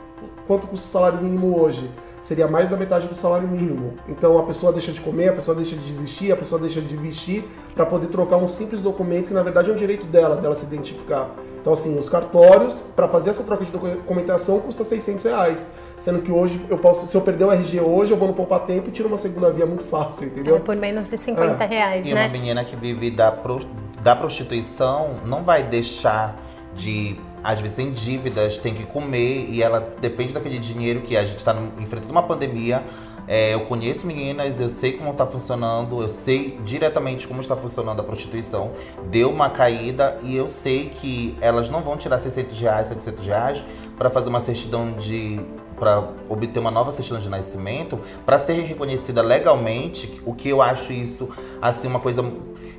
quanto 0.46 0.66
custa 0.66 0.87
o 0.87 0.90
salário 0.90 1.20
mínimo 1.20 1.61
hoje 1.61 1.90
seria 2.25 2.49
mais 2.49 2.71
da 2.71 2.77
metade 2.77 3.07
do 3.07 3.15
salário 3.15 3.47
mínimo. 3.47 3.99
Então 4.09 4.39
a 4.39 4.45
pessoa 4.45 4.73
deixa 4.73 4.91
de 4.91 5.01
comer, 5.03 5.29
a 5.29 5.33
pessoa 5.35 5.55
deixa 5.55 5.77
de 5.77 5.83
desistir, 5.85 6.33
a 6.33 6.37
pessoa 6.37 6.59
deixa 6.59 6.81
de 6.81 6.97
vestir 6.97 7.45
para 7.75 7.85
poder 7.85 8.07
trocar 8.07 8.39
um 8.39 8.49
simples 8.49 8.81
documento 8.81 9.29
que 9.29 9.35
na 9.35 9.43
verdade 9.43 9.71
é 9.71 9.73
um 9.75 9.77
direito 9.77 10.07
dela, 10.07 10.35
dela 10.35 10.57
se 10.57 10.65
identificar. 10.65 11.29
Então 11.61 11.75
assim, 11.75 11.99
os 11.99 12.09
cartórios 12.09 12.83
para 12.97 13.07
fazer 13.09 13.29
essa 13.29 13.45
troca 13.45 13.63
de 13.63 13.71
documentação 13.71 14.59
custa 14.61 14.85
600 14.85 15.23
reais, 15.23 15.67
sendo 16.01 16.23
que 16.23 16.33
hoje 16.33 16.59
eu 16.71 16.79
posso, 16.79 17.07
se 17.07 17.15
eu 17.15 17.21
perder 17.21 17.45
o 17.45 17.53
RG 17.53 17.81
hoje, 17.81 18.13
eu 18.13 18.17
vou 18.17 18.27
no 18.27 18.35
poupar 18.35 18.61
tempo 18.61 18.89
e 18.89 18.91
tiro 18.91 19.07
uma 19.07 19.19
segunda 19.19 19.51
via 19.51 19.67
muito 19.67 19.85
fácil, 19.85 20.29
entendeu? 20.29 20.57
É, 20.57 20.61
por 20.61 20.77
menos 20.77 21.11
de 21.11 21.19
50 21.19 21.63
é. 21.63 21.67
reais, 21.67 22.07
e 22.07 22.15
né? 22.15 22.23
E 22.23 22.27
uma 22.27 22.33
menina 22.33 22.65
que 22.65 22.75
vive 22.75 23.11
da, 23.11 23.31
pro, 23.31 23.61
da 24.03 24.17
prostituição 24.17 25.21
não 25.27 25.45
vai 25.45 25.63
deixar 25.63 26.41
de 26.75 27.19
às 27.44 27.61
vezes 27.61 27.76
tem 27.76 27.92
dívidas, 27.92 28.59
tem 28.59 28.74
que 28.74 28.85
comer 28.85 29.50
e 29.50 29.62
ela 29.62 29.94
depende 30.00 30.33
daquele 30.33 30.59
dinheiro 30.59 31.02
que 31.02 31.14
a 31.14 31.26
gente 31.26 31.37
está 31.37 31.54
enfrentando 31.78 32.11
uma 32.11 32.22
pandemia. 32.22 32.82
É, 33.28 33.55
eu 33.55 33.61
conheço 33.61 34.07
meninas, 34.07 34.61
eu 34.61 34.68
sei 34.68 34.92
como 34.92 35.11
está 35.11 35.26
funcionando, 35.26 36.03
eu 36.03 36.09
sei 36.09 36.59
diretamente 36.64 37.26
como 37.28 37.40
está 37.40 37.55
funcionando 37.55 38.01
a 38.01 38.03
prostituição. 38.03 38.72
Deu 39.11 39.30
uma 39.30 39.51
caída 39.51 40.18
e 40.22 40.34
eu 40.34 40.49
sei 40.49 40.88
que 40.88 41.36
elas 41.40 41.68
não 41.68 41.82
vão 41.82 41.99
tirar 41.99 42.18
600 42.18 42.59
reais, 42.59 42.88
700 42.88 43.26
reais 43.26 43.64
para 43.97 44.09
fazer 44.09 44.30
uma 44.30 44.40
certidão 44.40 44.92
de 44.92 45.38
para 45.78 46.09
obter 46.28 46.61
uma 46.61 46.70
nova 46.70 46.92
certidão 46.92 47.20
de 47.20 47.28
nascimento, 47.28 47.99
para 48.24 48.38
ser 48.38 48.53
reconhecida 48.62 49.20
legalmente, 49.20 50.20
o 50.24 50.32
que 50.32 50.49
eu 50.49 50.62
acho 50.62 50.92
isso 50.92 51.28
assim 51.61 51.88
uma 51.88 51.99
coisa 51.99 52.24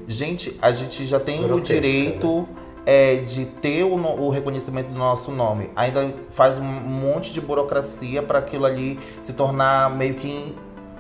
gente, 0.08 0.58
a 0.62 0.72
gente 0.72 1.06
já 1.06 1.20
tem 1.20 1.44
Grotesca, 1.44 1.78
o 1.78 1.82
direito 1.82 2.42
né? 2.42 2.65
É, 2.86 3.16
de 3.16 3.46
ter 3.46 3.84
o, 3.84 3.96
o, 3.96 4.30
reconhecimento 4.30 4.90
do 4.90 4.98
nosso 4.98 5.32
nome. 5.32 5.70
Ainda 5.76 6.14
faz 6.30 6.60
um 6.60 6.64
monte 6.64 7.34
de 7.34 7.42
burocracia 7.42 8.22
para 8.22 8.40
aquilo 8.40 8.66
ali 8.66 9.00
se 9.22 9.34
tornar 9.34 9.90
meio 9.90 10.16
que 10.16 10.56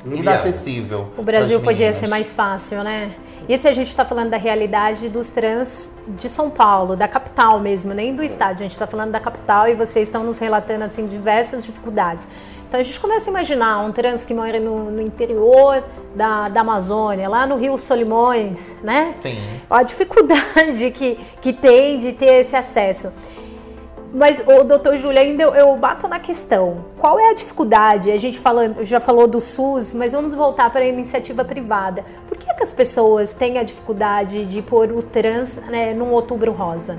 inacessível. 0.05 1.07
O 1.17 1.23
Brasil 1.23 1.61
podia 1.61 1.91
ser 1.93 2.07
mais 2.07 2.33
fácil, 2.33 2.83
né? 2.83 3.15
Isso 3.47 3.67
a 3.67 3.71
gente 3.71 3.87
está 3.87 4.03
falando 4.03 4.31
da 4.31 4.37
realidade 4.37 5.07
dos 5.07 5.29
trans 5.29 5.91
de 6.07 6.27
São 6.27 6.49
Paulo, 6.49 6.95
da 6.95 7.07
capital 7.07 7.59
mesmo, 7.59 7.93
nem 7.93 8.15
do 8.15 8.23
estado. 8.23 8.53
A 8.53 8.63
gente 8.63 8.71
está 8.71 8.87
falando 8.87 9.11
da 9.11 9.19
capital 9.19 9.67
e 9.67 9.75
vocês 9.75 10.07
estão 10.07 10.23
nos 10.23 10.39
relatando 10.39 10.83
assim 10.83 11.05
diversas 11.05 11.63
dificuldades. 11.63 12.27
Então 12.67 12.79
a 12.79 12.83
gente 12.83 12.99
começa 12.99 13.29
a 13.29 13.31
imaginar 13.31 13.85
um 13.85 13.91
trans 13.91 14.25
que 14.25 14.33
mora 14.33 14.59
no, 14.59 14.89
no 14.91 15.01
interior 15.01 15.83
da, 16.15 16.49
da, 16.49 16.61
Amazônia, 16.61 17.29
lá 17.29 17.45
no 17.45 17.55
Rio 17.55 17.77
Solimões, 17.77 18.75
né? 18.81 19.13
Sim. 19.21 19.37
A 19.69 19.83
dificuldade 19.83 20.89
que, 20.97 21.19
que 21.39 21.53
tem 21.53 21.99
de 21.99 22.13
ter 22.13 22.41
esse 22.41 22.55
acesso. 22.55 23.11
Mas, 24.15 24.41
o 24.47 24.63
doutor 24.63 24.95
Júlio, 24.95 25.19
ainda 25.19 25.43
eu, 25.43 25.53
eu, 25.53 25.75
bato 25.75 26.07
na 26.07 26.21
questão. 26.21 26.85
Qual 26.97 27.19
é 27.19 27.31
a 27.31 27.33
dificuldade? 27.33 28.09
A 28.11 28.17
gente 28.17 28.39
falando, 28.39 28.81
já 28.85 28.97
falou 28.97 29.27
do 29.27 29.41
SUS, 29.41 29.93
mas 29.93 30.13
vamos 30.13 30.33
voltar 30.33 30.71
para 30.71 30.85
a 30.85 30.87
iniciativa 30.87 31.43
privada. 31.43 32.05
Por 32.25 32.37
que, 32.37 32.45
que 32.53 32.63
as 32.63 32.71
pessoas 32.71 33.33
têm 33.33 33.57
a 33.57 33.63
dificuldade 33.63 34.45
de 34.45 34.61
pôr 34.61 34.89
o 34.93 35.03
trans 35.03 35.57
né, 35.57 35.93
num 35.93 36.11
outubro 36.11 36.53
rosa? 36.53 36.97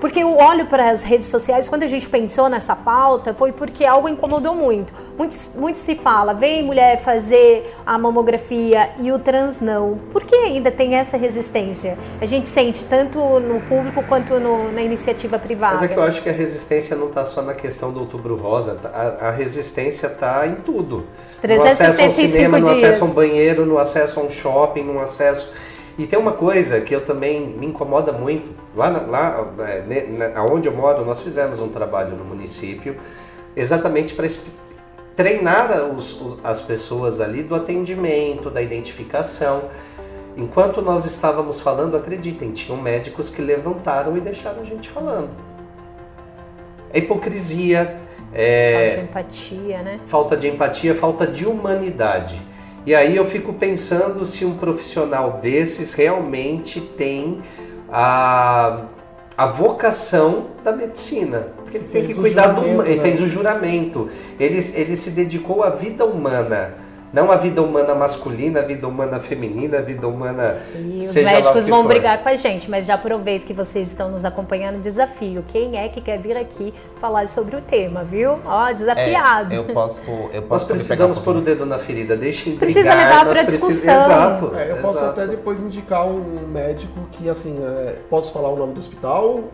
Porque 0.00 0.22
eu 0.22 0.36
olho 0.36 0.66
para 0.66 0.90
as 0.90 1.02
redes 1.02 1.28
sociais, 1.28 1.68
quando 1.68 1.82
a 1.82 1.86
gente 1.86 2.08
pensou 2.08 2.48
nessa 2.48 2.76
pauta, 2.76 3.32
foi 3.32 3.52
porque 3.52 3.84
algo 3.84 4.08
incomodou 4.08 4.54
muito. 4.54 4.92
Muito, 5.16 5.34
muito 5.54 5.80
se 5.80 5.94
fala, 5.94 6.34
vem 6.34 6.62
mulher 6.62 7.00
fazer 7.00 7.74
a 7.86 7.96
mamografia 7.96 8.90
e 9.00 9.10
o 9.10 9.18
trans 9.18 9.60
não. 9.60 9.98
Por 10.12 10.24
que 10.24 10.34
ainda 10.34 10.70
tem 10.70 10.94
essa 10.94 11.16
resistência? 11.16 11.96
A 12.20 12.26
gente 12.26 12.46
sente 12.46 12.84
tanto 12.84 13.18
no 13.40 13.60
público 13.62 14.02
quanto 14.02 14.38
no, 14.38 14.70
na 14.70 14.82
iniciativa 14.82 15.38
privada. 15.38 15.74
Mas 15.76 15.82
é 15.84 15.88
que 15.88 15.96
eu 15.96 16.02
acho 16.02 16.22
que 16.22 16.28
a 16.28 16.32
resistência 16.32 16.94
não 16.94 17.08
está 17.08 17.24
só 17.24 17.40
na 17.40 17.54
questão 17.54 17.90
do 17.90 18.00
outubro 18.00 18.36
rosa, 18.36 18.74
tá, 18.74 18.90
a, 18.90 19.28
a 19.28 19.30
resistência 19.30 20.08
está 20.08 20.46
em 20.46 20.56
tudo. 20.56 21.06
Os 21.26 21.36
365 21.38 21.48
no 21.48 21.86
acesso 21.86 22.02
ao 22.02 22.12
cinema, 22.12 22.60
dias. 22.60 22.68
no 22.68 22.74
acesso 22.74 23.04
a 23.04 23.06
um 23.06 23.14
banheiro, 23.14 23.66
no 23.66 23.78
acesso 23.78 24.20
a 24.20 24.22
um 24.22 24.30
shopping, 24.30 24.82
no 24.82 25.00
acesso 25.00 25.52
e 25.98 26.06
tem 26.06 26.18
uma 26.18 26.32
coisa 26.32 26.80
que 26.80 26.94
eu 26.94 27.04
também 27.04 27.46
me 27.48 27.66
incomoda 27.66 28.12
muito. 28.12 28.50
Lá, 28.74 28.88
lá 28.88 29.52
é, 29.66 30.40
onde 30.40 30.68
eu 30.68 30.74
moro, 30.74 31.04
nós 31.04 31.22
fizemos 31.22 31.60
um 31.60 31.68
trabalho 31.68 32.14
no 32.14 32.24
município 32.24 32.96
exatamente 33.56 34.14
para 34.14 34.26
treinar 35.16 35.72
os, 35.84 36.38
as 36.44 36.60
pessoas 36.60 37.20
ali 37.22 37.42
do 37.42 37.54
atendimento, 37.54 38.50
da 38.50 38.60
identificação. 38.60 39.70
Enquanto 40.36 40.82
nós 40.82 41.06
estávamos 41.06 41.60
falando, 41.60 41.96
acreditem, 41.96 42.52
tinham 42.52 42.80
médicos 42.80 43.30
que 43.30 43.40
levantaram 43.40 44.14
e 44.18 44.20
deixaram 44.20 44.60
a 44.60 44.64
gente 44.64 44.90
falando. 44.90 45.30
É 46.92 46.98
hipocrisia. 46.98 47.98
É, 48.34 48.90
falta 48.90 48.96
de 48.96 49.02
empatia, 49.02 49.82
né? 49.82 50.00
Falta 50.04 50.36
de 50.36 50.48
empatia, 50.48 50.94
falta 50.94 51.26
de 51.26 51.46
humanidade. 51.46 52.45
E 52.86 52.94
aí 52.94 53.16
eu 53.16 53.24
fico 53.24 53.52
pensando 53.52 54.24
se 54.24 54.44
um 54.44 54.56
profissional 54.56 55.40
desses 55.42 55.92
realmente 55.92 56.80
tem 56.80 57.42
a, 57.90 58.84
a 59.36 59.46
vocação 59.46 60.46
da 60.62 60.70
medicina. 60.70 61.48
Porque 61.56 61.78
ele 61.78 61.88
tem 61.88 62.06
que 62.06 62.14
cuidar 62.14 62.48
do. 62.48 62.82
Ele 62.82 62.96
né? 62.96 63.02
fez 63.02 63.20
o 63.20 63.26
juramento. 63.26 64.08
Ele, 64.38 64.64
ele 64.74 64.94
se 64.94 65.10
dedicou 65.10 65.64
à 65.64 65.70
vida 65.70 66.04
humana 66.04 66.85
não 67.12 67.30
a 67.30 67.36
vida 67.36 67.62
humana 67.62 67.94
masculina, 67.94 68.60
a 68.60 68.62
vida 68.62 68.86
humana 68.86 69.20
feminina, 69.20 69.78
a 69.78 69.80
vida 69.80 70.06
humana. 70.06 70.58
E 70.74 70.98
os 70.98 71.14
médicos 71.14 71.66
vão 71.66 71.82
for. 71.82 71.88
brigar 71.88 72.22
com 72.22 72.28
a 72.28 72.36
gente, 72.36 72.70
mas 72.70 72.86
já 72.86 72.94
aproveito 72.94 73.46
que 73.46 73.52
vocês 73.52 73.88
estão 73.88 74.10
nos 74.10 74.24
acompanhando. 74.24 74.80
Desafio: 74.80 75.44
quem 75.48 75.78
é 75.78 75.88
que 75.88 76.00
quer 76.00 76.18
vir 76.18 76.36
aqui 76.36 76.74
falar 76.98 77.28
sobre 77.28 77.56
o 77.56 77.60
tema, 77.60 78.04
viu? 78.04 78.38
Ó, 78.44 78.72
desafiado. 78.72 79.54
É, 79.54 79.58
eu 79.58 79.64
posso. 79.64 80.10
Eu 80.32 80.42
posso 80.42 80.48
nós 80.48 80.64
precisamos 80.64 81.18
pôr 81.18 81.36
o 81.36 81.40
dedo 81.40 81.64
na 81.64 81.78
ferida, 81.78 82.16
deixem 82.16 82.56
Precisa 82.56 82.90
brigar, 82.90 82.98
levar 82.98 83.26
para 83.26 83.42
discussão. 83.42 83.94
Exato. 83.94 84.52
É, 84.56 84.72
eu 84.72 84.76
posso 84.78 85.04
até 85.04 85.26
depois 85.26 85.60
indicar 85.60 86.06
um 86.06 86.46
médico 86.48 87.00
que, 87.12 87.28
assim, 87.28 87.58
é, 87.62 87.96
posso 88.10 88.32
falar 88.32 88.50
o 88.50 88.56
nome 88.56 88.74
do 88.74 88.80
hospital? 88.80 89.44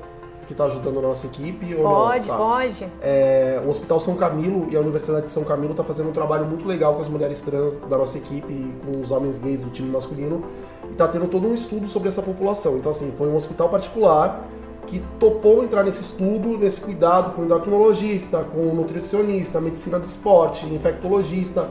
Que 0.52 0.62
está 0.62 0.64
ajudando 0.64 0.98
a 0.98 1.02
nossa 1.02 1.26
equipe? 1.26 1.74
pode, 1.74 2.26
tá? 2.26 2.36
pode. 2.36 2.88
É, 3.00 3.60
o 3.64 3.68
Hospital 3.68 3.98
São 3.98 4.14
Camilo 4.16 4.68
e 4.70 4.76
a 4.76 4.80
Universidade 4.80 5.26
de 5.26 5.32
São 5.32 5.44
Camilo 5.44 5.72
está 5.72 5.82
fazendo 5.82 6.10
um 6.10 6.12
trabalho 6.12 6.44
muito 6.44 6.66
legal 6.66 6.94
com 6.94 7.00
as 7.00 7.08
mulheres 7.08 7.40
trans 7.40 7.76
da 7.76 7.96
nossa 7.96 8.18
equipe 8.18 8.52
e 8.52 8.74
com 8.84 9.00
os 9.00 9.10
homens 9.10 9.38
gays 9.38 9.62
do 9.62 9.70
time 9.70 9.90
masculino 9.90 10.44
e 10.88 10.92
está 10.92 11.08
tendo 11.08 11.26
todo 11.26 11.46
um 11.46 11.54
estudo 11.54 11.88
sobre 11.88 12.08
essa 12.08 12.22
população. 12.22 12.76
Então, 12.76 12.92
assim, 12.92 13.12
foi 13.16 13.28
um 13.28 13.36
hospital 13.36 13.68
particular 13.68 14.46
que 14.86 15.02
topou 15.18 15.62
entrar 15.62 15.82
nesse 15.82 16.02
estudo, 16.02 16.58
nesse 16.58 16.80
cuidado 16.80 17.34
com 17.34 17.42
o 17.42 17.44
endocrinologista, 17.44 18.44
com 18.44 18.68
o 18.68 18.74
nutricionista, 18.74 19.60
medicina 19.60 19.98
do 19.98 20.06
esporte, 20.06 20.66
infectologista, 20.66 21.68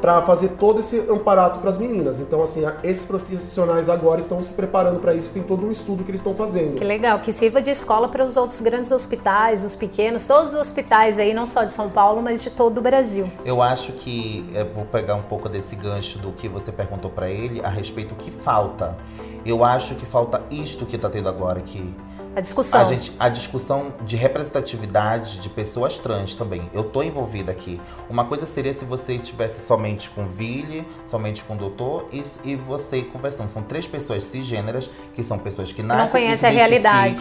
para 0.00 0.22
fazer 0.22 0.50
todo 0.50 0.80
esse 0.80 0.98
amparato 1.10 1.58
para 1.58 1.70
as 1.70 1.78
meninas. 1.78 2.20
Então, 2.20 2.42
assim, 2.42 2.62
esses 2.84 3.04
profissionais 3.04 3.88
agora 3.88 4.20
estão 4.20 4.40
se 4.40 4.52
preparando 4.52 5.00
para 5.00 5.12
isso, 5.14 5.30
tem 5.32 5.42
todo 5.42 5.66
um 5.66 5.70
estudo 5.70 6.04
que 6.04 6.10
eles 6.10 6.20
estão 6.20 6.34
fazendo. 6.34 6.76
Que 6.76 6.84
legal, 6.84 7.18
que 7.18 7.32
sirva 7.32 7.60
de 7.60 7.70
escola 7.70 8.08
para 8.08 8.24
os 8.24 8.36
outros 8.36 8.60
grandes 8.60 8.90
hospitais, 8.92 9.64
os 9.64 9.74
pequenos, 9.74 10.26
todos 10.26 10.52
os 10.52 10.58
hospitais 10.58 11.18
aí, 11.18 11.34
não 11.34 11.46
só 11.46 11.64
de 11.64 11.72
São 11.72 11.90
Paulo, 11.90 12.22
mas 12.22 12.42
de 12.42 12.50
todo 12.50 12.78
o 12.78 12.80
Brasil. 12.80 13.30
Eu 13.44 13.60
acho 13.60 13.92
que, 13.92 14.48
eu 14.54 14.66
vou 14.66 14.84
pegar 14.84 15.16
um 15.16 15.22
pouco 15.22 15.48
desse 15.48 15.74
gancho 15.74 16.18
do 16.18 16.30
que 16.32 16.48
você 16.48 16.70
perguntou 16.70 17.10
para 17.10 17.28
ele 17.28 17.60
a 17.64 17.68
respeito 17.68 18.14
do 18.14 18.16
que 18.16 18.30
falta. 18.30 18.96
Eu 19.44 19.64
acho 19.64 19.94
que 19.96 20.06
falta 20.06 20.42
isto 20.50 20.86
que 20.86 20.96
está 20.96 21.10
tendo 21.10 21.28
agora 21.28 21.58
aqui 21.58 21.94
a 22.38 22.40
discussão. 22.40 22.80
A, 22.80 22.84
gente, 22.84 23.12
a 23.18 23.28
discussão 23.28 23.92
de 24.02 24.16
representatividade 24.16 25.40
de 25.40 25.48
pessoas 25.48 25.98
trans 25.98 26.34
também. 26.34 26.70
Eu 26.72 26.84
tô 26.84 27.02
envolvida 27.02 27.50
aqui. 27.50 27.80
Uma 28.08 28.24
coisa 28.24 28.46
seria 28.46 28.72
se 28.72 28.84
você 28.84 29.18
tivesse 29.18 29.66
somente 29.66 30.08
com 30.10 30.26
Ville, 30.26 30.86
somente 31.04 31.42
com 31.42 31.54
o 31.54 31.56
doutor 31.56 32.08
e, 32.12 32.22
e 32.44 32.54
você 32.54 33.02
conversando. 33.02 33.48
São 33.48 33.62
três 33.62 33.86
pessoas 33.86 34.24
cisgêneras, 34.24 34.88
que 35.14 35.22
são 35.22 35.38
pessoas 35.38 35.72
que 35.72 35.82
nascem 35.82 36.04
Não 36.04 36.12
conhecem 36.12 36.48
a 36.48 36.52
realidade 36.52 37.20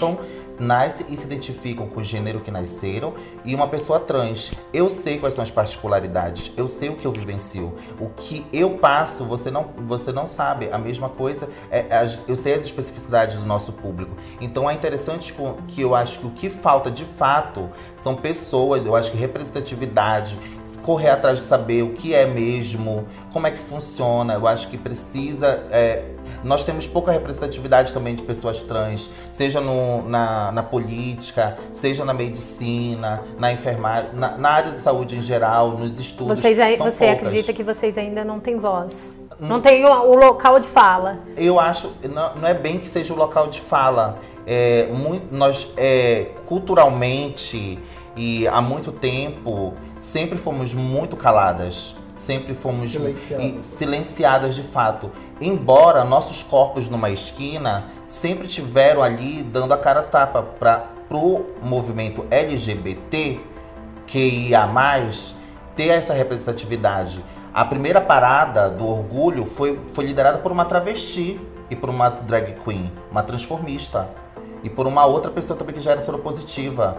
nasce 0.59 1.05
e 1.09 1.17
se 1.17 1.25
identificam 1.25 1.87
com 1.87 1.99
o 1.99 2.03
gênero 2.03 2.41
que 2.41 2.51
nasceram 2.51 3.13
e 3.45 3.53
uma 3.53 3.67
pessoa 3.67 3.99
trans. 3.99 4.51
Eu 4.73 4.89
sei 4.89 5.19
quais 5.19 5.33
são 5.33 5.43
as 5.43 5.51
particularidades, 5.51 6.51
eu 6.57 6.67
sei 6.67 6.89
o 6.89 6.95
que 6.95 7.05
eu 7.05 7.11
vivencio. 7.11 7.75
O 7.99 8.09
que 8.09 8.45
eu 8.51 8.71
passo, 8.71 9.25
você 9.25 9.51
não, 9.51 9.65
você 9.87 10.11
não 10.11 10.25
sabe. 10.25 10.69
A 10.71 10.77
mesma 10.77 11.09
coisa, 11.09 11.49
é, 11.69 11.79
é, 11.79 12.17
eu 12.27 12.35
sei 12.35 12.53
as 12.53 12.65
especificidades 12.65 13.37
do 13.37 13.45
nosso 13.45 13.71
público. 13.71 14.15
Então 14.41 14.69
é 14.69 14.73
interessante 14.73 15.33
que 15.67 15.81
eu 15.81 15.95
acho 15.95 16.19
que 16.19 16.27
o 16.27 16.31
que 16.31 16.49
falta 16.49 16.89
de 16.89 17.03
fato 17.03 17.69
são 17.95 18.15
pessoas, 18.15 18.85
eu 18.85 18.95
acho 18.95 19.11
que 19.11 19.17
representatividade, 19.17 20.37
correr 20.83 21.09
atrás 21.09 21.39
de 21.39 21.45
saber 21.45 21.83
o 21.83 21.93
que 21.93 22.13
é 22.13 22.25
mesmo, 22.25 23.07
como 23.31 23.47
é 23.47 23.51
que 23.51 23.59
funciona. 23.59 24.33
Eu 24.33 24.47
acho 24.47 24.69
que 24.69 24.77
precisa. 24.77 25.65
É, 25.69 26.03
nós 26.43 26.63
temos 26.63 26.85
pouca 26.87 27.11
representatividade 27.11 27.93
também 27.93 28.15
de 28.15 28.23
pessoas 28.23 28.61
trans, 28.61 29.09
seja 29.31 29.59
no, 29.59 30.07
na, 30.07 30.51
na 30.51 30.63
política, 30.63 31.57
seja 31.73 32.05
na 32.05 32.13
medicina, 32.13 33.21
na 33.37 33.51
enfermagem, 33.51 34.11
na, 34.13 34.37
na, 34.37 34.49
área 34.49 34.71
de 34.71 34.79
saúde 34.79 35.15
em 35.15 35.21
geral, 35.21 35.71
nos 35.71 35.99
estudos. 35.99 36.37
Vocês, 36.37 36.57
você 36.57 36.77
poucas. 36.77 37.01
acredita 37.01 37.53
que 37.53 37.63
vocês 37.63 37.97
ainda 37.97 38.23
não 38.23 38.39
têm 38.39 38.57
voz? 38.57 39.17
Hum. 39.39 39.47
Não 39.47 39.61
tem 39.61 39.85
o, 39.85 39.89
o, 39.89 40.15
local 40.15 40.59
de 40.59 40.67
fala? 40.67 41.19
Eu 41.35 41.59
acho, 41.59 41.91
não, 42.09 42.35
não, 42.35 42.47
é 42.47 42.53
bem 42.53 42.79
que 42.79 42.87
seja 42.87 43.13
o 43.13 43.17
local 43.17 43.47
de 43.47 43.59
fala. 43.59 44.19
É, 44.45 44.87
muito, 44.93 45.35
nós, 45.35 45.73
é, 45.75 46.27
culturalmente 46.45 47.77
e 48.17 48.47
há 48.47 48.61
muito 48.61 48.91
tempo, 48.91 49.73
sempre 49.97 50.37
fomos 50.37 50.73
muito 50.73 51.15
caladas 51.15 51.95
sempre 52.17 52.53
fomos 52.53 52.91
silenciadas. 52.91 53.65
silenciadas 53.65 54.55
de 54.55 54.63
fato. 54.63 55.11
Embora 55.39 56.03
nossos 56.03 56.43
corpos 56.43 56.89
numa 56.89 57.09
esquina 57.09 57.85
sempre 58.07 58.47
tiveram 58.47 59.03
ali 59.03 59.43
dando 59.43 59.73
a 59.73 59.77
cara 59.77 60.01
tapa 60.01 60.41
para 60.41 60.97
pro 61.07 61.45
movimento 61.61 62.25
LGBT 62.29 63.39
que 64.05 64.19
ia 64.19 64.67
mais 64.67 65.35
ter 65.75 65.87
essa 65.87 66.13
representatividade. 66.13 67.23
A 67.53 67.63
primeira 67.63 68.01
parada 68.01 68.69
do 68.69 68.85
orgulho 68.85 69.45
foi, 69.45 69.79
foi 69.93 70.05
liderada 70.05 70.39
por 70.39 70.51
uma 70.51 70.65
travesti 70.65 71.39
e 71.69 71.75
por 71.75 71.89
uma 71.89 72.09
drag 72.09 72.55
queen, 72.63 72.91
uma 73.09 73.23
transformista 73.23 74.09
e 74.63 74.69
por 74.69 74.85
uma 74.85 75.05
outra 75.05 75.31
pessoa 75.31 75.57
também 75.57 75.75
que 75.75 75.81
já 75.81 75.91
era 75.91 76.01
soropositiva. 76.01 76.97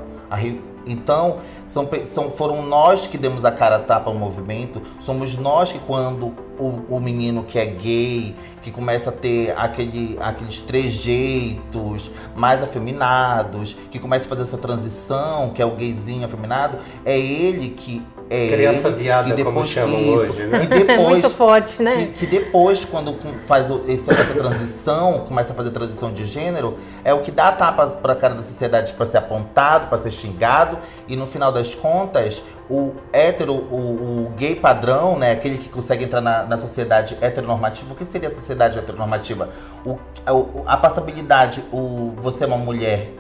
Então, 0.86 1.40
são, 1.66 1.88
são, 2.04 2.30
foram 2.30 2.62
nós 2.62 3.06
que 3.06 3.18
demos 3.18 3.44
a 3.44 3.52
cara 3.52 3.76
a 3.76 3.80
tapa 3.80 4.08
ao 4.10 4.16
movimento, 4.16 4.80
somos 4.98 5.36
nós 5.36 5.70
que 5.70 5.78
quando 5.80 6.34
o, 6.58 6.96
o 6.96 7.00
menino 7.00 7.44
que 7.44 7.58
é 7.58 7.66
gay, 7.66 8.34
que 8.62 8.70
começa 8.70 9.10
a 9.10 9.12
ter 9.12 9.54
aquele, 9.56 10.18
aqueles 10.20 10.60
trejeitos 10.60 12.10
mais 12.34 12.62
afeminados, 12.62 13.74
que 13.90 13.98
começa 13.98 14.26
a 14.26 14.28
fazer 14.28 14.42
essa 14.42 14.58
transição, 14.58 15.50
que 15.50 15.60
é 15.60 15.66
o 15.66 15.72
gayzinho 15.72 16.24
afeminado, 16.24 16.78
é 17.04 17.18
ele 17.18 17.70
que 17.70 18.02
é 18.30 18.48
Criança 18.48 18.88
ele, 18.88 18.96
viada, 18.98 19.28
e 19.30 19.32
depois, 19.32 19.54
como 19.54 19.64
chamam 19.64 19.98
isso, 20.00 20.10
hoje, 20.32 20.46
né? 20.46 20.64
E 20.64 20.66
depois, 20.84 20.98
Muito 21.08 21.30
forte, 21.30 21.82
né? 21.82 21.96
que, 22.14 22.20
que 22.20 22.26
depois, 22.26 22.84
quando 22.84 23.14
faz 23.46 23.68
esse- 23.86 24.10
essa 24.10 24.34
transição, 24.34 25.20
começa 25.26 25.52
a 25.52 25.54
fazer 25.56 25.70
transição 25.70 26.12
de 26.12 26.26
gênero, 26.26 26.76
é 27.04 27.14
o 27.14 27.20
que 27.20 27.30
dá 27.30 27.48
a 27.48 27.52
tapa 27.52 27.86
pra 27.86 28.14
cara 28.14 28.34
da 28.34 28.42
sociedade 28.42 28.92
para 28.92 29.06
ser 29.06 29.18
apontado, 29.18 29.86
para 29.88 29.98
ser 29.98 30.10
xingado, 30.10 30.78
e 31.06 31.16
no 31.16 31.26
final 31.26 31.50
das 31.50 31.74
contas, 31.74 32.42
o 32.68 32.92
hétero, 33.12 33.54
o, 33.54 34.26
o 34.26 34.32
gay 34.36 34.54
padrão, 34.54 35.16
né, 35.18 35.32
aquele 35.32 35.56
que 35.56 35.68
consegue 35.70 36.04
entrar 36.04 36.20
na, 36.20 36.42
na 36.44 36.58
sociedade 36.58 37.16
heteronormativa, 37.22 37.92
o 37.92 37.96
que 37.96 38.04
seria 38.04 38.28
a 38.28 38.30
sociedade 38.30 38.78
heteronormativa? 38.78 39.48
O, 39.86 39.92
o- 40.30 40.64
a 40.66 40.76
passabilidade, 40.76 41.62
o, 41.72 42.12
você 42.18 42.44
é 42.44 42.46
uma 42.46 42.58
mulher 42.58 43.10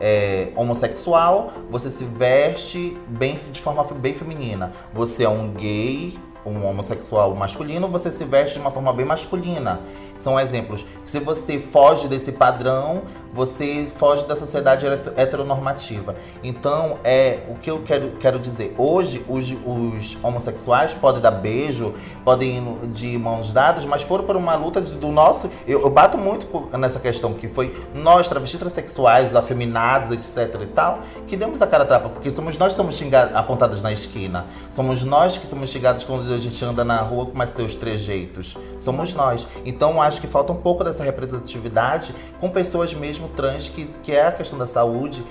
é, 0.00 0.48
homossexual, 0.54 1.52
você 1.70 1.90
se 1.90 2.04
veste 2.04 2.96
bem, 3.06 3.38
de 3.52 3.60
forma 3.60 3.84
bem 3.84 4.14
feminina. 4.14 4.72
Você 4.92 5.24
é 5.24 5.28
um 5.28 5.48
gay, 5.48 6.18
um 6.44 6.64
homossexual 6.66 7.34
masculino, 7.34 7.88
você 7.88 8.10
se 8.10 8.24
veste 8.24 8.54
de 8.54 8.60
uma 8.60 8.70
forma 8.70 8.92
bem 8.92 9.04
masculina. 9.04 9.80
São 10.16 10.38
exemplos. 10.40 10.84
Se 11.04 11.18
você 11.20 11.58
foge 11.58 12.08
desse 12.08 12.32
padrão, 12.32 13.02
você 13.32 13.86
foge 13.96 14.24
da 14.26 14.34
sociedade 14.34 14.86
heter- 14.86 15.12
heteronormativa. 15.16 16.16
Então, 16.42 16.98
é 17.04 17.40
o 17.48 17.54
que 17.56 17.70
eu 17.70 17.82
quero, 17.82 18.12
quero 18.18 18.38
dizer. 18.38 18.74
Hoje, 18.78 19.22
os, 19.28 19.50
os 19.52 20.16
homossexuais 20.24 20.94
podem 20.94 21.20
dar 21.20 21.32
beijo, 21.32 21.94
podem 22.24 22.56
ir 22.58 22.86
de 22.88 23.18
mãos 23.18 23.52
dadas, 23.52 23.84
mas 23.84 24.02
foram 24.02 24.24
por 24.24 24.36
uma 24.36 24.54
luta 24.56 24.80
de- 24.80 24.92
do 24.94 25.08
nosso. 25.08 25.50
Eu, 25.66 25.82
eu 25.82 25.90
bato 25.90 26.16
muito 26.16 26.46
nessa 26.76 26.98
questão, 26.98 27.34
que 27.34 27.46
foi 27.46 27.74
nós, 27.94 28.26
travestis 28.26 28.58
transexuais, 28.58 29.36
afeminados, 29.36 30.10
etc 30.10 30.60
e 30.62 30.66
tal, 30.66 31.00
que 31.26 31.36
demos 31.36 31.60
a 31.60 31.66
cara 31.66 31.84
a 31.84 31.86
porque 32.08 32.30
somos 32.30 32.58
nós 32.58 32.68
que 32.68 32.72
estamos 32.72 32.96
xingados, 32.96 33.36
apontados 33.36 33.82
na 33.82 33.92
esquina. 33.92 34.46
Somos 34.72 35.04
nós 35.04 35.36
que 35.38 35.46
somos 35.46 35.70
xingados 35.70 36.04
quando 36.04 36.32
a 36.32 36.38
gente 36.38 36.64
anda 36.64 36.84
na 36.84 36.98
rua 37.00 37.26
com 37.26 37.36
mais 37.36 37.52
teus 37.52 37.74
trejeitos. 37.74 38.56
Somos 38.78 39.14
nós. 39.14 39.46
Então 39.64 40.02
acho 40.06 40.20
que 40.20 40.26
falta 40.26 40.52
um 40.52 40.56
pouco 40.56 40.82
dessa 40.84 41.04
representatividade 41.04 42.14
com 42.40 42.48
pessoas 42.48 42.94
mesmo 42.94 43.28
trans, 43.28 43.68
que, 43.68 43.86
que 44.02 44.12
é 44.12 44.26
a 44.26 44.32
questão 44.32 44.58
da 44.58 44.66
saúde, 44.66 45.22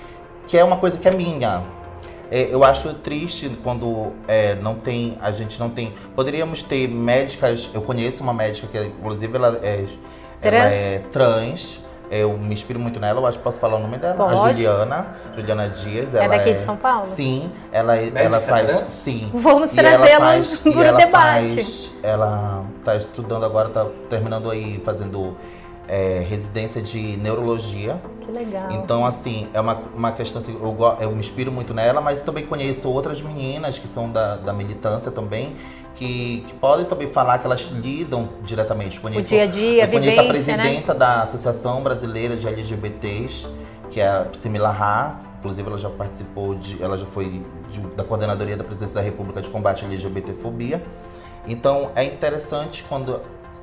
que 0.46 0.56
é 0.56 0.62
uma 0.62 0.76
coisa 0.76 0.98
que 0.98 1.08
é 1.08 1.10
minha. 1.10 1.62
É, 2.30 2.48
eu 2.52 2.64
acho 2.64 2.92
triste 2.94 3.50
quando 3.62 4.12
é, 4.26 4.56
não 4.56 4.74
tem, 4.74 5.16
a 5.20 5.30
gente 5.30 5.58
não 5.60 5.70
tem. 5.70 5.94
Poderíamos 6.14 6.62
ter 6.62 6.88
médicas, 6.88 7.70
eu 7.72 7.82
conheço 7.82 8.22
uma 8.22 8.32
médica 8.32 8.66
que 8.66 8.78
inclusive 8.78 9.36
ela 9.36 9.60
é 9.62 9.84
ela 10.42 10.50
Trans? 10.50 10.74
é 10.74 10.98
trans. 11.10 11.85
Eu 12.10 12.38
me 12.38 12.54
inspiro 12.54 12.78
muito 12.78 13.00
nela, 13.00 13.20
eu 13.20 13.26
acho 13.26 13.38
que 13.38 13.44
posso 13.44 13.58
falar 13.58 13.76
o 13.76 13.80
nome 13.80 13.98
dela. 13.98 14.14
A 14.32 14.36
Pode. 14.36 14.62
Juliana, 14.62 15.08
Juliana 15.34 15.68
Dias. 15.68 16.14
É 16.14 16.24
ela 16.24 16.36
daqui 16.36 16.54
de 16.54 16.60
São 16.60 16.76
Paulo? 16.76 17.06
Sim, 17.06 17.50
ela, 17.72 17.96
ela 17.96 18.10
Médica 18.12 18.40
faz. 18.42 18.66
trans? 18.66 18.88
Sim. 18.90 19.30
Vamos 19.34 19.76
ela 19.76 19.88
trazê-la 19.98 20.18
faz- 20.26 20.58
para 20.58 20.70
e 20.70 20.76
o 20.76 20.82
ela 20.82 20.98
debate. 20.98 21.54
faz- 21.54 21.92
ela 22.02 22.64
está 22.78 22.94
estudando 22.96 23.44
agora, 23.44 23.68
está 23.68 23.86
terminando 24.08 24.50
aí, 24.50 24.80
fazendo 24.84 25.36
é, 25.88 26.24
residência 26.28 26.80
de 26.82 27.16
neurologia. 27.16 27.96
Que 28.20 28.30
legal. 28.32 28.70
Então, 28.72 29.04
assim, 29.06 29.48
é 29.54 29.60
uma, 29.60 29.80
uma 29.94 30.12
questão 30.12 30.40
assim, 30.42 30.52
eu, 30.60 30.76
eu 31.00 31.10
me 31.12 31.18
inspiro 31.20 31.50
muito 31.52 31.72
nela, 31.74 32.00
mas 32.00 32.22
também 32.22 32.44
conheço 32.46 32.88
outras 32.90 33.22
meninas 33.22 33.78
que 33.78 33.86
são 33.88 34.10
da, 34.10 34.36
da 34.36 34.52
militância 34.52 35.10
também, 35.12 35.54
que, 35.96 36.44
que 36.46 36.52
podem 36.54 36.84
também 36.86 37.08
falar 37.08 37.38
que 37.38 37.46
elas 37.46 37.62
lidam 37.70 38.28
diretamente. 38.42 39.00
Conheço, 39.00 39.28
dia 39.28 39.42
a 39.42 39.46
dia, 39.46 39.80
eu 39.80 39.84
a 39.84 39.86
vivência, 39.86 40.22
né? 40.22 40.28
presidenta 40.28 40.94
da 40.94 41.22
Associação 41.22 41.82
Brasileira 41.82 42.36
de 42.36 42.46
LGBTs, 42.46 43.46
que 43.90 44.00
é 44.00 44.06
a 44.06 44.26
Simila 44.40 44.70
Ra. 44.70 45.20
Inclusive, 45.38 45.68
ela 45.68 45.78
já 45.78 45.88
participou 45.90 46.54
de. 46.54 46.82
Ela 46.82 46.96
já 46.98 47.06
foi 47.06 47.42
de- 47.70 47.80
da 47.96 48.04
coordenadoria 48.04 48.56
da 48.56 48.64
Presidência 48.64 48.94
da 48.94 49.00
República 49.00 49.40
de 49.40 49.48
Combate 49.48 49.84
à 49.84 49.88
LGBTfobia. 49.88 50.82
Então, 51.46 51.90
é 51.94 52.04
interessante 52.04 52.84
quando. 52.88 53.20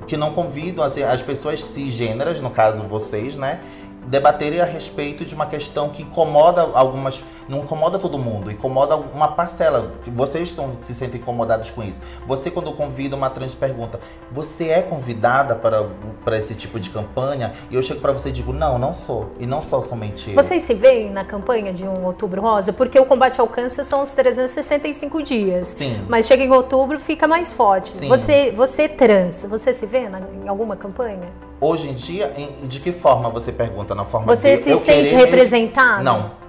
que 0.08 0.16
não 0.16 0.32
convidam 0.34 0.84
assim, 0.84 1.02
as 1.02 1.22
pessoas 1.22 1.62
cisgêneras, 1.62 2.40
no 2.40 2.50
caso 2.50 2.82
vocês, 2.82 3.36
né? 3.36 3.60
Debaterem 4.06 4.60
a 4.60 4.64
respeito 4.64 5.24
de 5.24 5.34
uma 5.34 5.46
questão 5.46 5.88
que 5.90 6.02
incomoda 6.02 6.62
algumas. 6.74 7.22
Não 7.48 7.58
incomoda 7.60 7.98
todo 7.98 8.18
mundo, 8.18 8.50
incomoda 8.50 8.96
uma 8.96 9.28
parcela. 9.28 9.92
Vocês 10.06 10.48
estão, 10.48 10.76
se 10.80 10.94
sentem 10.94 11.20
incomodados 11.20 11.70
com 11.70 11.82
isso. 11.82 12.00
Você, 12.26 12.50
quando 12.50 12.72
convida 12.72 13.14
uma 13.14 13.28
trans, 13.28 13.54
pergunta: 13.54 14.00
Você 14.32 14.68
é 14.68 14.80
convidada 14.82 15.54
para, 15.54 15.86
para 16.24 16.38
esse 16.38 16.54
tipo 16.54 16.80
de 16.80 16.90
campanha? 16.90 17.52
E 17.70 17.74
eu 17.74 17.82
chego 17.82 18.00
para 18.00 18.12
você 18.12 18.30
e 18.30 18.32
digo: 18.32 18.52
Não, 18.52 18.78
não 18.78 18.92
sou. 18.94 19.32
E 19.38 19.46
não 19.46 19.60
sou 19.60 19.82
somente 19.82 20.30
eu. 20.30 20.36
Vocês 20.36 20.62
se 20.62 20.72
veem 20.74 21.10
na 21.10 21.24
campanha 21.24 21.72
de 21.72 21.84
um 21.86 22.04
outubro 22.06 22.40
rosa? 22.40 22.72
Porque 22.72 22.98
o 22.98 23.04
combate 23.04 23.40
ao 23.40 23.46
câncer 23.46 23.84
são 23.84 24.00
os 24.02 24.12
365 24.12 25.22
dias. 25.22 25.68
Sim. 25.76 26.04
Mas 26.08 26.26
chega 26.26 26.42
em 26.42 26.50
outubro, 26.50 26.98
fica 26.98 27.28
mais 27.28 27.52
forte. 27.52 27.90
Sim. 27.90 28.08
Você, 28.08 28.52
você 28.52 28.88
trans, 28.88 29.44
você 29.44 29.74
se 29.74 29.84
vê 29.86 30.08
na- 30.08 30.20
em 30.20 30.48
alguma 30.48 30.76
campanha? 30.76 31.28
Hoje 31.60 31.88
em 31.88 31.94
dia, 31.94 32.32
em- 32.36 32.66
de 32.66 32.80
que 32.80 32.90
forma 32.92 33.28
você 33.30 33.52
pergunta? 33.52 33.94
Na 33.94 34.04
forma 34.04 34.26
Você 34.34 34.56
de 34.56 34.64
se 34.64 34.76
sente 34.78 35.10
querer 35.10 35.24
representado? 35.26 36.02
Não. 36.02 36.43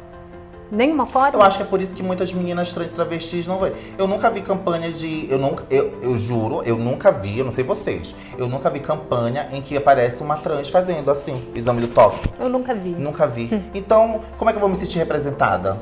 Nenhuma 0.71 1.05
forma? 1.05 1.37
Eu 1.37 1.41
acho 1.41 1.57
que 1.57 1.63
é 1.63 1.65
por 1.65 1.81
isso 1.81 1.93
que 1.93 2.01
muitas 2.01 2.33
meninas 2.33 2.71
trans 2.71 2.91
travestis 2.91 3.45
não 3.45 3.57
vão. 3.57 3.71
Eu 3.97 4.07
nunca 4.07 4.29
vi 4.29 4.41
campanha 4.41 4.91
de. 4.91 5.27
Eu 5.29 5.37
nunca. 5.37 5.63
Eu, 5.69 5.93
eu 6.01 6.17
juro, 6.17 6.61
eu 6.63 6.77
nunca 6.77 7.11
vi, 7.11 7.39
eu 7.39 7.45
não 7.45 7.51
sei 7.51 7.63
vocês. 7.63 8.15
Eu 8.37 8.47
nunca 8.47 8.69
vi 8.69 8.79
campanha 8.79 9.47
em 9.51 9.61
que 9.61 9.77
aparece 9.77 10.21
uma 10.23 10.37
trans 10.37 10.69
fazendo 10.69 11.11
assim, 11.11 11.41
exame 11.53 11.81
do 11.81 11.87
toque. 11.87 12.27
Eu 12.39 12.49
nunca 12.49 12.73
vi. 12.73 12.89
Nunca 12.89 13.27
vi. 13.27 13.49
Então, 13.73 14.21
como 14.37 14.49
é 14.49 14.53
que 14.53 14.57
eu 14.57 14.61
vou 14.61 14.69
me 14.69 14.75
sentir 14.75 14.97
representada? 14.97 15.77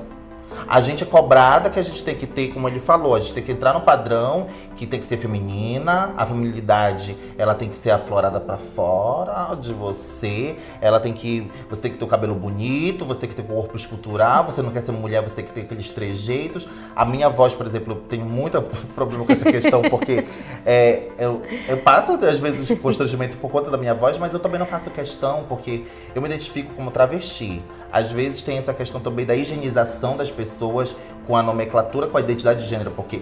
A 0.68 0.82
gente 0.82 1.04
é 1.04 1.06
cobrada 1.06 1.70
que 1.70 1.80
a 1.80 1.84
gente 1.84 2.04
tem 2.04 2.16
que 2.16 2.26
ter, 2.26 2.49
como 2.54 2.68
ele 2.68 2.80
falou, 2.80 3.16
a 3.16 3.20
gente 3.20 3.34
tem 3.34 3.43
que 3.43 3.51
entrar 3.51 3.74
no 3.74 3.82
padrão, 3.82 4.47
que 4.76 4.86
tem 4.86 4.99
que 4.99 5.06
ser 5.06 5.18
feminina, 5.18 6.14
a 6.18 6.26
feminilidade, 6.26 7.16
ela 7.38 7.54
tem 7.54 7.70
que 7.70 7.78
ser 7.78 7.91
aflorada 7.91 8.39
pra 8.39 8.58
fora 8.58 9.56
de 9.56 9.74
você, 9.74 10.56
ela 10.82 10.99
tem 10.99 11.14
que, 11.14 11.49
você 11.70 11.82
tem 11.82 11.91
que 11.91 11.97
ter 11.97 12.06
o 12.06 12.08
cabelo 12.08 12.36
bonito, 12.36 13.06
você 13.06 13.22
tem 13.22 13.30
que 13.30 13.36
ter 13.36 13.41
o 13.41 13.45
corpo 13.45 13.78
escultural, 13.78 14.45
você 14.45 14.62
não 14.62 14.72
quer 14.72 14.82
ser 14.82 14.91
mulher, 14.91 15.22
você 15.22 15.36
tem 15.36 15.45
que 15.45 15.51
ter 15.51 15.62
aqueles 15.62 15.91
trejeitos. 15.91 16.68
A 16.95 17.06
minha 17.06 17.30
voz, 17.30 17.54
por 17.54 17.66
exemplo, 17.66 17.93
eu 17.93 18.01
tenho 18.01 18.26
muito 18.26 18.62
problema 18.95 19.26
com 19.26 19.32
essa 19.32 19.45
questão, 19.45 19.82
porque 19.84 20.26
é, 20.66 21.04
eu, 21.18 21.41
eu 21.68 21.78
passo, 21.78 22.14
às 22.14 22.39
vezes, 22.39 22.78
constrangimento 22.80 23.38
por 23.38 23.49
conta 23.49 23.70
da 23.70 23.78
minha 23.78 23.93
voz, 23.93 24.18
mas 24.18 24.34
eu 24.34 24.39
também 24.39 24.60
não 24.60 24.66
faço 24.66 24.89
questão, 24.89 25.45
porque 25.47 25.84
eu 26.14 26.22
me 26.22 26.28
identifico 26.28 26.74
como 26.74 26.91
travesti. 26.91 27.62
Às 27.94 28.12
vezes 28.12 28.41
tem 28.41 28.58
essa 28.58 28.74
questão 28.74 29.00
também 29.00 29.24
da 29.24 29.36
higienização 29.36 30.18
das 30.18 30.32
pessoas 30.32 30.96
com 31.28 31.38
a 31.38 31.44
nomenclatura, 31.44 32.08
com 32.08 32.18
a 32.18 32.22
identidade 32.22 32.64
de 32.64 32.68
gênero, 32.68 32.89
porque 32.89 33.22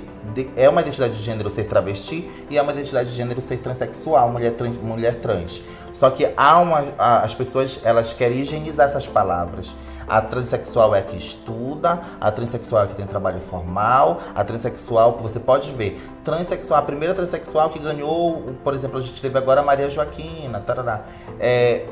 é 0.56 0.70
uma 0.70 0.80
identidade 0.80 1.14
de 1.16 1.22
gênero 1.22 1.50
ser 1.50 1.66
travesti 1.66 2.32
e 2.50 2.58
é 2.58 2.62
uma 2.62 2.72
identidade 2.72 3.10
de 3.10 3.16
gênero 3.16 3.42
ser 3.42 3.58
transexual, 3.58 4.30
mulher 4.30 4.54
trans. 4.54 4.78
Mulher 4.78 5.16
trans. 5.20 5.62
Só 5.92 6.10
que 6.10 6.32
há 6.38 6.58
uma, 6.60 6.86
as 6.98 7.36
pessoas 7.36 7.82
elas 7.84 8.14
querem 8.14 8.40
higienizar 8.40 8.88
essas 8.88 9.06
palavras. 9.06 9.76
A 10.08 10.22
transexual 10.22 10.96
é 10.96 11.00
a 11.00 11.02
que 11.02 11.18
estuda, 11.18 12.02
a 12.20 12.32
transexual 12.32 12.84
é 12.84 12.86
a 12.86 12.88
que 12.88 12.96
tem 12.96 13.06
trabalho 13.06 13.40
formal, 13.40 14.22
a 14.34 14.44
transexual 14.44 15.18
você 15.22 15.40
pode 15.40 15.72
ver. 15.74 16.02
Transexual, 16.24 16.80
a 16.80 16.84
primeira 16.84 17.14
transexual 17.14 17.70
que 17.70 17.80
ganhou, 17.80 18.56
por 18.64 18.74
exemplo, 18.74 19.00
a 19.00 19.02
gente 19.02 19.22
teve 19.22 19.38
agora 19.38 19.62
a 19.62 19.64
Maria 19.64 19.90
Joaquina, 19.90 20.60
tarará. 20.60 21.02
É, 21.40 21.86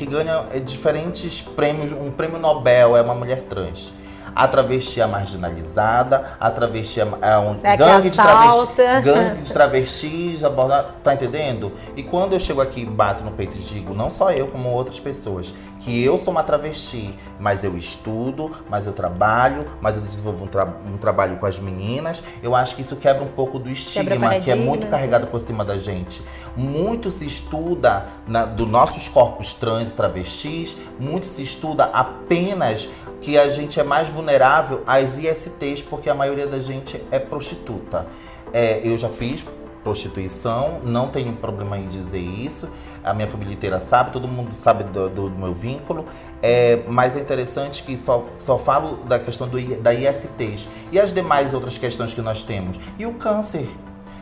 que 0.00 0.06
ganha 0.06 0.46
é, 0.50 0.58
diferentes 0.58 1.42
prêmios, 1.42 1.92
um 1.92 2.10
prêmio 2.10 2.38
Nobel 2.38 2.96
é 2.96 3.02
uma 3.02 3.14
mulher 3.14 3.42
trans. 3.42 3.92
A 4.34 4.46
travesti 4.48 5.00
é 5.00 5.06
marginalizada, 5.06 6.36
a 6.40 6.50
travesti 6.50 7.00
é, 7.00 7.08
é 7.22 7.38
um 7.38 7.56
É 7.62 7.76
gangue, 7.76 8.10
de 8.10 8.16
travesti, 8.16 8.76
gangue 9.02 9.42
de 9.42 9.52
travestis, 9.52 10.44
aborda, 10.44 10.82
tá 11.02 11.14
entendendo? 11.14 11.72
E 11.96 12.02
quando 12.02 12.32
eu 12.34 12.40
chego 12.40 12.60
aqui 12.60 12.82
e 12.82 12.84
bato 12.86 13.24
no 13.24 13.30
peito 13.32 13.56
e 13.56 13.60
digo, 13.60 13.94
não 13.94 14.10
só 14.10 14.30
eu, 14.30 14.46
como 14.48 14.68
outras 14.70 15.00
pessoas, 15.00 15.54
que 15.80 16.04
eu 16.04 16.18
sou 16.18 16.30
uma 16.32 16.42
travesti, 16.42 17.18
mas 17.38 17.64
eu 17.64 17.76
estudo, 17.76 18.50
mas 18.68 18.86
eu 18.86 18.92
trabalho, 18.92 19.64
mas 19.80 19.96
eu 19.96 20.02
desenvolvo 20.02 20.44
um, 20.44 20.48
tra- 20.48 20.74
um 20.86 20.98
trabalho 20.98 21.36
com 21.36 21.46
as 21.46 21.58
meninas, 21.58 22.22
eu 22.42 22.54
acho 22.54 22.76
que 22.76 22.82
isso 22.82 22.96
quebra 22.96 23.22
um 23.24 23.28
pouco 23.28 23.58
do 23.58 23.70
estigma, 23.70 24.04
que 24.40 24.50
é 24.50 24.54
muito 24.54 24.80
paradigmas, 24.80 24.90
carregado 24.90 25.26
por 25.28 25.40
cima 25.40 25.64
da 25.64 25.78
gente. 25.78 26.22
Muito 26.56 27.10
se 27.10 27.24
estuda 27.24 28.06
na, 28.26 28.44
dos 28.44 28.68
nossos 28.68 29.08
corpos 29.08 29.54
trans 29.54 29.90
e 29.92 29.94
travestis, 29.94 30.76
muito 30.98 31.24
se 31.24 31.42
estuda 31.42 31.84
apenas 31.84 32.88
que 33.20 33.38
a 33.38 33.48
gente 33.50 33.78
é 33.78 33.82
mais 33.82 34.08
vulnerável 34.08 34.82
às 34.86 35.18
ISTs, 35.18 35.82
porque 35.82 36.08
a 36.08 36.14
maioria 36.14 36.46
da 36.46 36.60
gente 36.60 37.02
é 37.10 37.18
prostituta. 37.18 38.06
É, 38.52 38.80
eu 38.82 38.96
já 38.98 39.08
fiz 39.08 39.44
prostituição, 39.84 40.80
não 40.84 41.08
tenho 41.08 41.32
problema 41.34 41.76
em 41.78 41.86
dizer 41.86 42.18
isso. 42.20 42.68
A 43.02 43.14
minha 43.14 43.26
família 43.28 43.54
inteira 43.54 43.80
sabe, 43.80 44.10
todo 44.12 44.28
mundo 44.28 44.54
sabe 44.54 44.84
do, 44.84 45.08
do- 45.08 45.28
do 45.30 45.38
meu 45.38 45.54
vínculo. 45.54 46.04
É, 46.42 46.80
mas 46.86 47.16
é 47.16 47.20
interessante 47.20 47.82
que 47.82 47.96
só, 47.98 48.24
só 48.38 48.58
falo 48.58 48.96
da 49.04 49.18
questão 49.18 49.46
do, 49.48 49.58
da 49.80 49.92
ISTs 49.92 50.68
e 50.90 50.98
as 50.98 51.12
demais 51.12 51.52
outras 51.52 51.76
questões 51.76 52.14
que 52.14 52.20
nós 52.22 52.42
temos. 52.44 52.78
E 52.98 53.04
o 53.06 53.14
câncer. 53.14 53.68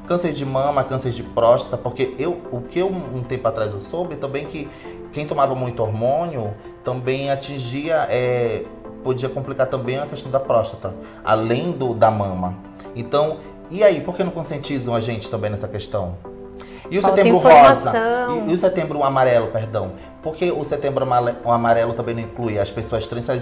Câncer 0.06 0.32
de 0.32 0.44
mama, 0.46 0.82
câncer 0.84 1.10
de 1.10 1.22
próstata, 1.22 1.76
porque 1.76 2.14
eu, 2.18 2.40
o 2.50 2.62
que 2.62 2.78
eu 2.78 2.88
um 2.88 3.22
tempo 3.22 3.46
atrás 3.46 3.72
eu 3.72 3.80
soube 3.80 4.16
também 4.16 4.46
que 4.46 4.66
quem 5.12 5.26
tomava 5.26 5.54
muito 5.54 5.82
hormônio 5.82 6.54
também 6.82 7.30
atingia, 7.30 8.06
é, 8.08 8.64
podia 9.02 9.28
complicar 9.28 9.66
também 9.66 9.98
a 9.98 10.06
questão 10.06 10.30
da 10.30 10.40
próstata, 10.40 10.92
além 11.24 11.72
do 11.72 11.94
da 11.94 12.10
mama. 12.10 12.54
Então, 12.94 13.38
e 13.70 13.82
aí, 13.84 14.00
por 14.00 14.14
que 14.16 14.24
não 14.24 14.30
conscientizam 14.32 14.94
a 14.94 15.00
gente 15.00 15.30
também 15.30 15.50
nessa 15.50 15.68
questão? 15.68 16.14
E 16.90 16.98
o 16.98 17.02
Falta 17.02 17.16
setembro 17.18 17.38
informação. 17.38 17.92
rosa? 17.92 18.46
E, 18.46 18.50
e 18.50 18.54
o 18.54 18.56
setembro 18.56 19.02
amarelo, 19.04 19.48
perdão? 19.48 19.92
Por 20.22 20.34
que 20.34 20.50
o 20.50 20.64
setembro 20.64 21.04
amale- 21.04 21.36
o 21.44 21.52
amarelo 21.52 21.92
também 21.92 22.14
não 22.14 22.22
inclui 22.22 22.58
as 22.58 22.70
pessoas 22.70 23.06
trans? 23.06 23.26
Se, 23.26 23.40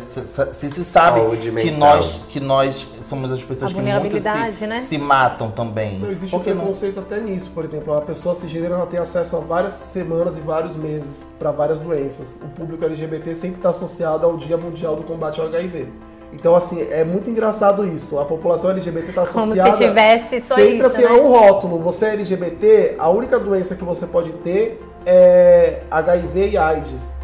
se- 0.52 0.70
se 0.70 0.84
sabe 0.84 1.20
que 1.62 1.70
nós, 1.70 2.24
que 2.28 2.40
nós 2.40 2.86
somos 3.06 3.30
as 3.30 3.40
pessoas 3.42 3.72
que 3.72 3.80
muito 3.80 4.20
se, 4.20 4.66
né? 4.66 4.80
se 4.80 4.98
matam 4.98 5.50
também. 5.50 5.98
Não 5.98 6.10
existe 6.10 6.30
Por 6.30 6.40
um 6.40 6.44
que 6.44 6.50
não? 6.50 6.58
preconceito 6.58 7.00
até 7.00 7.20
nisso, 7.20 7.50
por 7.54 7.64
exemplo, 7.64 7.94
a 7.94 8.00
pessoa 8.00 8.34
cisgênero 8.34 8.74
ela 8.74 8.86
tem 8.86 8.98
acesso 8.98 9.36
a 9.36 9.40
várias 9.40 9.72
semanas 9.74 10.36
e 10.36 10.40
vários 10.40 10.76
meses 10.76 11.24
para 11.38 11.50
várias 11.50 11.80
doenças. 11.80 12.36
O 12.42 12.48
público 12.48 12.84
LGBT 12.84 13.34
sempre 13.34 13.56
está 13.56 13.70
associado 13.70 14.26
ao 14.26 14.36
Dia 14.36 14.56
Mundial 14.56 14.96
do 14.96 15.02
Combate 15.02 15.40
ao 15.40 15.46
HIV. 15.46 15.88
Então, 16.32 16.54
assim, 16.54 16.86
é 16.90 17.04
muito 17.04 17.30
engraçado 17.30 17.86
isso. 17.86 18.18
A 18.18 18.24
população 18.24 18.70
LGBT 18.70 19.08
está 19.08 19.26
Como 19.26 19.44
associada 19.44 19.76
se 19.76 19.86
tivesse 19.86 20.40
só 20.40 20.56
sempre 20.56 20.76
isso, 20.76 20.86
assim, 20.86 21.02
né? 21.02 21.08
a 21.08 21.14
um 21.14 21.28
rótulo. 21.28 21.78
Você 21.80 22.06
é 22.06 22.12
LGBT, 22.12 22.96
a 22.98 23.08
única 23.08 23.38
doença 23.38 23.74
que 23.76 23.84
você 23.84 24.06
pode 24.06 24.32
ter 24.32 24.80
é 25.06 25.82
HIV 25.90 26.50
e 26.50 26.58
AIDS. 26.58 27.15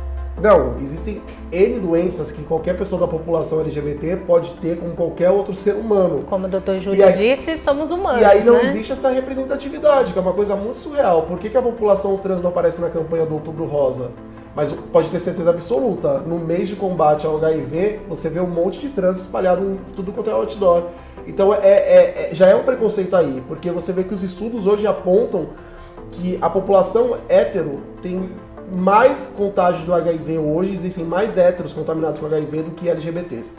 Não, 0.42 0.80
existem 0.82 1.22
N 1.52 1.78
doenças 1.78 2.32
que 2.32 2.42
qualquer 2.42 2.76
pessoa 2.76 3.00
da 3.00 3.06
população 3.06 3.60
LGBT 3.60 4.16
pode 4.26 4.50
ter 4.54 4.76
como 4.76 4.92
qualquer 4.94 5.30
outro 5.30 5.54
ser 5.54 5.74
humano. 5.76 6.24
Como 6.28 6.46
o 6.46 6.48
doutor 6.48 6.74
E 6.74 6.78
Júlio 6.80 7.04
aí- 7.06 7.12
disse, 7.12 7.56
somos 7.58 7.92
humanos, 7.92 8.20
E 8.20 8.24
aí 8.24 8.42
não 8.44 8.54
né? 8.54 8.64
existe 8.64 8.90
essa 8.92 9.08
representatividade, 9.10 10.12
que 10.12 10.18
é 10.18 10.22
uma 10.22 10.32
coisa 10.32 10.56
muito 10.56 10.78
surreal. 10.78 11.22
Por 11.22 11.38
que, 11.38 11.48
que 11.48 11.56
a 11.56 11.62
população 11.62 12.16
trans 12.16 12.40
não 12.40 12.50
aparece 12.50 12.80
na 12.80 12.90
campanha 12.90 13.24
do 13.24 13.34
Outubro 13.34 13.64
Rosa? 13.66 14.10
Mas 14.54 14.70
pode 14.92 15.08
ter 15.10 15.18
certeza 15.20 15.48
absoluta, 15.48 16.18
no 16.18 16.38
mês 16.38 16.68
de 16.68 16.76
combate 16.76 17.24
ao 17.24 17.36
HIV, 17.36 18.00
você 18.08 18.28
vê 18.28 18.40
um 18.40 18.46
monte 18.50 18.80
de 18.80 18.88
trans 18.90 19.18
espalhado 19.20 19.62
em 19.64 19.78
tudo 19.94 20.12
quanto 20.12 20.28
é 20.28 20.32
outdoor. 20.32 20.82
Então 21.26 21.54
é, 21.54 21.58
é- 21.68 22.28
é- 22.32 22.34
já 22.34 22.48
é 22.48 22.54
um 22.56 22.64
preconceito 22.64 23.14
aí, 23.14 23.42
porque 23.46 23.70
você 23.70 23.92
vê 23.92 24.02
que 24.02 24.12
os 24.12 24.22
estudos 24.24 24.66
hoje 24.66 24.86
apontam 24.86 25.50
que 26.10 26.36
a 26.42 26.50
população 26.50 27.16
hétero 27.28 27.80
tem 28.02 28.28
mais 28.74 29.26
contágio 29.36 29.84
do 29.84 29.94
HIV 29.94 30.38
hoje, 30.38 30.72
existem 30.72 31.04
mais 31.04 31.36
héteros 31.36 31.72
contaminados 31.72 32.18
com 32.18 32.26
HIV 32.26 32.62
do 32.62 32.70
que 32.72 32.88
LGBTs. 32.88 33.54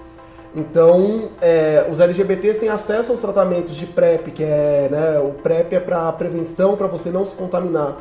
Então, 0.55 1.29
é, 1.41 1.87
os 1.91 1.99
LGBTs 1.99 2.59
têm 2.59 2.69
acesso 2.69 3.11
aos 3.11 3.19
tratamentos 3.19 3.75
de 3.75 3.87
PrEP, 3.87 4.31
que 4.31 4.43
é, 4.43 4.87
né, 4.91 5.19
o 5.19 5.31
PrEP 5.41 5.73
é 5.73 5.79
para 5.79 6.11
prevenção, 6.11 6.75
para 6.75 6.87
você 6.87 7.09
não 7.09 7.25
se 7.25 7.35
contaminar. 7.35 7.97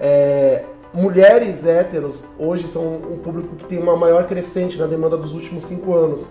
É, 0.00 0.62
mulheres 0.94 1.66
héteros 1.66 2.24
hoje 2.38 2.68
são 2.68 2.84
um 2.84 3.18
público 3.18 3.56
que 3.56 3.64
tem 3.64 3.78
uma 3.78 3.96
maior 3.96 4.26
crescente 4.26 4.78
na 4.78 4.86
demanda 4.86 5.16
dos 5.16 5.32
últimos 5.32 5.64
cinco 5.64 5.94
anos. 5.94 6.28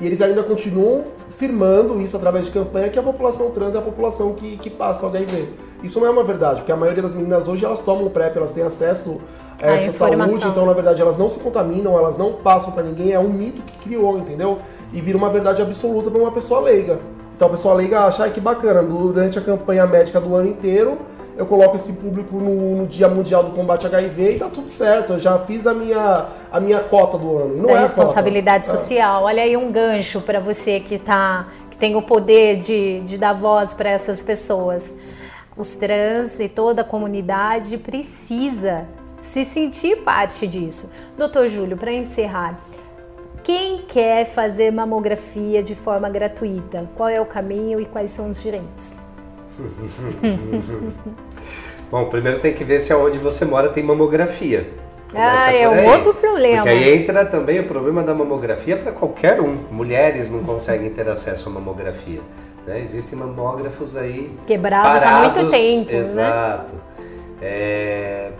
E 0.00 0.06
eles 0.06 0.20
ainda 0.20 0.42
continuam 0.42 1.04
firmando 1.30 2.00
isso 2.00 2.16
através 2.16 2.46
de 2.46 2.52
campanha 2.52 2.88
que 2.88 2.98
a 2.98 3.02
população 3.02 3.50
trans 3.50 3.74
é 3.74 3.78
a 3.78 3.82
população 3.82 4.34
que, 4.34 4.56
que 4.58 4.70
passa 4.70 5.04
o 5.04 5.08
HIV. 5.08 5.48
Isso 5.84 6.00
não 6.00 6.06
é 6.06 6.10
uma 6.10 6.24
verdade, 6.24 6.56
porque 6.60 6.72
a 6.72 6.76
maioria 6.76 7.02
das 7.02 7.14
meninas 7.14 7.46
hoje 7.46 7.64
elas 7.64 7.80
tomam 7.80 8.08
PrEP, 8.08 8.36
elas 8.36 8.52
têm 8.52 8.64
acesso 8.64 9.20
a 9.62 9.66
A 9.68 9.74
essa 9.74 9.92
saúde, 9.92 10.46
então 10.46 10.64
na 10.64 10.72
verdade 10.72 11.02
elas 11.02 11.18
não 11.18 11.28
se 11.28 11.38
contaminam, 11.38 11.96
elas 11.96 12.16
não 12.16 12.32
passam 12.32 12.72
pra 12.72 12.82
ninguém, 12.82 13.12
é 13.12 13.18
um 13.18 13.28
mito 13.28 13.60
que 13.62 13.78
criou, 13.78 14.18
entendeu? 14.18 14.58
E 14.94 15.00
vira 15.00 15.18
uma 15.18 15.28
verdade 15.28 15.60
absoluta 15.60 16.10
pra 16.10 16.20
uma 16.20 16.32
pessoa 16.32 16.60
leiga. 16.60 16.98
Então 17.36 17.48
a 17.48 17.50
pessoa 17.50 17.74
leiga 17.74 18.00
acha, 18.00 18.28
que 18.30 18.40
bacana, 18.40 18.82
durante 18.82 19.38
a 19.38 19.42
campanha 19.42 19.86
médica 19.86 20.20
do 20.20 20.34
ano 20.34 20.48
inteiro, 20.48 20.98
eu 21.36 21.44
coloco 21.44 21.76
esse 21.76 21.92
público 21.94 22.36
no, 22.36 22.76
no 22.76 22.86
Dia 22.86 23.08
Mundial 23.08 23.42
do 23.42 23.50
Combate 23.50 23.86
HIV 23.86 24.36
e 24.36 24.38
tá 24.38 24.48
tudo 24.48 24.70
certo, 24.70 25.14
eu 25.14 25.18
já 25.18 25.36
fiz 25.40 25.66
a 25.66 25.74
minha, 25.74 26.26
a 26.50 26.60
minha 26.60 26.80
cota 26.80 27.18
do 27.18 27.36
ano. 27.36 27.56
E 27.56 27.60
não 27.60 27.66
da 27.66 27.74
é 27.74 27.76
a 27.76 27.80
responsabilidade 27.80 28.66
cota. 28.66 28.76
É. 28.76 28.78
social. 28.78 29.24
Olha 29.24 29.42
aí 29.42 29.56
um 29.56 29.70
gancho 29.70 30.20
para 30.20 30.40
você 30.40 30.80
que 30.80 30.98
tá 30.98 31.48
que 31.70 31.76
tem 31.76 31.96
o 31.96 32.02
poder 32.02 32.58
de, 32.58 33.00
de 33.00 33.18
dar 33.18 33.32
voz 33.32 33.74
para 33.74 33.90
essas 33.90 34.22
pessoas. 34.22 34.94
Os 35.56 35.76
trans 35.76 36.40
e 36.40 36.48
toda 36.48 36.82
a 36.82 36.84
comunidade 36.84 37.78
precisa 37.78 38.86
se 39.20 39.44
sentir 39.44 39.98
parte 39.98 40.46
disso. 40.46 40.90
Doutor 41.16 41.46
Júlio, 41.46 41.76
para 41.76 41.92
encerrar, 41.92 42.58
quem 43.42 43.82
quer 43.82 44.24
fazer 44.24 44.72
mamografia 44.72 45.62
de 45.62 45.74
forma 45.74 46.10
gratuita? 46.10 46.90
Qual 46.96 47.08
é 47.08 47.20
o 47.20 47.26
caminho 47.26 47.80
e 47.80 47.86
quais 47.86 48.10
são 48.10 48.30
os 48.30 48.42
direitos? 48.42 48.98
Bom, 51.90 52.06
primeiro 52.06 52.40
tem 52.40 52.52
que 52.52 52.64
ver 52.64 52.80
se 52.80 52.92
aonde 52.92 53.18
você 53.18 53.44
mora 53.44 53.68
tem 53.68 53.84
mamografia. 53.84 54.68
Começa 55.12 55.50
Ah, 55.50 55.54
é 55.54 55.68
um 55.68 55.88
outro 55.90 56.12
problema. 56.14 56.64
Porque 56.64 56.70
aí 56.70 56.98
entra 56.98 57.24
também 57.24 57.60
o 57.60 57.68
problema 57.68 58.02
da 58.02 58.12
mamografia 58.12 58.76
para 58.76 58.90
qualquer 58.90 59.40
um. 59.40 59.56
Mulheres 59.70 60.28
não 60.30 60.42
conseguem 60.42 60.90
ter 60.90 61.08
acesso 61.08 61.48
à 61.48 61.52
mamografia. 61.52 62.20
Né? 62.66 62.80
Existem 62.80 63.18
mamógrafos 63.18 63.96
aí 63.96 64.34
Quebrados 64.46 65.02
há 65.02 65.04
parados, 65.04 65.42
muito 65.42 65.50
tempo, 65.50 65.92
né? 65.92 65.98
Exato. 65.98 66.74
É, 67.40 68.30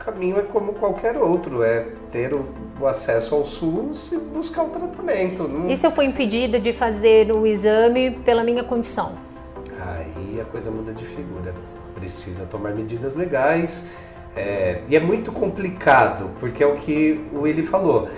o 0.00 0.04
caminho 0.04 0.38
é 0.38 0.42
como 0.42 0.72
qualquer 0.74 1.16
outro, 1.16 1.62
é 1.62 1.86
ter 2.10 2.34
o, 2.34 2.46
o 2.80 2.86
acesso 2.86 3.34
ao 3.34 3.44
SUS 3.44 4.12
e 4.12 4.18
buscar 4.18 4.62
o 4.64 4.68
tratamento. 4.68 5.44
Não- 5.48 5.68
E 5.68 5.76
se 5.76 5.86
eu 5.86 5.90
for 5.90 6.02
impedida 6.02 6.60
de 6.60 6.72
fazer 6.72 7.30
o 7.34 7.46
exame 7.46 8.12
pela 8.24 8.42
minha 8.44 8.62
condição? 8.64 9.12
Aí 9.80 10.40
a 10.40 10.44
coisa 10.44 10.70
muda 10.70 10.92
de 10.92 11.04
figura. 11.04 11.54
Precisa 11.94 12.46
tomar 12.46 12.72
medidas 12.74 13.14
legais. 13.14 13.90
é, 14.34 14.80
e 14.88 14.96
é 14.96 15.00
muito 15.00 15.30
complicado, 15.30 16.30
porque 16.40 16.62
é 16.64 16.66
o 16.66 16.76
que 16.76 17.22
o 17.34 17.46
ele 17.46 17.62
falou. 17.64 18.08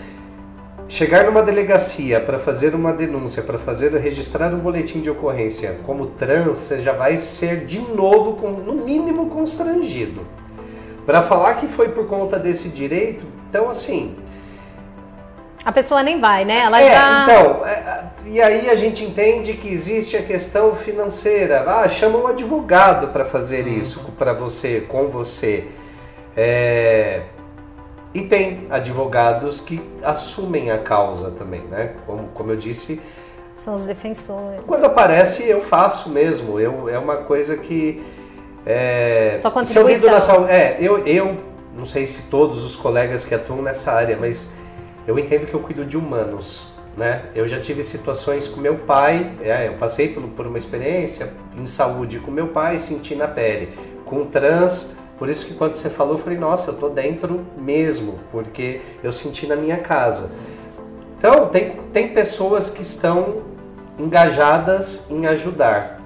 Chegar 0.88 1.24
numa 1.24 1.42
delegacia 1.42 2.20
para 2.20 2.38
fazer 2.38 2.74
uma 2.74 2.92
denúncia, 2.92 3.42
para 3.42 3.58
fazer 3.58 3.92
registrar 3.96 4.52
um 4.54 4.58
boletim 4.58 5.00
de 5.00 5.10
ocorrência 5.10 5.78
como 5.84 6.06
trans, 6.06 6.58
você 6.58 6.80
já 6.80 6.92
vai 6.92 7.16
ser 7.16 7.64
de 7.64 7.80
novo, 7.80 8.34
com- 8.34 8.50
no 8.50 8.74
mínimo, 8.84 9.28
constrangido. 9.30 10.20
Para 11.06 11.22
falar 11.22 11.54
que 11.54 11.66
foi 11.68 11.88
por 11.88 12.06
conta 12.06 12.38
desse 12.38 12.68
direito, 12.68 13.24
então 13.48 13.68
assim, 13.68 14.16
A 15.64 15.72
pessoa 15.72 16.02
nem 16.02 16.20
vai, 16.20 16.44
né? 16.44 16.58
Ela 16.58 16.78
é, 16.80 16.90
já. 16.90 17.22
então, 17.24 17.66
é, 17.66 18.04
e 18.26 18.40
aí 18.42 18.68
a 18.68 18.74
gente 18.74 19.02
entende 19.02 19.54
que 19.54 19.66
existe 19.72 20.14
a 20.14 20.22
questão 20.22 20.76
financeira. 20.76 21.64
Ah, 21.66 21.88
chama 21.88 22.18
um 22.18 22.26
advogado 22.26 23.08
para 23.08 23.24
fazer 23.24 23.66
isso 23.66 24.12
para 24.18 24.34
você, 24.34 24.82
com 24.86 25.08
você. 25.08 25.64
É, 26.36 27.22
e 28.14 28.22
tem 28.22 28.64
advogados 28.70 29.60
que 29.60 29.82
assumem 30.02 30.70
a 30.70 30.78
causa 30.78 31.32
também, 31.32 31.62
né? 31.62 31.94
Como, 32.06 32.28
como 32.28 32.52
eu 32.52 32.56
disse, 32.56 33.00
São 33.56 33.74
os 33.74 33.84
defensores. 33.84 34.62
quando 34.64 34.84
aparece 34.84 35.48
eu 35.48 35.60
faço 35.60 36.10
mesmo. 36.10 36.60
Eu, 36.60 36.88
é 36.88 36.96
uma 36.96 37.16
coisa 37.16 37.56
que. 37.56 38.02
É, 38.64 39.38
se 39.40 39.46
eu 39.46 39.50
lido 39.50 39.52
contribuição. 39.52 40.10
na 40.12 40.20
saúde. 40.20 40.52
É, 40.52 40.76
eu, 40.80 41.04
eu 41.06 41.36
não 41.76 41.84
sei 41.84 42.06
se 42.06 42.30
todos 42.30 42.64
os 42.64 42.76
colegas 42.76 43.24
que 43.24 43.34
atuam 43.34 43.60
nessa 43.60 43.92
área, 43.92 44.16
mas 44.18 44.52
eu 45.06 45.18
entendo 45.18 45.46
que 45.46 45.54
eu 45.54 45.60
cuido 45.60 45.84
de 45.84 45.96
humanos. 45.96 46.72
Né? 46.96 47.24
Eu 47.34 47.48
já 47.48 47.58
tive 47.60 47.82
situações 47.82 48.46
com 48.46 48.60
meu 48.60 48.76
pai, 48.76 49.32
é, 49.42 49.66
eu 49.66 49.74
passei 49.74 50.08
por, 50.10 50.22
por 50.28 50.46
uma 50.46 50.56
experiência 50.56 51.32
em 51.56 51.66
saúde 51.66 52.20
com 52.20 52.30
meu 52.30 52.46
pai, 52.46 52.78
senti 52.78 53.16
na 53.16 53.26
pele. 53.26 53.76
Com 54.04 54.24
trans, 54.26 54.96
por 55.18 55.28
isso 55.28 55.46
que 55.46 55.54
quando 55.54 55.74
você 55.74 55.88
falou, 55.88 56.14
eu 56.14 56.18
falei, 56.18 56.38
nossa, 56.38 56.70
eu 56.70 56.76
tô 56.76 56.88
dentro 56.88 57.46
mesmo, 57.56 58.18
porque 58.32 58.80
eu 59.02 59.12
senti 59.12 59.46
na 59.46 59.56
minha 59.56 59.76
casa. 59.78 60.32
Então, 61.16 61.48
tem, 61.48 61.76
tem 61.92 62.08
pessoas 62.08 62.68
que 62.68 62.82
estão 62.82 63.42
engajadas 63.98 65.10
em 65.10 65.26
ajudar. 65.26 66.00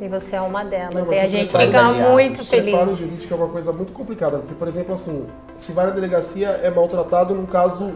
E 0.00 0.08
você 0.08 0.36
é 0.36 0.40
uma 0.40 0.64
delas. 0.64 0.94
Não, 0.94 1.12
e 1.12 1.18
a 1.18 1.22
você 1.22 1.28
gente 1.28 1.56
fica 1.56 1.82
muito 1.92 2.44
Separo 2.44 2.94
feliz. 2.94 2.98
de 2.98 3.04
vídeo 3.04 3.26
que 3.26 3.32
é 3.32 3.36
uma 3.36 3.48
coisa 3.48 3.72
muito 3.72 3.92
complicada, 3.92 4.38
porque, 4.38 4.54
por 4.54 4.68
exemplo, 4.68 4.92
assim, 4.92 5.26
se 5.54 5.72
vai 5.72 5.86
na 5.86 5.92
delegacia 5.92 6.48
é 6.48 6.70
maltratado 6.70 7.34
num 7.34 7.46
caso. 7.46 7.92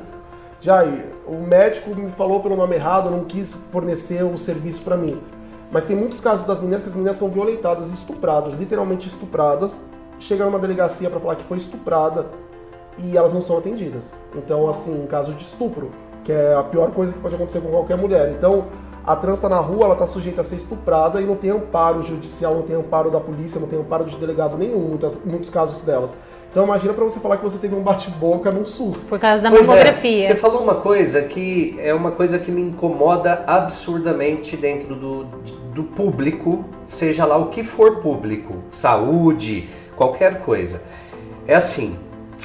Já 0.63 0.85
o 1.27 1.41
médico 1.47 1.95
me 1.95 2.11
falou 2.11 2.41
pelo 2.41 2.55
nome 2.55 2.75
errado, 2.75 3.11
não 3.11 3.25
quis 3.25 3.55
fornecer 3.71 4.23
o 4.23 4.37
serviço 4.37 4.83
pra 4.83 4.95
mim. 4.95 5.19
Mas 5.73 5.87
tem 5.87 5.97
muitos 5.97 6.21
casos 6.21 6.45
das 6.45 6.61
meninas 6.61 6.83
que 6.83 6.89
as 6.89 6.95
meninas 6.95 7.17
são 7.17 7.29
violentadas, 7.29 7.91
estupradas, 7.91 8.55
literalmente 8.55 9.09
estupradas, 9.09 9.81
chega 10.21 10.45
numa 10.45 10.59
delegacia 10.59 11.11
pra 11.11 11.19
falar 11.19 11.35
que 11.35 11.45
foi 11.45 11.59
estuprada 11.59 12.27
e 12.99 13.17
elas 13.17 13.33
não 13.33 13.43
são 13.43 13.59
atendidas. 13.59 14.15
Então, 14.37 14.69
assim, 14.69 15.03
um 15.03 15.07
caso 15.07 15.33
de 15.33 15.43
estupro, 15.43 15.91
que 16.23 16.31
é 16.31 16.55
a 16.55 16.63
pior 16.63 16.93
coisa 16.93 17.13
que 17.13 17.19
pode 17.19 17.35
acontecer 17.35 17.61
com 17.61 17.71
qualquer 17.71 17.97
mulher. 17.97 18.33
Então, 18.37 18.67
a 19.07 19.17
trans 19.17 19.39
tá 19.39 19.49
na 19.49 19.59
rua, 19.59 19.87
ela 19.87 19.97
tá 19.97 20.07
sujeita 20.07 20.43
a 20.43 20.45
ser 20.45 20.57
estuprada 20.57 21.21
e 21.21 21.25
não 21.27 21.35
tem 21.35 21.51
amparo 21.51 22.03
judicial, 22.03 22.55
não 22.55 22.63
tem 22.63 22.77
amparo 22.77 23.11
da 23.11 23.19
polícia, 23.19 23.59
não 23.59 23.67
tem 23.67 23.79
amparo 23.81 24.05
de 24.05 24.17
delegado 24.17 24.59
nenhum, 24.59 24.79
muitas, 24.81 25.25
muitos 25.25 25.49
casos 25.49 25.83
delas. 25.83 26.15
Então 26.51 26.65
imagina 26.65 26.93
pra 26.93 27.05
você 27.05 27.19
falar 27.19 27.37
que 27.37 27.45
você 27.45 27.59
teve 27.59 27.75
um 27.75 27.81
bate-boca 27.83 28.51
num 28.51 28.65
SUS. 28.65 29.05
Por 29.05 29.19
causa 29.19 29.43
da 29.43 29.51
Pois 29.51 29.63
é, 29.63 29.67
mamografia. 29.67 30.27
você 30.27 30.35
falou 30.35 30.61
uma 30.61 30.75
coisa 30.75 31.23
que 31.23 31.77
é 31.79 31.95
uma 31.95 32.11
coisa 32.11 32.39
que 32.39 32.51
me 32.51 32.61
incomoda 32.61 33.45
absurdamente 33.47 34.57
dentro 34.57 34.95
do, 34.95 35.25
do 35.75 35.85
público, 35.85 36.65
seja 36.87 37.25
lá 37.25 37.37
o 37.37 37.47
que 37.47 37.63
for 37.63 38.01
público, 38.01 38.57
saúde, 38.69 39.69
qualquer 40.01 40.41
coisa. 40.41 40.81
É 41.47 41.55
assim, 41.55 41.99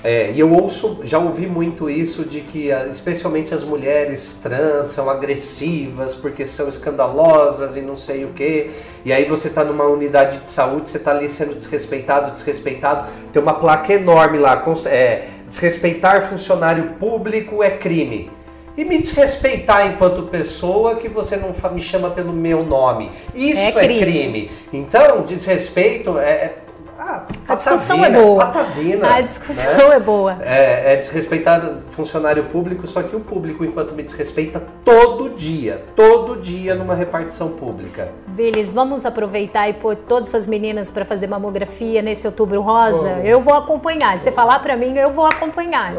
É, 0.04 0.30
e 0.32 0.40
eu 0.40 0.54
ouço, 0.54 1.00
já 1.04 1.18
ouvi 1.18 1.48
muito 1.48 1.90
isso 1.90 2.26
de 2.26 2.42
que, 2.42 2.72
ah, 2.72 2.86
especialmente 2.92 3.56
as 3.56 3.64
mulheres 3.64 4.40
trans 4.44 4.88
são 4.88 5.10
agressivas 5.10 6.14
porque 6.14 6.46
são 6.46 6.68
escandalosas 6.68 7.76
e 7.76 7.82
não 7.82 7.96
sei 7.96 8.24
o 8.26 8.28
que. 8.28 8.70
E 9.04 9.12
aí 9.12 9.26
você 9.26 9.48
está 9.48 9.64
numa 9.64 9.86
unidade 9.86 10.40
de 10.40 10.50
saúde, 10.50 10.92
você 10.92 10.98
está 10.98 11.12
ali 11.12 11.28
sendo 11.28 11.56
desrespeitado, 11.56 12.34
desrespeitado. 12.34 13.10
Tem 13.34 13.42
uma 13.42 13.56
placa 13.56 13.94
enorme 13.94 14.38
lá, 14.38 14.64
é, 14.86 15.28
desrespeitar 15.50 16.30
funcionário 16.30 16.84
público 17.00 17.64
é 17.64 17.72
crime. 17.72 18.30
E 18.78 18.84
me 18.84 19.02
desrespeitar 19.02 19.88
enquanto 19.88 20.24
pessoa 20.24 20.98
que 20.98 21.08
você 21.08 21.38
não 21.38 21.56
me 21.72 21.80
chama 21.80 22.12
pelo 22.12 22.34
meu 22.34 22.64
nome. 22.64 23.10
Isso 23.34 23.62
é 23.62 23.72
crime. 23.72 24.02
É 24.02 24.06
crime. 24.06 24.52
Então, 24.74 25.24
desrespeito 25.24 26.20
é, 26.20 26.32
é 26.32 26.65
ah, 27.08 27.24
a 27.48 27.56
discussão 27.56 28.04
é 28.04 28.10
boa. 28.10 28.46
Patavina, 28.48 29.16
a 29.16 29.22
discussão 29.22 29.90
né? 29.90 29.96
é 29.96 30.00
boa. 30.00 30.38
É, 30.42 30.94
é 30.94 30.96
desrespeitar 30.96 31.62
funcionário 31.92 32.46
público, 32.46 32.88
só 32.88 33.04
que 33.04 33.16
o 33.16 33.20
público, 33.20 33.64
enquanto 33.64 33.94
me 33.94 34.02
desrespeita 34.02 34.64
todo 34.84 35.30
dia, 35.30 35.86
todo 35.96 36.36
dia 36.36 36.74
numa 36.74 36.96
repartição 36.96 37.50
pública. 37.50 38.12
Vilis, 38.28 38.72
vamos 38.72 39.06
aproveitar 39.06 39.70
e 39.70 39.74
pôr 39.74 39.96
todas 39.96 40.34
as 40.34 40.48
meninas 40.48 40.90
para 40.90 41.06
fazer 41.06 41.28
mamografia 41.28 42.02
nesse 42.02 42.26
outubro 42.26 42.60
rosa? 42.62 43.20
Eu 43.24 43.40
vou 43.40 43.54
acompanhar. 43.54 44.18
Se 44.18 44.26
você 44.26 44.32
falar 44.32 44.58
para 44.60 44.76
mim, 44.76 44.98
eu 44.98 45.12
vou 45.12 45.28
acompanhar. 45.28 45.94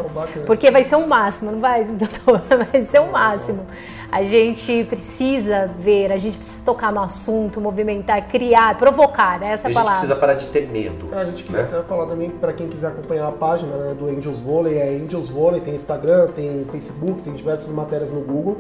Porque 0.45 0.73
vai 0.73 0.83
ser 0.83 0.97
um 0.97 1.07
máximo, 1.07 1.53
não 1.53 1.61
vai, 1.61 1.85
doutor? 1.87 2.43
Vai 2.73 2.83
ser 2.83 3.01
um 3.01 3.13
máximo. 3.13 3.65
A 4.11 4.23
gente 4.23 4.85
precisa 4.85 5.67
ver, 5.67 6.13
a 6.13 6.17
gente 6.17 6.39
precisa 6.39 6.63
tocar 6.65 6.93
no 6.93 7.03
assunto, 7.03 7.61
movimentar, 7.61 8.29
criar, 8.29 8.77
provocar, 8.77 9.39
né? 9.41 9.53
essa 9.53 9.69
a 9.69 9.73
palavra. 9.73 9.93
A 9.93 9.97
gente 9.97 10.07
precisa 10.07 10.21
parar 10.21 10.35
de 10.35 10.47
ter 10.47 10.69
medo. 10.69 11.09
É, 11.13 11.21
a 11.21 11.25
gente 11.25 11.45
queria 11.45 11.63
né? 11.63 11.69
até 11.71 11.83
falar 11.83 12.07
também 12.07 12.31
para 12.31 12.53
quem 12.53 12.69
quiser 12.69 12.89
acompanhar 12.89 13.29
a 13.29 13.33
página 13.33 13.77
né, 13.77 13.95
do 13.95 14.09
Angels 14.09 14.41
Volley, 14.41 14.79
é 14.79 14.89
Angels 14.89 15.29
Volley, 15.29 15.61
tem 15.61 15.75
Instagram, 15.75 16.29
tem 16.29 16.65
Facebook, 16.71 17.23
tem 17.23 17.33
diversas 17.35 17.71
matérias 17.71 18.11
no 18.11 18.21
Google. 18.21 18.59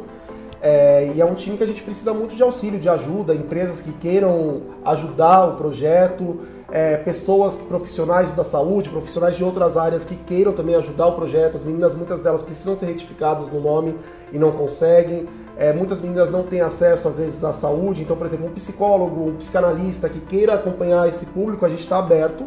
É, 0.61 1.13
e 1.15 1.21
é 1.21 1.25
um 1.25 1.35
time 1.35 1.57
que 1.57 1.63
a 1.63 1.67
gente 1.67 1.83
precisa 1.83 2.13
muito 2.13 2.35
de 2.35 2.43
auxílio, 2.43 2.81
de 2.81 2.89
ajuda, 2.89 3.35
empresas 3.35 3.81
que 3.81 3.93
queiram 3.93 4.63
ajudar 4.85 5.47
o 5.47 5.57
projeto, 5.57 6.41
é, 6.71 6.97
pessoas 6.97 7.59
profissionais 7.59 8.33
da 8.33 8.43
saúde, 8.43 8.91
profissionais 8.91 9.37
de 9.37 9.45
outras 9.45 9.77
áreas 9.77 10.05
que 10.05 10.17
queiram 10.17 10.53
também 10.53 10.75
ajudar 10.75 11.07
o 11.07 11.13
projeto. 11.13 11.57
As 11.57 11.65
meninas, 11.65 11.95
muitas 11.95 12.21
delas 12.21 12.43
precisam 12.43 12.75
ser 12.75 12.87
retificadas 12.87 13.49
no 13.49 13.61
nome 13.61 13.97
e 14.33 14.39
não 14.39 14.53
conseguem. 14.53 15.29
É, 15.57 15.73
muitas 15.73 16.01
meninas 16.01 16.31
não 16.31 16.43
têm 16.43 16.61
acesso, 16.61 17.09
às 17.09 17.19
vezes, 17.19 17.43
à 17.45 17.53
saúde. 17.53 18.03
Então, 18.03 18.17
por 18.17 18.27
exemplo, 18.27 18.47
um 18.47 18.53
psicólogo, 18.53 19.29
um 19.29 19.37
psicanalista 19.37 20.09
que 20.09 20.21
queira 20.21 20.55
acompanhar 20.55 21.09
esse 21.09 21.27
público, 21.27 21.65
a 21.65 21.69
gente 21.69 21.81
está 21.81 21.99
aberto 21.99 22.45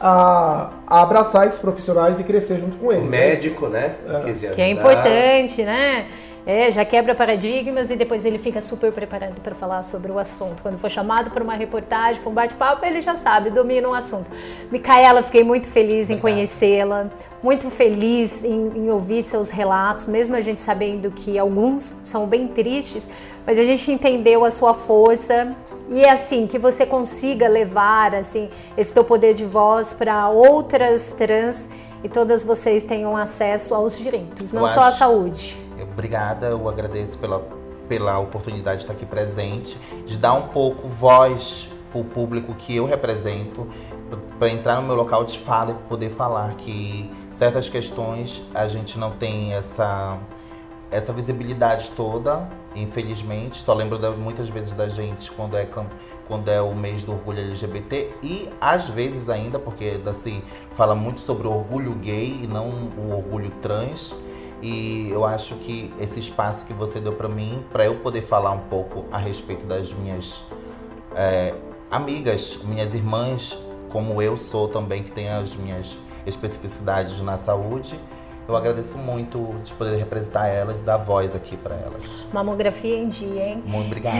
a, 0.00 0.70
a, 0.86 1.02
abraçar 1.02 1.46
esses 1.46 1.58
profissionais 1.58 2.18
e 2.18 2.24
crescer 2.24 2.58
junto 2.58 2.78
com 2.78 2.90
eles. 2.90 3.04
O 3.04 3.10
médico, 3.10 3.66
né? 3.66 3.96
É. 4.06 4.54
Que 4.54 4.62
é 4.62 4.70
importante, 4.70 5.62
né? 5.62 6.06
É, 6.46 6.70
já 6.70 6.84
quebra 6.84 7.14
paradigmas 7.14 7.90
e 7.90 7.96
depois 7.96 8.24
ele 8.24 8.38
fica 8.38 8.60
super 8.60 8.92
preparado 8.92 9.40
para 9.40 9.54
falar 9.54 9.82
sobre 9.82 10.10
o 10.10 10.18
assunto. 10.18 10.62
Quando 10.62 10.78
for 10.78 10.90
chamado 10.90 11.30
para 11.30 11.44
uma 11.44 11.54
reportagem, 11.54 12.20
para 12.20 12.30
um 12.30 12.34
bate-papo, 12.34 12.84
ele 12.84 13.00
já 13.00 13.14
sabe, 13.16 13.50
domina 13.50 13.88
o 13.88 13.94
assunto. 13.94 14.30
Micaela, 14.70 15.22
fiquei 15.22 15.44
muito 15.44 15.66
feliz 15.66 16.08
em 16.08 16.18
conhecê-la, 16.18 17.10
muito 17.42 17.70
feliz 17.70 18.42
em, 18.42 18.72
em, 18.74 18.90
ouvir 18.90 19.22
seus 19.22 19.50
relatos, 19.50 20.06
mesmo 20.06 20.34
a 20.34 20.40
gente 20.40 20.60
sabendo 20.60 21.10
que 21.10 21.38
alguns 21.38 21.94
são 22.02 22.26
bem 22.26 22.48
tristes, 22.48 23.08
mas 23.46 23.58
a 23.58 23.62
gente 23.62 23.90
entendeu 23.90 24.44
a 24.44 24.50
sua 24.50 24.72
força 24.72 25.54
e 25.90 26.04
é 26.04 26.10
assim 26.10 26.46
que 26.46 26.58
você 26.58 26.86
consiga 26.86 27.48
levar 27.48 28.14
assim 28.14 28.48
esse 28.76 28.94
teu 28.94 29.04
poder 29.04 29.34
de 29.34 29.44
voz 29.44 29.92
para 29.92 30.28
outras 30.28 31.12
trans 31.12 31.68
e 32.02 32.08
todas 32.08 32.44
vocês 32.44 32.84
tenham 32.84 33.16
acesso 33.16 33.74
aos 33.74 33.98
direitos, 33.98 34.52
não 34.52 34.66
só 34.68 34.82
à 34.82 34.90
saúde. 34.90 35.58
Obrigada, 35.82 36.46
eu 36.46 36.68
agradeço 36.68 37.18
pela, 37.18 37.44
pela 37.88 38.18
oportunidade 38.18 38.78
de 38.78 38.82
estar 38.84 38.92
aqui 38.92 39.06
presente, 39.06 39.78
de 40.06 40.16
dar 40.16 40.34
um 40.34 40.48
pouco 40.48 40.88
voz 40.88 41.70
para 41.90 42.00
o 42.00 42.04
público 42.04 42.54
que 42.54 42.76
eu 42.76 42.84
represento, 42.84 43.66
para 44.38 44.48
entrar 44.48 44.76
no 44.76 44.82
meu 44.82 44.96
local 44.96 45.24
de 45.24 45.38
fala 45.38 45.72
e 45.72 45.88
poder 45.88 46.10
falar 46.10 46.54
que 46.54 47.10
certas 47.32 47.68
questões 47.68 48.42
a 48.54 48.66
gente 48.68 48.98
não 48.98 49.12
tem 49.12 49.52
essa, 49.52 50.18
essa 50.90 51.12
visibilidade 51.12 51.90
toda, 51.90 52.48
infelizmente. 52.74 53.62
Só 53.62 53.74
lembro 53.74 53.98
muitas 54.16 54.48
vezes 54.48 54.72
da 54.72 54.88
gente 54.88 55.30
quando 55.30 55.56
é 55.56 55.66
quando 56.26 56.48
é 56.48 56.62
o 56.62 56.72
mês 56.76 57.02
do 57.02 57.12
orgulho 57.12 57.40
LGBT 57.40 58.08
e 58.22 58.48
às 58.60 58.88
vezes 58.88 59.28
ainda, 59.28 59.58
porque 59.58 60.00
assim, 60.06 60.44
fala 60.74 60.94
muito 60.94 61.20
sobre 61.20 61.48
o 61.48 61.50
orgulho 61.50 61.92
gay 61.94 62.42
e 62.44 62.46
não 62.46 62.68
o 62.96 63.12
orgulho 63.16 63.50
trans. 63.60 64.14
E 64.62 65.08
eu 65.10 65.24
acho 65.24 65.54
que 65.56 65.92
esse 65.98 66.20
espaço 66.20 66.66
que 66.66 66.72
você 66.72 67.00
deu 67.00 67.14
para 67.14 67.28
mim, 67.28 67.64
para 67.72 67.86
eu 67.86 67.96
poder 67.96 68.22
falar 68.22 68.52
um 68.52 68.68
pouco 68.68 69.06
a 69.10 69.18
respeito 69.18 69.66
das 69.66 69.92
minhas 69.92 70.44
é, 71.14 71.54
amigas, 71.90 72.60
minhas 72.64 72.94
irmãs, 72.94 73.58
como 73.90 74.20
eu 74.20 74.36
sou 74.36 74.68
também, 74.68 75.02
que 75.02 75.10
tem 75.10 75.28
as 75.30 75.54
minhas 75.54 75.96
especificidades 76.26 77.20
na 77.20 77.38
saúde, 77.38 77.98
eu 78.50 78.56
agradeço 78.56 78.98
muito 78.98 79.38
de 79.64 79.72
poder 79.74 79.96
representar 79.96 80.48
elas 80.48 80.80
dar 80.80 80.96
voz 80.96 81.34
aqui 81.34 81.56
para 81.56 81.76
elas. 81.76 82.02
Mamografia 82.32 82.96
em 82.96 83.08
dia, 83.08 83.44
hein? 83.44 83.62
Muito 83.64 83.86
obrigada. 83.86 84.16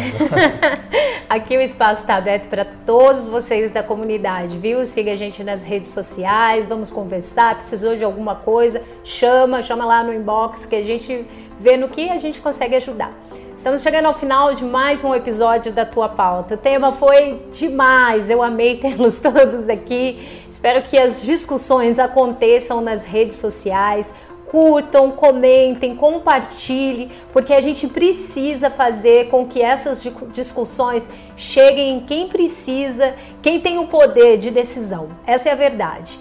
aqui 1.29 1.57
o 1.57 1.61
espaço 1.61 2.03
está 2.03 2.15
aberto 2.15 2.49
para 2.49 2.65
todos 2.65 3.25
vocês 3.25 3.71
da 3.71 3.83
comunidade, 3.83 4.57
viu? 4.57 4.85
Siga 4.85 5.13
a 5.13 5.17
gente 5.17 5.43
nas 5.43 5.65
redes 5.65 5.91
sociais, 5.91 6.69
vamos 6.69 6.91
conversar. 6.91 7.57
Precisou 7.57 7.97
de 7.97 8.05
alguma 8.05 8.37
coisa? 8.37 8.83
Chama, 9.03 9.63
chama 9.63 9.85
lá 9.85 10.05
no 10.05 10.15
inbox 10.15 10.65
que 10.65 10.77
a 10.77 10.85
gente 10.85 11.27
vê 11.59 11.77
no 11.77 11.89
que 11.89 12.09
a 12.09 12.17
gente 12.17 12.41
consegue 12.41 12.77
ajudar. 12.77 13.13
Estamos 13.61 13.83
chegando 13.83 14.07
ao 14.07 14.15
final 14.15 14.55
de 14.55 14.65
mais 14.65 15.05
um 15.05 15.15
episódio 15.15 15.71
da 15.71 15.85
Tua 15.85 16.09
Pauta. 16.09 16.55
O 16.55 16.57
tema 16.57 16.93
foi 16.93 17.43
demais, 17.53 18.31
eu 18.31 18.43
amei 18.43 18.79
tê-los 18.81 19.21
todos 19.21 19.69
aqui. 19.69 20.19
Espero 20.51 20.81
que 20.81 20.97
as 20.97 21.21
discussões 21.21 21.99
aconteçam 21.99 22.81
nas 22.81 23.05
redes 23.05 23.37
sociais. 23.37 24.15
Curtam, 24.47 25.11
comentem, 25.11 25.95
compartilhem, 25.95 27.11
porque 27.35 27.53
a 27.53 27.61
gente 27.61 27.87
precisa 27.87 28.71
fazer 28.71 29.29
com 29.29 29.47
que 29.47 29.61
essas 29.61 30.03
discussões 30.33 31.05
cheguem 31.37 31.99
em 31.99 32.01
quem 32.01 32.29
precisa, 32.29 33.15
quem 33.43 33.61
tem 33.61 33.79
o 33.79 33.89
poder 33.89 34.39
de 34.39 34.51
decisão. 34.51 35.11
Essa 35.27 35.51
é 35.51 35.53
a 35.53 35.57
verdade. 35.57 36.19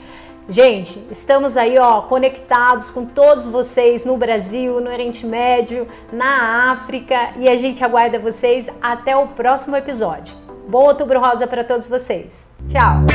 Gente, 0.50 1.00
estamos 1.12 1.56
aí, 1.56 1.78
ó, 1.78 2.02
conectados 2.02 2.90
com 2.90 3.06
todos 3.06 3.46
vocês 3.46 4.04
no 4.04 4.18
Brasil, 4.18 4.82
no 4.82 4.90
Oriente 4.90 5.24
Médio, 5.24 5.88
na 6.12 6.72
África 6.72 7.34
e 7.38 7.48
a 7.48 7.56
gente 7.56 7.84
aguarda 7.84 8.18
vocês 8.18 8.68
até 8.82 9.16
o 9.16 9.28
próximo 9.28 9.76
episódio. 9.76 10.36
Bom 10.68 10.86
outubro 10.86 11.20
rosa 11.20 11.46
para 11.46 11.64
todos 11.64 11.88
vocês. 11.88 12.48
Tchau. 12.68 13.06